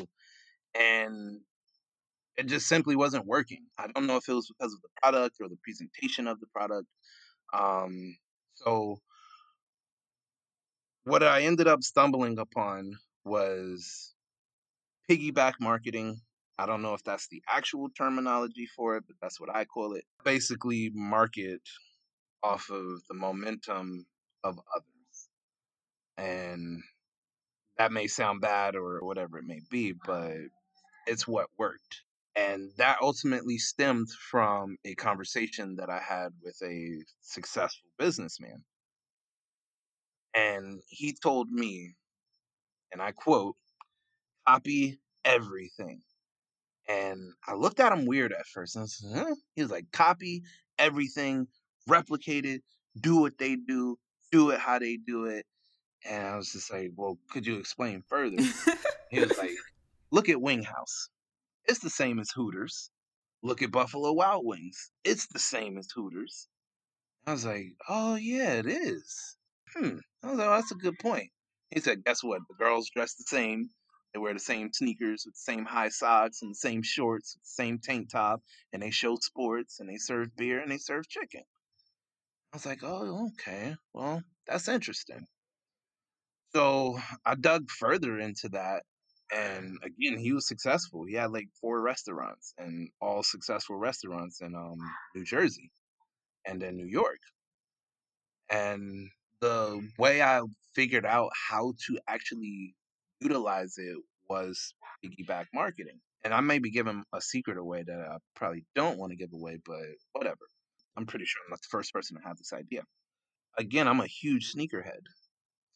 And 0.79 1.41
it 2.37 2.47
just 2.47 2.67
simply 2.67 2.95
wasn't 2.95 3.25
working. 3.25 3.65
I 3.77 3.87
don't 3.87 4.07
know 4.07 4.17
if 4.17 4.27
it 4.27 4.33
was 4.33 4.47
because 4.47 4.73
of 4.73 4.81
the 4.81 4.89
product 5.01 5.37
or 5.41 5.49
the 5.49 5.57
presentation 5.63 6.27
of 6.27 6.39
the 6.39 6.47
product. 6.47 6.87
Um, 7.53 8.17
so 8.55 8.97
what 11.03 11.23
I 11.23 11.41
ended 11.41 11.67
up 11.67 11.83
stumbling 11.83 12.39
upon 12.39 12.93
was 13.25 14.13
piggyback 15.09 15.53
marketing. 15.59 16.21
I 16.57 16.65
don't 16.65 16.81
know 16.81 16.93
if 16.93 17.03
that's 17.03 17.27
the 17.29 17.41
actual 17.49 17.89
terminology 17.97 18.67
for 18.75 18.97
it, 18.97 19.03
but 19.07 19.15
that's 19.21 19.39
what 19.39 19.53
I 19.53 19.65
call 19.65 19.93
it. 19.93 20.05
Basically, 20.23 20.91
market 20.93 21.61
off 22.43 22.69
of 22.69 22.83
the 23.09 23.15
momentum 23.15 24.05
of 24.43 24.59
others. 24.75 25.29
And 26.17 26.83
that 27.77 27.91
may 27.91 28.07
sound 28.07 28.41
bad 28.41 28.75
or 28.75 28.99
whatever 29.01 29.37
it 29.37 29.45
may 29.45 29.61
be, 29.69 29.93
but 30.05 30.35
it's 31.07 31.27
what 31.27 31.47
worked. 31.57 32.01
And 32.35 32.71
that 32.77 32.97
ultimately 33.01 33.57
stemmed 33.57 34.09
from 34.09 34.77
a 34.85 34.95
conversation 34.95 35.75
that 35.75 35.89
I 35.89 35.99
had 35.99 36.29
with 36.41 36.57
a 36.63 37.03
successful 37.21 37.89
businessman. 37.99 38.63
And 40.35 40.81
he 40.87 41.13
told 41.13 41.51
me, 41.51 41.95
and 42.91 43.01
I 43.01 43.11
quote, 43.11 43.55
copy 44.47 44.99
everything. 45.23 46.01
And 46.89 47.33
I 47.47 47.53
looked 47.53 47.79
at 47.79 47.93
him 47.93 48.05
weird 48.05 48.33
at 48.33 48.45
first. 48.47 48.75
And 48.75 48.83
was 48.83 49.05
huh? 49.15 49.35
He 49.55 49.61
was 49.61 49.71
like, 49.71 49.91
copy 49.91 50.43
everything, 50.79 51.47
replicate 51.87 52.45
it, 52.45 52.63
do 52.99 53.17
what 53.17 53.37
they 53.37 53.55
do, 53.55 53.97
do 54.33 54.49
it 54.49 54.59
how 54.59 54.79
they 54.79 54.97
do 54.97 55.25
it. 55.25 55.45
And 56.09 56.27
I 56.27 56.35
was 56.35 56.51
just 56.51 56.73
like, 56.73 56.91
well, 56.97 57.17
could 57.29 57.45
you 57.45 57.57
explain 57.57 58.03
further? 58.09 58.41
he 59.11 59.19
was 59.19 59.37
like, 59.37 59.51
look 60.11 60.27
at 60.27 60.41
Wing 60.41 60.63
House. 60.63 61.09
It's 61.65 61.79
the 61.79 61.89
same 61.89 62.19
as 62.19 62.31
Hooters. 62.31 62.89
Look 63.43 63.61
at 63.61 63.71
Buffalo 63.71 64.11
Wild 64.11 64.45
Wings. 64.45 64.91
It's 65.03 65.27
the 65.27 65.39
same 65.39 65.77
as 65.77 65.87
Hooters. 65.95 66.47
I 67.27 67.31
was 67.31 67.45
like, 67.45 67.67
oh, 67.87 68.15
yeah, 68.15 68.53
it 68.53 68.65
is. 68.65 69.37
Hmm. 69.73 69.99
I 70.23 70.29
was 70.29 70.39
like, 70.39 70.47
oh, 70.47 70.51
that's 70.51 70.71
a 70.71 70.75
good 70.75 70.97
point. 70.99 71.29
He 71.69 71.79
said, 71.79 72.03
guess 72.03 72.23
what? 72.23 72.41
The 72.49 72.55
girls 72.55 72.89
dress 72.89 73.13
the 73.13 73.23
same. 73.27 73.69
They 74.13 74.19
wear 74.19 74.33
the 74.33 74.39
same 74.39 74.71
sneakers 74.73 75.23
with 75.25 75.35
the 75.35 75.53
same 75.53 75.65
high 75.65 75.89
socks 75.89 76.41
and 76.41 76.51
the 76.51 76.55
same 76.55 76.81
shorts, 76.83 77.35
with 77.35 77.43
the 77.43 77.63
same 77.63 77.79
tank 77.79 78.09
top, 78.11 78.41
and 78.73 78.81
they 78.81 78.91
show 78.91 79.15
sports 79.21 79.79
and 79.79 79.87
they 79.87 79.97
serve 79.97 80.35
beer 80.35 80.59
and 80.59 80.71
they 80.71 80.77
serve 80.77 81.07
chicken. 81.07 81.43
I 82.53 82.55
was 82.55 82.67
like, 82.67 82.83
oh, 82.83 83.29
okay. 83.33 83.75
Well, 83.95 84.21
that's 84.45 84.67
interesting. 84.67 85.25
So 86.55 86.99
I 87.25 87.33
dug 87.33 87.67
further 87.71 88.19
into 88.19 88.47
that. 88.49 88.83
And 89.35 89.79
again, 89.83 90.19
he 90.19 90.33
was 90.33 90.47
successful. 90.47 91.03
He 91.03 91.15
had 91.15 91.31
like 91.31 91.47
four 91.59 91.81
restaurants 91.81 92.53
and 92.59 92.89
all 93.01 93.23
successful 93.23 93.77
restaurants 93.77 94.41
in 94.41 94.53
um, 94.53 94.77
New 95.15 95.25
Jersey 95.25 95.71
and 96.45 96.61
in 96.61 96.77
New 96.77 96.85
York. 96.85 97.17
And 98.51 99.09
the 99.41 99.81
way 99.97 100.21
I 100.21 100.41
figured 100.75 101.07
out 101.07 101.31
how 101.49 101.73
to 101.87 101.99
actually 102.07 102.75
utilize 103.19 103.73
it 103.79 103.97
was 104.29 104.75
piggyback 105.03 105.45
marketing. 105.55 105.99
And 106.23 106.35
I 106.35 106.41
may 106.41 106.59
be 106.59 106.69
giving 106.69 107.03
a 107.13 107.19
secret 107.19 107.57
away 107.57 107.81
that 107.81 107.99
I 107.99 108.17
probably 108.35 108.63
don't 108.75 108.99
want 108.99 109.11
to 109.11 109.17
give 109.17 109.33
away, 109.33 109.57
but 109.65 109.81
whatever. 110.11 110.37
I'm 110.97 111.05
pretty 111.05 111.25
sure 111.25 111.41
I'm 111.45 111.51
not 111.51 111.61
the 111.61 111.67
first 111.69 111.93
person 111.93 112.17
to 112.17 112.27
have 112.27 112.37
this 112.37 112.53
idea. 112.53 112.83
Again, 113.57 113.87
I'm 113.87 113.99
a 113.99 114.07
huge 114.07 114.53
sneakerhead. 114.53 115.03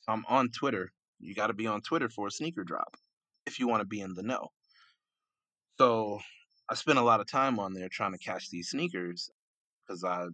So 0.01 0.11
I'm 0.11 0.25
on 0.27 0.49
Twitter. 0.49 0.91
You 1.19 1.33
got 1.33 1.47
to 1.47 1.53
be 1.53 1.67
on 1.67 1.81
Twitter 1.81 2.09
for 2.09 2.27
a 2.27 2.31
sneaker 2.31 2.63
drop 2.63 2.95
if 3.45 3.59
you 3.59 3.67
want 3.67 3.81
to 3.81 3.87
be 3.87 4.01
in 4.01 4.13
the 4.13 4.23
know. 4.23 4.49
So 5.79 6.19
I 6.69 6.75
spend 6.75 6.99
a 6.99 7.03
lot 7.03 7.21
of 7.21 7.27
time 7.27 7.59
on 7.59 7.73
there 7.73 7.89
trying 7.89 8.13
to 8.13 8.17
catch 8.17 8.49
these 8.49 8.69
sneakers 8.69 9.29
because 9.87 10.03
I 10.03 10.25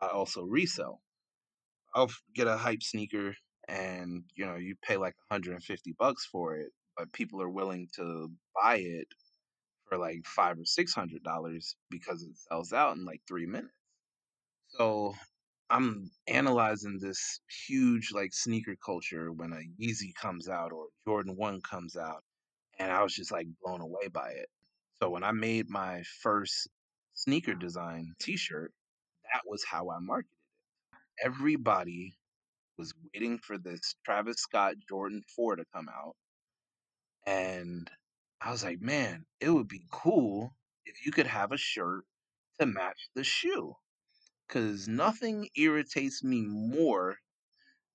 I 0.00 0.08
also 0.08 0.42
resell. 0.42 1.00
I'll 1.94 2.10
get 2.34 2.46
a 2.46 2.56
hype 2.56 2.82
sneaker 2.82 3.34
and 3.68 4.24
you 4.34 4.46
know 4.46 4.56
you 4.56 4.74
pay 4.82 4.96
like 4.96 5.14
150 5.28 5.94
bucks 5.98 6.26
for 6.26 6.56
it, 6.56 6.70
but 6.96 7.12
people 7.12 7.40
are 7.42 7.48
willing 7.50 7.88
to 7.96 8.30
buy 8.54 8.76
it 8.76 9.08
for 9.88 9.98
like 9.98 10.24
five 10.24 10.58
or 10.58 10.64
six 10.64 10.94
hundred 10.94 11.22
dollars 11.22 11.76
because 11.90 12.22
it 12.22 12.36
sells 12.36 12.72
out 12.72 12.96
in 12.96 13.04
like 13.04 13.20
three 13.28 13.46
minutes. 13.46 13.74
So 14.76 15.14
I'm 15.70 16.10
analyzing 16.28 16.98
this 16.98 17.40
huge 17.66 18.12
like 18.12 18.32
sneaker 18.32 18.76
culture 18.84 19.32
when 19.32 19.52
a 19.52 19.82
Yeezy 19.82 20.14
comes 20.14 20.48
out 20.48 20.72
or 20.72 20.86
Jordan 21.04 21.36
1 21.36 21.60
comes 21.62 21.96
out 21.96 22.24
and 22.78 22.92
I 22.92 23.02
was 23.02 23.14
just 23.14 23.32
like 23.32 23.46
blown 23.62 23.80
away 23.80 24.08
by 24.12 24.30
it. 24.30 24.48
So 25.00 25.10
when 25.10 25.24
I 25.24 25.32
made 25.32 25.68
my 25.70 26.02
first 26.22 26.68
sneaker 27.14 27.54
design 27.54 28.14
t-shirt, 28.20 28.72
that 29.32 29.42
was 29.46 29.64
how 29.64 29.90
I 29.90 29.98
marketed 30.00 30.32
it. 31.02 31.26
Everybody 31.26 32.16
was 32.78 32.94
waiting 33.14 33.38
for 33.38 33.58
this 33.58 33.96
Travis 34.04 34.38
Scott 34.38 34.74
Jordan 34.88 35.22
4 35.36 35.56
to 35.56 35.64
come 35.74 35.88
out. 35.88 36.16
And 37.26 37.90
I 38.40 38.50
was 38.52 38.62
like, 38.64 38.80
man, 38.80 39.26
it 39.40 39.50
would 39.50 39.68
be 39.68 39.82
cool 39.90 40.54
if 40.86 41.04
you 41.04 41.12
could 41.12 41.26
have 41.26 41.52
a 41.52 41.56
shirt 41.56 42.04
to 42.60 42.66
match 42.66 43.08
the 43.14 43.24
shoe. 43.24 43.76
Because 44.52 44.86
nothing 44.86 45.48
irritates 45.56 46.22
me 46.22 46.42
more 46.42 47.16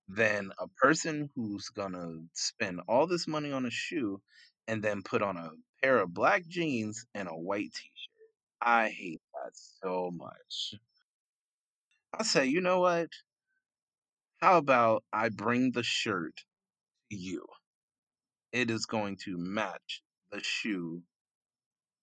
than 0.08 0.52
a 0.58 0.68
person 0.68 1.30
who's 1.36 1.70
gonna 1.70 2.18
spend 2.34 2.82
all 2.88 3.06
this 3.06 3.28
money 3.28 3.52
on 3.52 3.68
a 3.68 3.70
shoe 3.70 4.20
and 4.68 4.84
then 4.84 5.04
put 5.04 5.22
on 5.22 5.38
a 5.38 5.52
pair 5.84 6.00
of 6.00 6.16
black 6.16 6.48
jeans 6.48 7.06
and 7.14 7.28
a 7.28 7.36
white 7.36 7.72
t-shirt. 7.76 8.32
I 8.60 8.90
hate 8.90 9.22
that 9.36 9.52
so 9.54 10.10
much. 10.12 10.74
I 12.12 12.24
say, 12.24 12.48
you 12.48 12.60
know 12.62 12.80
what? 12.80 13.10
How 14.42 14.58
about 14.58 15.04
I 15.14 15.30
bring 15.30 15.74
the 15.74 15.84
shirt 15.84 16.42
to 17.12 17.18
you? 17.18 17.46
It 18.52 18.72
is 18.72 18.88
going 18.88 19.18
to 19.26 19.38
match 19.38 20.02
the 20.32 20.42
shoe 20.42 21.04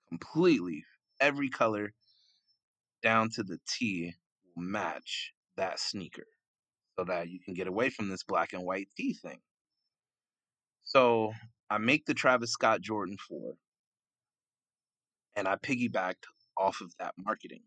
completely. 0.09 0.85
Every 1.19 1.49
color 1.51 1.93
down 3.03 3.31
to 3.31 3.43
the 3.43 3.59
T 3.67 4.15
match 4.57 5.33
that 5.57 5.79
sneaker 5.79 6.27
so 6.99 7.05
that 7.05 7.29
you 7.29 7.41
can 7.45 7.55
get 7.55 7.67
away 7.67 7.91
from 7.91 8.09
this 8.09 8.23
black 8.23 8.53
and 8.53 8.65
white 8.65 8.89
T 8.97 9.15
thing. 9.15 9.41
So 10.85 11.33
I 11.71 11.79
make 11.79 12.07
the 12.07 12.15
Travis 12.15 12.53
Scott 12.53 12.81
Jordan 12.81 13.17
4 13.29 13.55
and 15.37 15.49
I 15.49 15.57
piggybacked 15.57 16.25
off 16.57 16.81
of 16.81 16.93
that 16.99 17.15
marketing. 17.19 17.63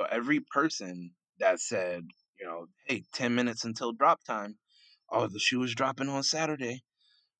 So 0.00 0.06
every 0.10 0.40
person 0.40 1.12
that 1.38 1.60
said, 1.60 2.04
you 2.40 2.46
know, 2.46 2.66
hey, 2.86 3.02
10 3.14 3.34
minutes 3.34 3.64
until 3.64 3.92
drop 3.92 4.24
time. 4.24 4.56
Oh, 5.10 5.26
the 5.26 5.38
shoe 5.38 5.62
is 5.62 5.74
dropping 5.74 6.08
on 6.08 6.22
Saturday. 6.22 6.82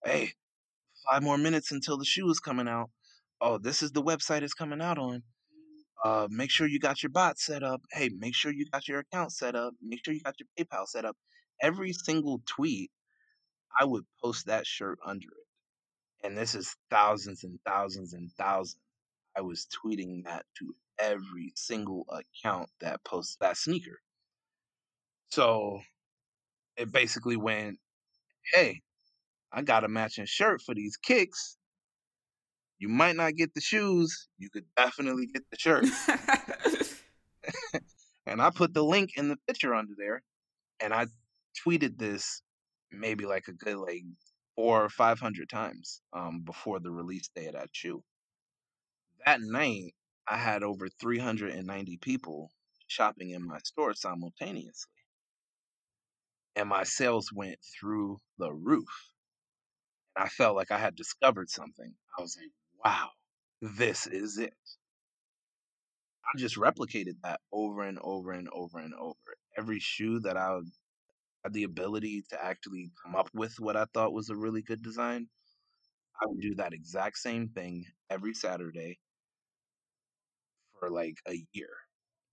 Hey, 0.04 0.32
five 1.10 1.22
more 1.22 1.38
minutes 1.38 1.72
until 1.72 1.98
the 1.98 2.04
shoe 2.04 2.30
is 2.30 2.40
coming 2.40 2.68
out. 2.68 2.90
Oh, 3.40 3.58
this 3.58 3.82
is 3.82 3.92
the 3.92 4.02
website 4.02 4.42
it's 4.42 4.54
coming 4.54 4.80
out 4.80 4.98
on. 4.98 5.22
Uh, 6.04 6.28
make 6.30 6.50
sure 6.50 6.66
you 6.66 6.78
got 6.78 7.02
your 7.02 7.11
bot 7.11 7.38
set 7.38 7.62
up. 7.62 7.82
Hey, 7.92 8.08
make 8.18 8.34
sure 8.34 8.52
you 8.52 8.66
got 8.70 8.88
your 8.88 9.00
account 9.00 9.32
set 9.32 9.54
up. 9.56 9.74
Make 9.82 10.04
sure 10.04 10.14
you 10.14 10.20
got 10.20 10.37
your 10.38 10.48
PayPal 10.58 10.87
set 10.87 11.04
up. 11.04 11.16
Every 11.61 11.92
single 11.92 12.40
tweet, 12.46 12.90
I 13.78 13.84
would 13.84 14.04
post 14.22 14.46
that 14.46 14.66
shirt 14.66 14.98
under 15.04 15.26
it. 15.26 16.26
And 16.26 16.37
this 16.37 16.54
is 16.54 16.74
thousands 16.90 17.44
and 17.44 17.58
thousands 17.66 18.12
and 18.12 18.30
thousands. 18.38 18.80
I 19.37 19.40
was 19.40 19.66
tweeting 19.84 20.24
that 20.24 20.46
to 20.58 20.74
every 20.98 21.52
single 21.54 22.06
account 22.11 22.70
that 22.80 23.04
posts 23.04 23.37
that 23.40 23.56
sneaker. 23.56 24.00
So 25.30 25.80
it 26.76 26.90
basically 26.92 27.37
went, 27.37 27.78
hey, 28.54 28.80
I 29.52 29.62
got 29.62 29.84
a 29.84 29.88
matching 29.88 30.26
shirt 30.26 30.62
for 30.62 30.74
these 30.74 30.96
kicks. 30.96 31.58
You 32.78 32.88
might 32.88 33.16
not 33.16 33.34
get 33.34 33.54
the 33.54 33.60
shoes, 33.60 34.28
you 34.38 34.50
could 34.50 34.64
definitely 34.76 35.26
get 35.26 35.42
the 35.50 35.58
shirt. 35.58 35.84
and 38.26 38.40
I 38.40 38.50
put 38.50 38.72
the 38.72 38.84
link 38.84 39.10
in 39.16 39.28
the 39.28 39.36
picture 39.48 39.74
under 39.74 39.94
there, 39.96 40.22
and 40.80 40.94
I 40.94 41.06
tweeted 41.66 41.98
this 41.98 42.42
maybe 42.92 43.26
like 43.26 43.48
a 43.48 43.52
good 43.52 43.76
like 43.76 44.04
four 44.54 44.84
or 44.84 44.88
five 44.88 45.18
hundred 45.18 45.48
times 45.48 46.00
um, 46.12 46.42
before 46.44 46.78
the 46.78 46.90
release 46.90 47.28
day 47.34 47.46
of 47.46 47.54
that 47.54 47.70
shoe. 47.72 48.02
That 49.26 49.40
night, 49.40 49.94
I 50.28 50.36
had 50.36 50.62
over 50.62 50.88
390 51.00 51.96
people 51.98 52.50
shopping 52.86 53.30
in 53.30 53.46
my 53.46 53.58
store 53.64 53.94
simultaneously. 53.94 54.92
And 56.54 56.68
my 56.68 56.84
sales 56.84 57.30
went 57.32 57.58
through 57.78 58.18
the 58.38 58.52
roof. 58.52 58.88
And 60.16 60.24
I 60.24 60.28
felt 60.28 60.56
like 60.56 60.70
I 60.70 60.78
had 60.78 60.96
discovered 60.96 61.48
something. 61.48 61.94
I 62.18 62.22
was 62.22 62.36
like, 62.36 62.50
wow, 62.84 63.10
this 63.62 64.06
is 64.06 64.38
it. 64.38 64.54
I 66.24 66.38
just 66.38 66.56
replicated 66.56 67.14
that 67.22 67.40
over 67.52 67.82
and 67.82 67.98
over 68.02 68.32
and 68.32 68.48
over 68.52 68.78
and 68.78 68.94
over. 68.94 69.14
Every 69.56 69.80
shoe 69.80 70.20
that 70.20 70.36
I 70.36 70.58
had 71.42 71.52
the 71.52 71.64
ability 71.64 72.24
to 72.30 72.44
actually 72.44 72.90
come 73.02 73.16
up 73.16 73.31
with 73.35 73.58
what 73.58 73.76
I 73.76 73.87
thought 73.94 74.12
was 74.12 74.29
a 74.29 74.37
really 74.37 74.62
good 74.62 74.83
design, 74.83 75.29
I 76.20 76.26
would 76.26 76.40
do 76.40 76.54
that 76.56 76.72
exact 76.72 77.18
same 77.18 77.48
thing 77.48 77.85
every 78.10 78.35
Saturday 78.35 78.98
for 80.79 80.90
like 80.90 81.16
a 81.29 81.42
year. 81.52 81.70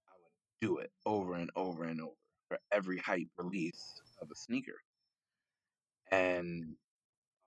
I 0.10 0.14
would 0.22 0.68
do 0.68 0.78
it 0.80 0.92
over 1.06 1.36
and 1.36 1.50
over 1.56 1.86
and 1.86 2.02
over 2.02 2.14
for 2.50 2.58
every 2.72 2.98
hype 2.98 3.30
release 3.38 4.02
of 4.22 4.30
a 4.32 4.36
sneaker. 4.36 4.78
And 6.12 6.76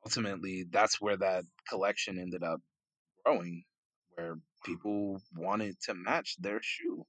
ultimately, 0.04 0.64
that's 0.70 1.00
where 1.00 1.16
that 1.18 1.44
collection 1.68 2.18
ended 2.18 2.42
up 2.42 2.60
growing, 3.24 3.64
where 4.14 4.36
people 4.64 5.20
wanted 5.34 5.76
to 5.82 5.94
match 5.94 6.36
their 6.40 6.60
shoe. 6.62 7.04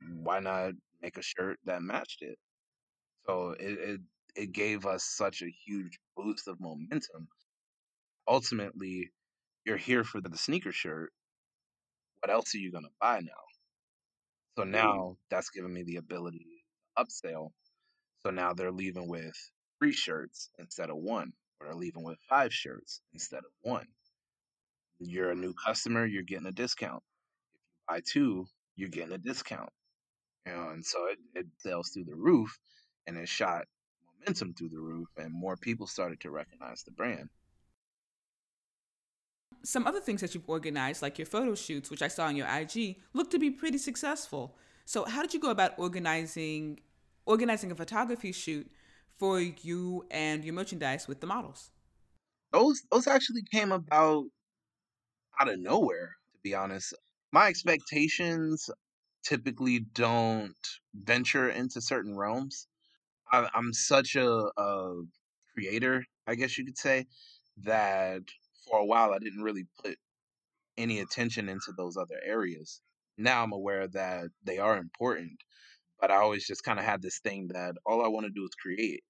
Why 0.00 0.40
not 0.40 0.74
make 1.02 1.16
a 1.18 1.22
shirt 1.22 1.58
that 1.64 1.82
matched 1.82 2.22
it? 2.22 2.38
So 3.26 3.50
it, 3.58 3.78
it, 3.78 4.00
it 4.36 4.52
gave 4.52 4.86
us 4.86 5.04
such 5.04 5.42
a 5.42 5.54
huge 5.66 5.98
boost 6.16 6.48
of 6.48 6.60
momentum. 6.60 7.28
Ultimately, 8.28 9.10
you're 9.64 9.76
here 9.76 10.04
for 10.04 10.20
the 10.20 10.36
sneaker 10.36 10.72
shirt. 10.72 11.10
What 12.20 12.30
else 12.32 12.54
are 12.54 12.58
you 12.58 12.72
going 12.72 12.84
to 12.84 12.90
buy 13.00 13.20
now? 13.20 13.32
So 14.58 14.64
now 14.64 15.16
that's 15.30 15.50
given 15.50 15.72
me 15.72 15.82
the 15.84 15.96
ability 15.96 16.46
to 16.96 17.04
upsell. 17.04 17.50
So 18.20 18.30
now 18.30 18.54
they're 18.54 18.72
leaving 18.72 19.08
with 19.08 19.34
three 19.78 19.92
shirts 19.92 20.50
instead 20.58 20.90
of 20.90 20.96
one, 20.96 21.32
or 21.60 21.66
they're 21.66 21.76
leaving 21.76 22.04
with 22.04 22.18
five 22.28 22.52
shirts 22.52 23.00
instead 23.12 23.40
of 23.40 23.52
one. 23.62 23.86
You're 24.98 25.30
a 25.30 25.36
new 25.36 25.52
customer, 25.54 26.06
you're 26.06 26.22
getting 26.22 26.46
a 26.46 26.52
discount. 26.52 27.02
If 27.54 27.60
you 27.70 27.94
buy 27.94 28.00
two, 28.06 28.46
you're 28.76 28.88
getting 28.88 29.12
a 29.12 29.18
discount. 29.18 29.70
You 30.46 30.52
know, 30.52 30.70
and 30.70 30.84
so 30.84 31.06
it, 31.06 31.18
it 31.34 31.46
sells 31.58 31.90
through 31.90 32.04
the 32.04 32.14
roof 32.14 32.56
and 33.06 33.16
it 33.16 33.28
shot 33.28 33.64
momentum 34.20 34.54
through 34.54 34.70
the 34.70 34.78
roof 34.78 35.08
and 35.16 35.32
more 35.32 35.56
people 35.56 35.86
started 35.86 36.20
to 36.20 36.30
recognize 36.30 36.82
the 36.82 36.92
brand. 36.92 37.28
Some 39.64 39.86
other 39.86 40.00
things 40.00 40.20
that 40.20 40.34
you've 40.34 40.48
organized, 40.48 41.02
like 41.02 41.18
your 41.18 41.26
photo 41.26 41.54
shoots, 41.54 41.90
which 41.90 42.02
I 42.02 42.08
saw 42.08 42.26
on 42.26 42.36
your 42.36 42.46
IG, 42.46 42.96
look 43.12 43.30
to 43.30 43.38
be 43.38 43.50
pretty 43.50 43.78
successful. 43.78 44.56
So 44.84 45.04
how 45.04 45.22
did 45.22 45.34
you 45.34 45.40
go 45.40 45.50
about 45.50 45.72
organizing 45.78 46.80
organizing 47.24 47.72
a 47.72 47.74
photography 47.74 48.30
shoot 48.30 48.70
for 49.18 49.40
you 49.40 50.06
and 50.10 50.44
your 50.44 50.54
merchandise 50.54 51.08
with 51.08 51.20
the 51.20 51.26
models? 51.26 51.70
Those 52.52 52.82
those 52.92 53.08
actually 53.08 53.42
came 53.50 53.72
about 53.72 54.26
out 55.40 55.48
of 55.48 55.58
nowhere, 55.58 56.16
to 56.32 56.38
be 56.42 56.54
honest. 56.54 56.94
My 57.32 57.48
expectations 57.48 58.70
typically 59.24 59.80
don't 59.80 60.54
venture 60.94 61.48
into 61.48 61.80
certain 61.80 62.16
realms. 62.16 62.68
I, 63.32 63.48
I'm 63.54 63.72
such 63.72 64.14
a, 64.16 64.28
a 64.28 65.02
creator, 65.52 66.04
I 66.26 66.34
guess 66.36 66.56
you 66.56 66.64
could 66.64 66.78
say, 66.78 67.06
that 67.64 68.22
for 68.68 68.78
a 68.80 68.84
while 68.84 69.12
I 69.12 69.18
didn't 69.18 69.42
really 69.42 69.64
put 69.82 69.96
any 70.76 71.00
attention 71.00 71.48
into 71.48 71.72
those 71.76 71.96
other 71.96 72.20
areas. 72.24 72.80
Now 73.18 73.42
I'm 73.42 73.52
aware 73.52 73.88
that 73.88 74.26
they 74.44 74.58
are 74.58 74.76
important, 74.76 75.38
but 76.00 76.10
I 76.10 76.16
always 76.16 76.46
just 76.46 76.62
kind 76.62 76.78
of 76.78 76.84
had 76.84 77.02
this 77.02 77.18
thing 77.20 77.48
that 77.52 77.74
all 77.84 78.04
I 78.04 78.08
want 78.08 78.26
to 78.26 78.32
do 78.32 78.44
is 78.44 78.54
create. 78.60 79.02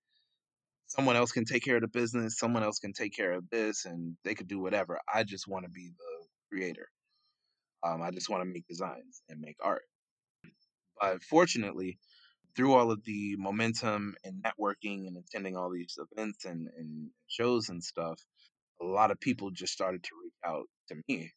Someone 0.86 1.16
else 1.16 1.32
can 1.32 1.44
take 1.44 1.64
care 1.64 1.76
of 1.76 1.82
the 1.82 1.88
business, 1.88 2.38
someone 2.38 2.62
else 2.62 2.78
can 2.78 2.92
take 2.92 3.14
care 3.14 3.32
of 3.32 3.48
this, 3.50 3.84
and 3.84 4.16
they 4.24 4.34
could 4.34 4.46
do 4.46 4.60
whatever. 4.60 5.00
I 5.12 5.24
just 5.24 5.48
want 5.48 5.64
to 5.64 5.70
be 5.70 5.90
the 5.98 6.15
creator. 6.56 6.88
Um, 7.86 8.02
I 8.02 8.10
just 8.10 8.30
want 8.30 8.42
to 8.42 8.50
make 8.52 8.66
designs 8.66 9.22
and 9.28 9.40
make 9.40 9.56
art. 9.62 9.82
But 11.00 11.22
fortunately, 11.22 11.98
through 12.56 12.72
all 12.72 12.90
of 12.90 13.04
the 13.04 13.36
momentum 13.36 14.14
and 14.24 14.42
networking 14.42 15.06
and 15.06 15.16
attending 15.18 15.56
all 15.56 15.70
these 15.70 15.98
events 16.10 16.46
and, 16.46 16.68
and 16.78 17.10
shows 17.28 17.68
and 17.68 17.84
stuff, 17.84 18.18
a 18.80 18.84
lot 18.84 19.10
of 19.10 19.20
people 19.20 19.50
just 19.50 19.72
started 19.72 20.02
to 20.02 20.10
reach 20.22 20.32
out 20.44 20.66
to 20.88 20.94
me. 21.08 21.30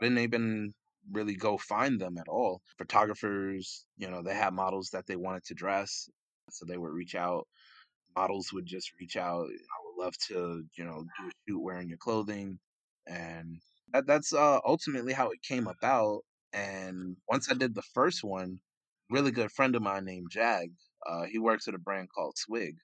I 0.00 0.04
didn't 0.04 0.20
even 0.20 0.72
really 1.10 1.34
go 1.34 1.58
find 1.58 2.00
them 2.00 2.16
at 2.18 2.28
all. 2.28 2.62
Photographers, 2.78 3.84
you 3.96 4.10
know, 4.10 4.22
they 4.22 4.34
had 4.34 4.54
models 4.54 4.90
that 4.92 5.06
they 5.06 5.16
wanted 5.16 5.44
to 5.46 5.54
dress, 5.54 6.08
so 6.50 6.64
they 6.64 6.78
would 6.78 6.92
reach 6.92 7.16
out. 7.16 7.46
Models 8.16 8.52
would 8.52 8.66
just 8.66 8.92
reach 9.00 9.16
out. 9.16 9.46
I 9.46 9.78
would 9.84 10.04
love 10.04 10.14
to, 10.28 10.62
you 10.76 10.84
know, 10.84 11.04
do 11.18 11.28
a 11.28 11.30
shoot 11.48 11.62
wearing 11.62 11.88
your 11.88 11.98
clothing, 11.98 12.58
and 13.06 13.60
that, 13.92 14.06
that's 14.06 14.32
uh, 14.32 14.60
ultimately 14.66 15.12
how 15.12 15.30
it 15.30 15.42
came 15.42 15.66
about. 15.66 16.22
And 16.52 17.16
once 17.28 17.50
I 17.50 17.54
did 17.54 17.74
the 17.74 17.82
first 17.82 18.24
one, 18.24 18.58
really 19.10 19.30
good 19.30 19.52
friend 19.52 19.74
of 19.76 19.82
mine 19.82 20.04
named 20.04 20.28
Jag, 20.30 20.70
uh, 21.06 21.24
he 21.24 21.38
works 21.38 21.68
at 21.68 21.74
a 21.74 21.78
brand 21.78 22.08
called 22.14 22.36
Swig. 22.38 22.76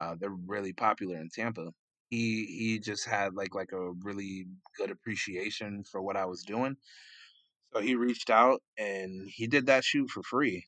Uh, 0.00 0.16
they're 0.18 0.30
really 0.46 0.72
popular 0.72 1.16
in 1.18 1.28
Tampa. 1.34 1.72
He 2.10 2.46
he 2.46 2.78
just 2.80 3.06
had 3.06 3.34
like 3.34 3.54
like 3.54 3.72
a 3.72 3.92
really 4.02 4.46
good 4.78 4.90
appreciation 4.90 5.84
for 5.84 6.02
what 6.02 6.16
I 6.16 6.26
was 6.26 6.42
doing, 6.42 6.76
so 7.72 7.80
he 7.80 7.94
reached 7.94 8.30
out 8.30 8.62
and 8.78 9.28
he 9.28 9.46
did 9.46 9.66
that 9.66 9.84
shoot 9.84 10.10
for 10.10 10.22
free. 10.22 10.66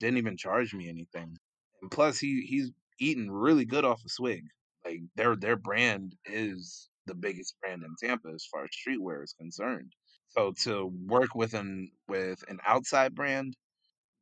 Didn't 0.00 0.18
even 0.18 0.36
charge 0.36 0.74
me 0.74 0.88
anything. 0.88 1.36
And 1.82 1.90
plus 1.90 2.18
he 2.18 2.42
he's 2.46 2.70
eating 3.00 3.30
really 3.30 3.64
good 3.64 3.84
off 3.84 4.04
of 4.04 4.10
Swig. 4.10 4.44
Like 4.84 5.00
their 5.16 5.36
their 5.36 5.56
brand 5.56 6.16
is 6.26 6.88
the 7.06 7.14
biggest 7.14 7.54
brand 7.60 7.82
in 7.82 7.94
Tampa 8.00 8.28
as 8.34 8.46
far 8.50 8.64
as 8.64 8.70
streetwear 8.70 9.22
is 9.24 9.34
concerned. 9.38 9.92
So 10.28 10.52
to 10.62 10.90
work 11.06 11.34
with 11.34 11.54
an 11.54 11.90
with 12.08 12.42
an 12.48 12.58
outside 12.66 13.14
brand, 13.14 13.54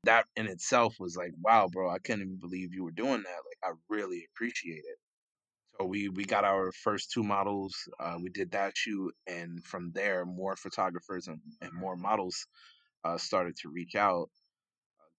that 0.05 0.27
in 0.37 0.47
itself 0.47 0.97
was 0.99 1.17
like, 1.17 1.33
wow, 1.43 1.69
bro, 1.73 1.91
I 1.91 1.99
couldn't 1.99 2.23
even 2.23 2.39
believe 2.41 2.75
you 2.75 2.85
were 2.85 2.91
doing 2.91 3.23
that. 3.23 3.23
Like 3.23 3.63
I 3.65 3.71
really 3.89 4.27
appreciate 4.35 4.85
it. 4.85 4.99
So 5.79 5.87
we 5.87 6.09
we 6.09 6.25
got 6.25 6.45
our 6.45 6.73
first 6.73 7.11
two 7.13 7.23
models. 7.23 7.75
Uh, 7.99 8.17
we 8.21 8.31
did 8.31 8.51
that 8.53 8.77
shoot, 8.77 9.15
and 9.27 9.65
from 9.65 9.93
there, 9.95 10.25
more 10.27 10.57
photographers 10.57 11.29
and, 11.29 11.41
and 11.63 11.73
more 11.73 11.97
models 11.97 12.47
uh, 13.05 13.19
started 13.19 13.57
to 13.63 13.71
reach 13.71 13.95
out. 13.95 14.29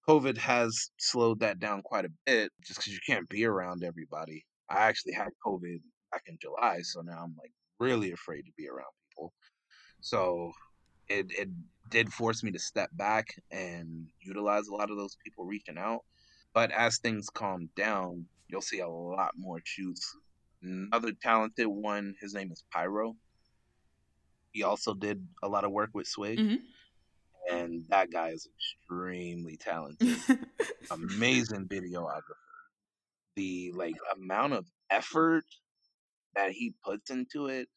COVID 0.07 0.37
has 0.37 0.89
slowed 0.97 1.39
that 1.39 1.59
down 1.59 1.81
quite 1.83 2.05
a 2.05 2.11
bit, 2.25 2.51
just 2.65 2.79
because 2.79 2.93
you 2.93 2.99
can't 3.05 3.29
be 3.29 3.45
around 3.45 3.83
everybody. 3.83 4.45
I 4.69 4.81
actually 4.81 5.13
had 5.13 5.29
COVID 5.45 5.79
back 6.11 6.23
in 6.27 6.37
July, 6.41 6.81
so 6.81 7.01
now 7.01 7.19
I'm 7.23 7.35
like 7.37 7.51
really 7.79 8.11
afraid 8.11 8.43
to 8.43 8.51
be 8.57 8.67
around 8.67 8.91
people. 9.09 9.33
So 10.01 10.51
it 11.07 11.27
it 11.31 11.49
did 11.89 12.11
force 12.11 12.43
me 12.43 12.51
to 12.51 12.59
step 12.59 12.89
back 12.93 13.27
and 13.51 14.07
utilize 14.21 14.67
a 14.67 14.75
lot 14.75 14.91
of 14.91 14.97
those 14.97 15.17
people 15.23 15.45
reaching 15.45 15.77
out. 15.77 16.01
But 16.53 16.71
as 16.71 16.97
things 16.97 17.29
calm 17.29 17.69
down, 17.75 18.25
you'll 18.47 18.61
see 18.61 18.79
a 18.79 18.87
lot 18.87 19.31
more 19.37 19.61
shoots 19.63 20.15
Another 20.63 21.11
talented 21.11 21.67
one, 21.67 22.15
his 22.21 22.33
name 22.33 22.51
is 22.51 22.63
Pyro. 22.71 23.15
He 24.51 24.63
also 24.63 24.93
did 24.93 25.25
a 25.41 25.47
lot 25.47 25.63
of 25.63 25.71
work 25.71 25.89
with 25.93 26.07
Swig. 26.07 26.37
Mm-hmm. 26.37 27.55
And 27.55 27.83
that 27.89 28.11
guy 28.11 28.29
is 28.29 28.47
extremely 28.55 29.57
talented. 29.59 30.17
Amazing 30.91 31.67
videographer. 31.67 32.37
The 33.35 33.71
like 33.75 33.95
amount 34.15 34.53
of 34.53 34.65
effort 34.89 35.45
that 36.35 36.51
he 36.51 36.73
puts 36.83 37.09
into 37.09 37.47
it 37.47 37.67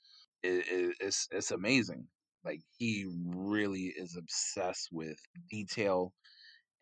is 0.43 1.29
it's 1.31 1.51
amazing. 1.51 2.07
Like 2.45 2.61
he 2.79 3.07
really 3.27 3.93
is 3.97 4.17
obsessed 4.17 4.89
with 4.93 5.19
detail 5.51 6.13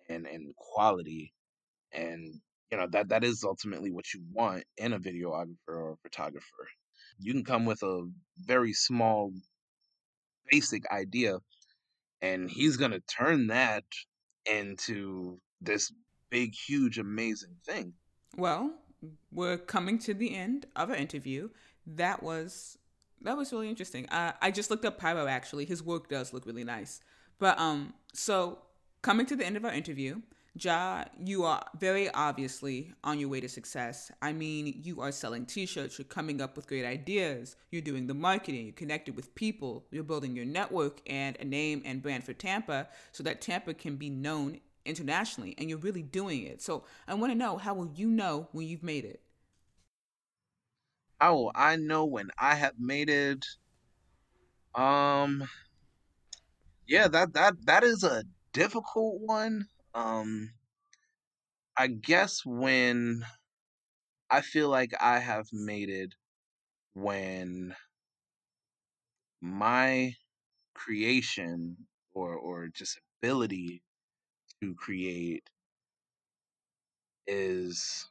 and 0.09 0.27
and 0.27 0.55
quality 0.57 1.33
and 1.93 2.41
you 2.71 2.79
know 2.79 2.87
that 2.91 3.09
that 3.09 3.25
is 3.25 3.45
ultimately 3.45 3.91
what 3.91 4.13
you 4.15 4.23
want 4.33 4.65
in 4.77 4.93
a 4.93 5.01
videographer 5.01 5.57
or 5.69 5.93
a 5.93 5.97
photographer 6.03 6.69
you 7.19 7.33
can 7.33 7.45
come 7.45 7.65
with 7.65 7.83
a 7.83 8.09
very 8.39 8.73
small 8.73 9.33
basic 10.51 10.83
idea 10.91 11.39
and 12.21 12.51
he's 12.51 12.77
to 12.91 13.01
turn 13.01 13.49
that 13.49 13.85
into 14.47 15.39
this 15.61 15.93
big 16.31 16.55
huge 16.55 16.99
amazing 16.99 17.57
thing 17.65 17.93
well 18.37 18.73
we're 19.31 19.59
coming 19.59 19.99
to 19.99 20.15
the 20.15 20.35
end 20.35 20.67
of 20.77 20.91
our 20.91 20.97
interview 20.97 21.49
that 21.87 22.23
was 22.23 22.79
that 23.25 23.37
was 23.37 23.53
really 23.53 23.69
interesting. 23.69 24.09
Uh, 24.09 24.33
i 24.41 24.51
just 24.51 24.71
looked 24.71 24.85
up 24.85 24.99
pyro 24.99 25.27
actually. 25.27 25.65
His 25.65 25.83
work 25.83 26.09
does 26.09 26.33
look 26.33 26.45
really 26.47 26.65
nice. 26.65 27.01
But 27.39 27.59
um 27.59 27.95
so 28.13 28.59
coming 29.03 29.27
to 29.27 29.37
the 29.37 29.45
end 29.45 29.57
of 29.57 29.65
our 29.65 29.73
interview 29.73 30.23
Ja, 30.55 31.05
you 31.19 31.45
are 31.45 31.65
very 31.79 32.11
obviously 32.11 32.93
on 33.03 33.19
your 33.19 33.31
way 33.31 33.41
to 33.41 33.49
success. 33.49 34.13
I 34.21 34.35
mean, 34.35 34.83
you 34.85 35.01
are 35.01 35.11
selling 35.11 35.47
t 35.47 35.65
shirts, 35.65 35.99
you're 35.99 36.05
coming 36.05 36.43
up 36.43 36.57
with 36.57 36.67
great 36.67 36.85
ideas, 36.85 37.57
you're 37.71 37.81
doing 37.81 38.07
the 38.07 38.13
marketing, 38.13 38.67
you're 38.67 38.75
connected 38.75 39.17
with 39.17 39.35
people, 39.35 39.87
you're 39.91 40.05
building 40.05 40.37
your 40.37 40.45
network 40.45 41.01
and 41.07 41.39
a 41.41 41.45
name 41.47 41.81
and 41.87 42.03
brand 42.03 42.25
for 42.25 42.35
Tampa 42.35 42.89
so 43.13 43.23
that 43.23 43.41
Tampa 43.41 43.73
can 43.73 43.97
be 43.97 44.11
known 44.11 44.61
internationally, 44.85 45.55
and 45.59 45.69
you're 45.69 45.79
really 45.79 46.03
doing 46.03 46.45
it. 46.45 46.63
So 46.63 46.85
I 47.07 47.15
want 47.15 47.33
to 47.33 47.39
know 47.39 47.57
how 47.59 47.75
will 47.75 47.91
you 47.95 48.09
know 48.09 48.49
when 48.53 48.67
you've 48.67 48.83
made 48.83 49.05
it? 49.05 49.23
How 51.21 51.37
will 51.37 51.53
I 51.55 51.77
know 51.77 52.05
when 52.05 52.31
I 52.39 52.55
have 52.57 52.79
made 52.79 53.09
it? 53.09 53.47
Um, 54.75 55.49
yeah, 56.87 57.09
that 57.09 57.33
that 57.35 57.55
that 57.67 57.83
is 57.85 58.05
a 58.05 58.25
difficult 58.53 59.21
one 59.21 59.67
um, 59.95 60.53
I 61.77 61.87
guess 61.89 62.47
when 62.47 63.27
I 64.29 64.41
feel 64.41 64.69
like 64.69 64.93
I 65.01 65.21
have 65.21 65.53
made 65.53 65.89
it 65.89 66.15
when 66.95 67.77
my 69.43 70.15
creation 70.75 71.89
or 72.13 72.35
or 72.37 72.69
just 72.69 73.01
ability 73.21 73.83
to 74.63 74.75
create 74.75 75.43
is 77.27 78.09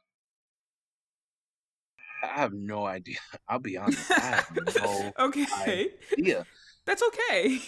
I 2.22 2.40
have 2.40 2.52
no 2.52 2.86
idea. 2.86 3.16
I'll 3.48 3.58
be 3.58 3.76
honest. 3.76 4.10
I 4.10 4.20
have 4.20 4.58
no 4.76 5.12
okay. 5.18 5.90
idea. 6.18 6.46
That's 6.84 7.02
okay. 7.02 7.58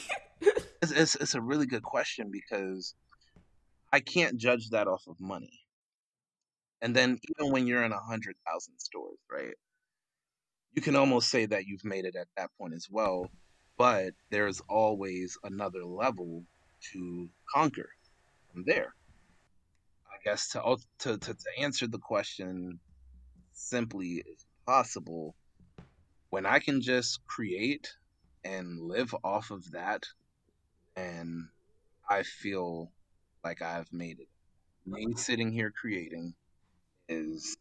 it's, 0.82 0.93
it's, 0.93 1.14
it's 1.16 1.35
a 1.35 1.41
really 1.41 1.66
good 1.66 1.82
question 1.82 2.30
because 2.30 2.95
I 3.93 4.01
can't 4.01 4.37
judge 4.37 4.70
that 4.70 4.87
off 4.87 5.05
of 5.09 5.16
money. 5.18 5.61
And 6.82 6.95
then 6.95 7.18
even 7.30 7.53
when 7.53 7.66
you're 7.66 7.85
in 7.85 7.93
a 7.93 8.01
hundred 8.01 8.37
thousand 8.47 8.78
stores, 8.78 9.18
right? 9.32 9.55
You 10.74 10.82
can 10.82 10.97
almost 10.97 11.30
say 11.30 11.47
that 11.47 11.64
you've 11.66 11.85
made 11.85 12.05
it 12.05 12.16
at 12.16 12.26
that 12.37 12.51
point 12.59 12.74
as 12.74 12.89
well, 12.91 13.30
but 13.78 14.12
there's 14.30 14.61
always 14.68 15.39
another 15.45 15.85
level 15.85 16.45
to 16.93 17.28
conquer 17.55 17.89
from 18.55 18.64
there. 18.66 18.94
I 20.07 20.16
guess 20.24 20.48
to 20.50 20.76
to 21.00 21.18
to, 21.18 21.34
to 21.34 21.46
answer 21.59 21.86
the 21.86 21.98
question 21.98 22.78
simply 23.52 24.22
is 24.26 24.46
possible 24.66 25.34
when 26.30 26.46
I 26.46 26.61
can 26.61 26.80
just 26.80 27.24
create 27.26 27.92
and 28.44 28.80
live 28.80 29.14
off 29.22 29.50
of 29.50 29.70
that, 29.72 30.05
and 30.96 31.48
I 32.09 32.22
feel 32.22 32.90
like 33.42 33.61
I've 33.61 33.92
made 33.92 34.20
it. 34.20 34.28
Me 34.86 35.07
sitting 35.16 35.52
here 35.52 35.70
creating 35.70 36.34
is 37.09 37.57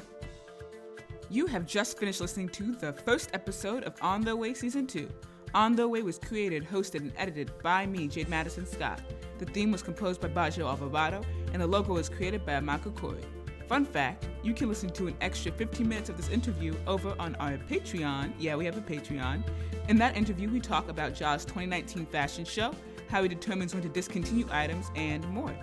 You 1.30 1.48
have 1.48 1.66
just 1.66 1.98
finished 1.98 2.22
listening 2.22 2.50
to 2.50 2.76
the 2.76 2.94
first 2.94 3.32
episode 3.34 3.84
of 3.86 3.96
On 4.02 4.22
the 4.22 4.36
Way 4.36 4.54
Season 4.54 4.86
2. 4.86 5.10
On 5.56 5.76
the 5.76 5.88
Way 5.88 6.02
was 6.02 6.18
created, 6.18 6.68
hosted, 6.68 7.02
and 7.02 7.14
edited 7.16 7.52
by 7.62 7.86
me, 7.86 8.08
Jade 8.08 8.30
Madison 8.30 8.66
Scott. 8.66 9.02
The 9.40 9.46
theme 9.46 9.72
was 9.72 9.84
composed 9.84 10.22
by 10.22 10.28
Baggio 10.28 10.68
Alvarado, 10.68 11.24
and 11.52 11.62
the 11.62 11.68
logo 11.68 11.94
was 11.94 12.10
created 12.10 12.46
by 12.46 12.60
Michael 12.60 12.92
Corey. 12.92 13.24
Fun 13.68 13.86
fact 13.86 14.28
you 14.44 14.54
can 14.54 14.68
listen 14.68 14.90
to 14.90 15.08
an 15.08 15.16
extra 15.22 15.52
15 15.52 15.88
minutes 15.88 16.10
of 16.10 16.18
this 16.18 16.30
interview 16.30 16.76
over 16.86 17.16
on 17.18 17.36
our 17.36 17.58
Patreon. 17.58 18.34
Yeah, 18.38 18.56
we 18.56 18.66
have 18.66 18.78
a 18.78 18.82
Patreon. 18.82 19.44
In 19.88 19.98
that 19.98 20.18
interview, 20.18 20.50
we 20.50 20.60
talk 20.60 20.90
about 20.90 21.14
Jaws' 21.14 21.46
2019 21.46 22.06
fashion 22.08 22.46
show, 22.46 22.74
how 23.10 23.24
he 23.24 23.30
determines 23.30 23.74
when 23.74 23.84
to 23.84 23.90
discontinue 23.90 24.48
items, 24.52 24.92
and 24.96 25.28
more. 25.30 25.56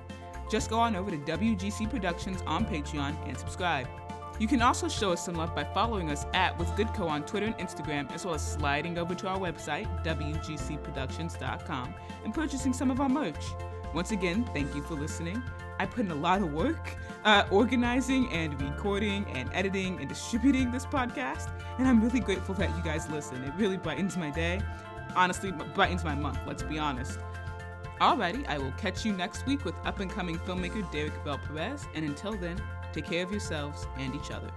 Just 0.51 0.71
go 0.71 0.79
on 0.79 0.97
over 0.97 1.11
to 1.11 1.19
WGC 1.19 1.91
Productions 1.91 2.43
on 2.47 2.65
Patreon 2.65 3.17
and 3.29 3.39
subscribe. 3.39 3.87
You 4.41 4.49
can 4.49 4.63
also 4.63 4.89
show 4.89 5.13
us 5.13 5.25
some 5.25 5.35
love 5.35 5.55
by 5.55 5.65
following 5.65 6.11
us 6.11 6.25
at 6.33 6.59
With 6.59 6.69
Goodco 6.69 7.09
on 7.09 7.27
Twitter 7.27 7.47
and 7.47 7.59
Instagram, 7.59 8.11
as 8.13 8.25
well 8.25 8.35
as 8.35 8.53
sliding 8.55 8.97
over 8.97 9.15
to 9.15 9.29
our 9.29 9.39
website, 9.39 9.87
WGCProductions.com, 10.03 11.95
and 12.25 12.35
purchasing 12.35 12.73
some 12.73 12.91
of 12.91 13.01
our 13.01 13.09
merch. 13.11 13.45
Once 13.95 14.11
again, 14.11 14.45
thank 14.53 14.75
you 14.75 14.83
for 14.83 14.95
listening. 14.95 15.43
I 15.79 15.87
put 15.87 16.05
in 16.05 16.11
a 16.11 16.17
lot 16.17 16.43
of 16.43 16.53
work 16.53 16.97
uh, 17.25 17.45
organizing 17.51 18.31
and 18.33 18.61
recording 18.61 19.27
and 19.35 19.49
editing 19.53 19.99
and 19.99 20.09
distributing 20.09 20.71
this 20.71 20.87
podcast, 20.87 21.51
and 21.79 21.89
I'm 21.89 22.03
really 22.03 22.21
grateful 22.21 22.55
that 22.57 22.75
you 22.77 22.83
guys 22.83 23.09
listen. 23.11 23.43
It 23.45 23.53
really 23.57 23.77
brightens 23.77 24.17
my 24.17 24.31
day. 24.31 24.61
Honestly, 25.17 25.53
brightens 25.53 26.05
my 26.05 26.15
month, 26.15 26.39
let's 26.47 26.63
be 26.63 26.79
honest. 26.79 27.19
Alrighty, 28.01 28.47
I 28.49 28.59
will 28.59 28.73
catch 28.73 29.05
you 29.05 29.13
next 29.13 29.47
week 29.47 29.65
with 29.65 29.75
up 29.85 30.01
and 30.01 30.11
coming 30.11 30.39
filmmaker 30.39 30.91
Derek 30.91 31.25
Bell 31.25 31.39
Perez, 31.47 31.87
and 31.95 32.05
until 32.05 32.33
then, 32.33 32.61
Take 32.93 33.07
care 33.07 33.25
of 33.25 33.31
yourselves 33.31 33.87
and 33.99 34.15
each 34.15 34.31
other. 34.31 34.51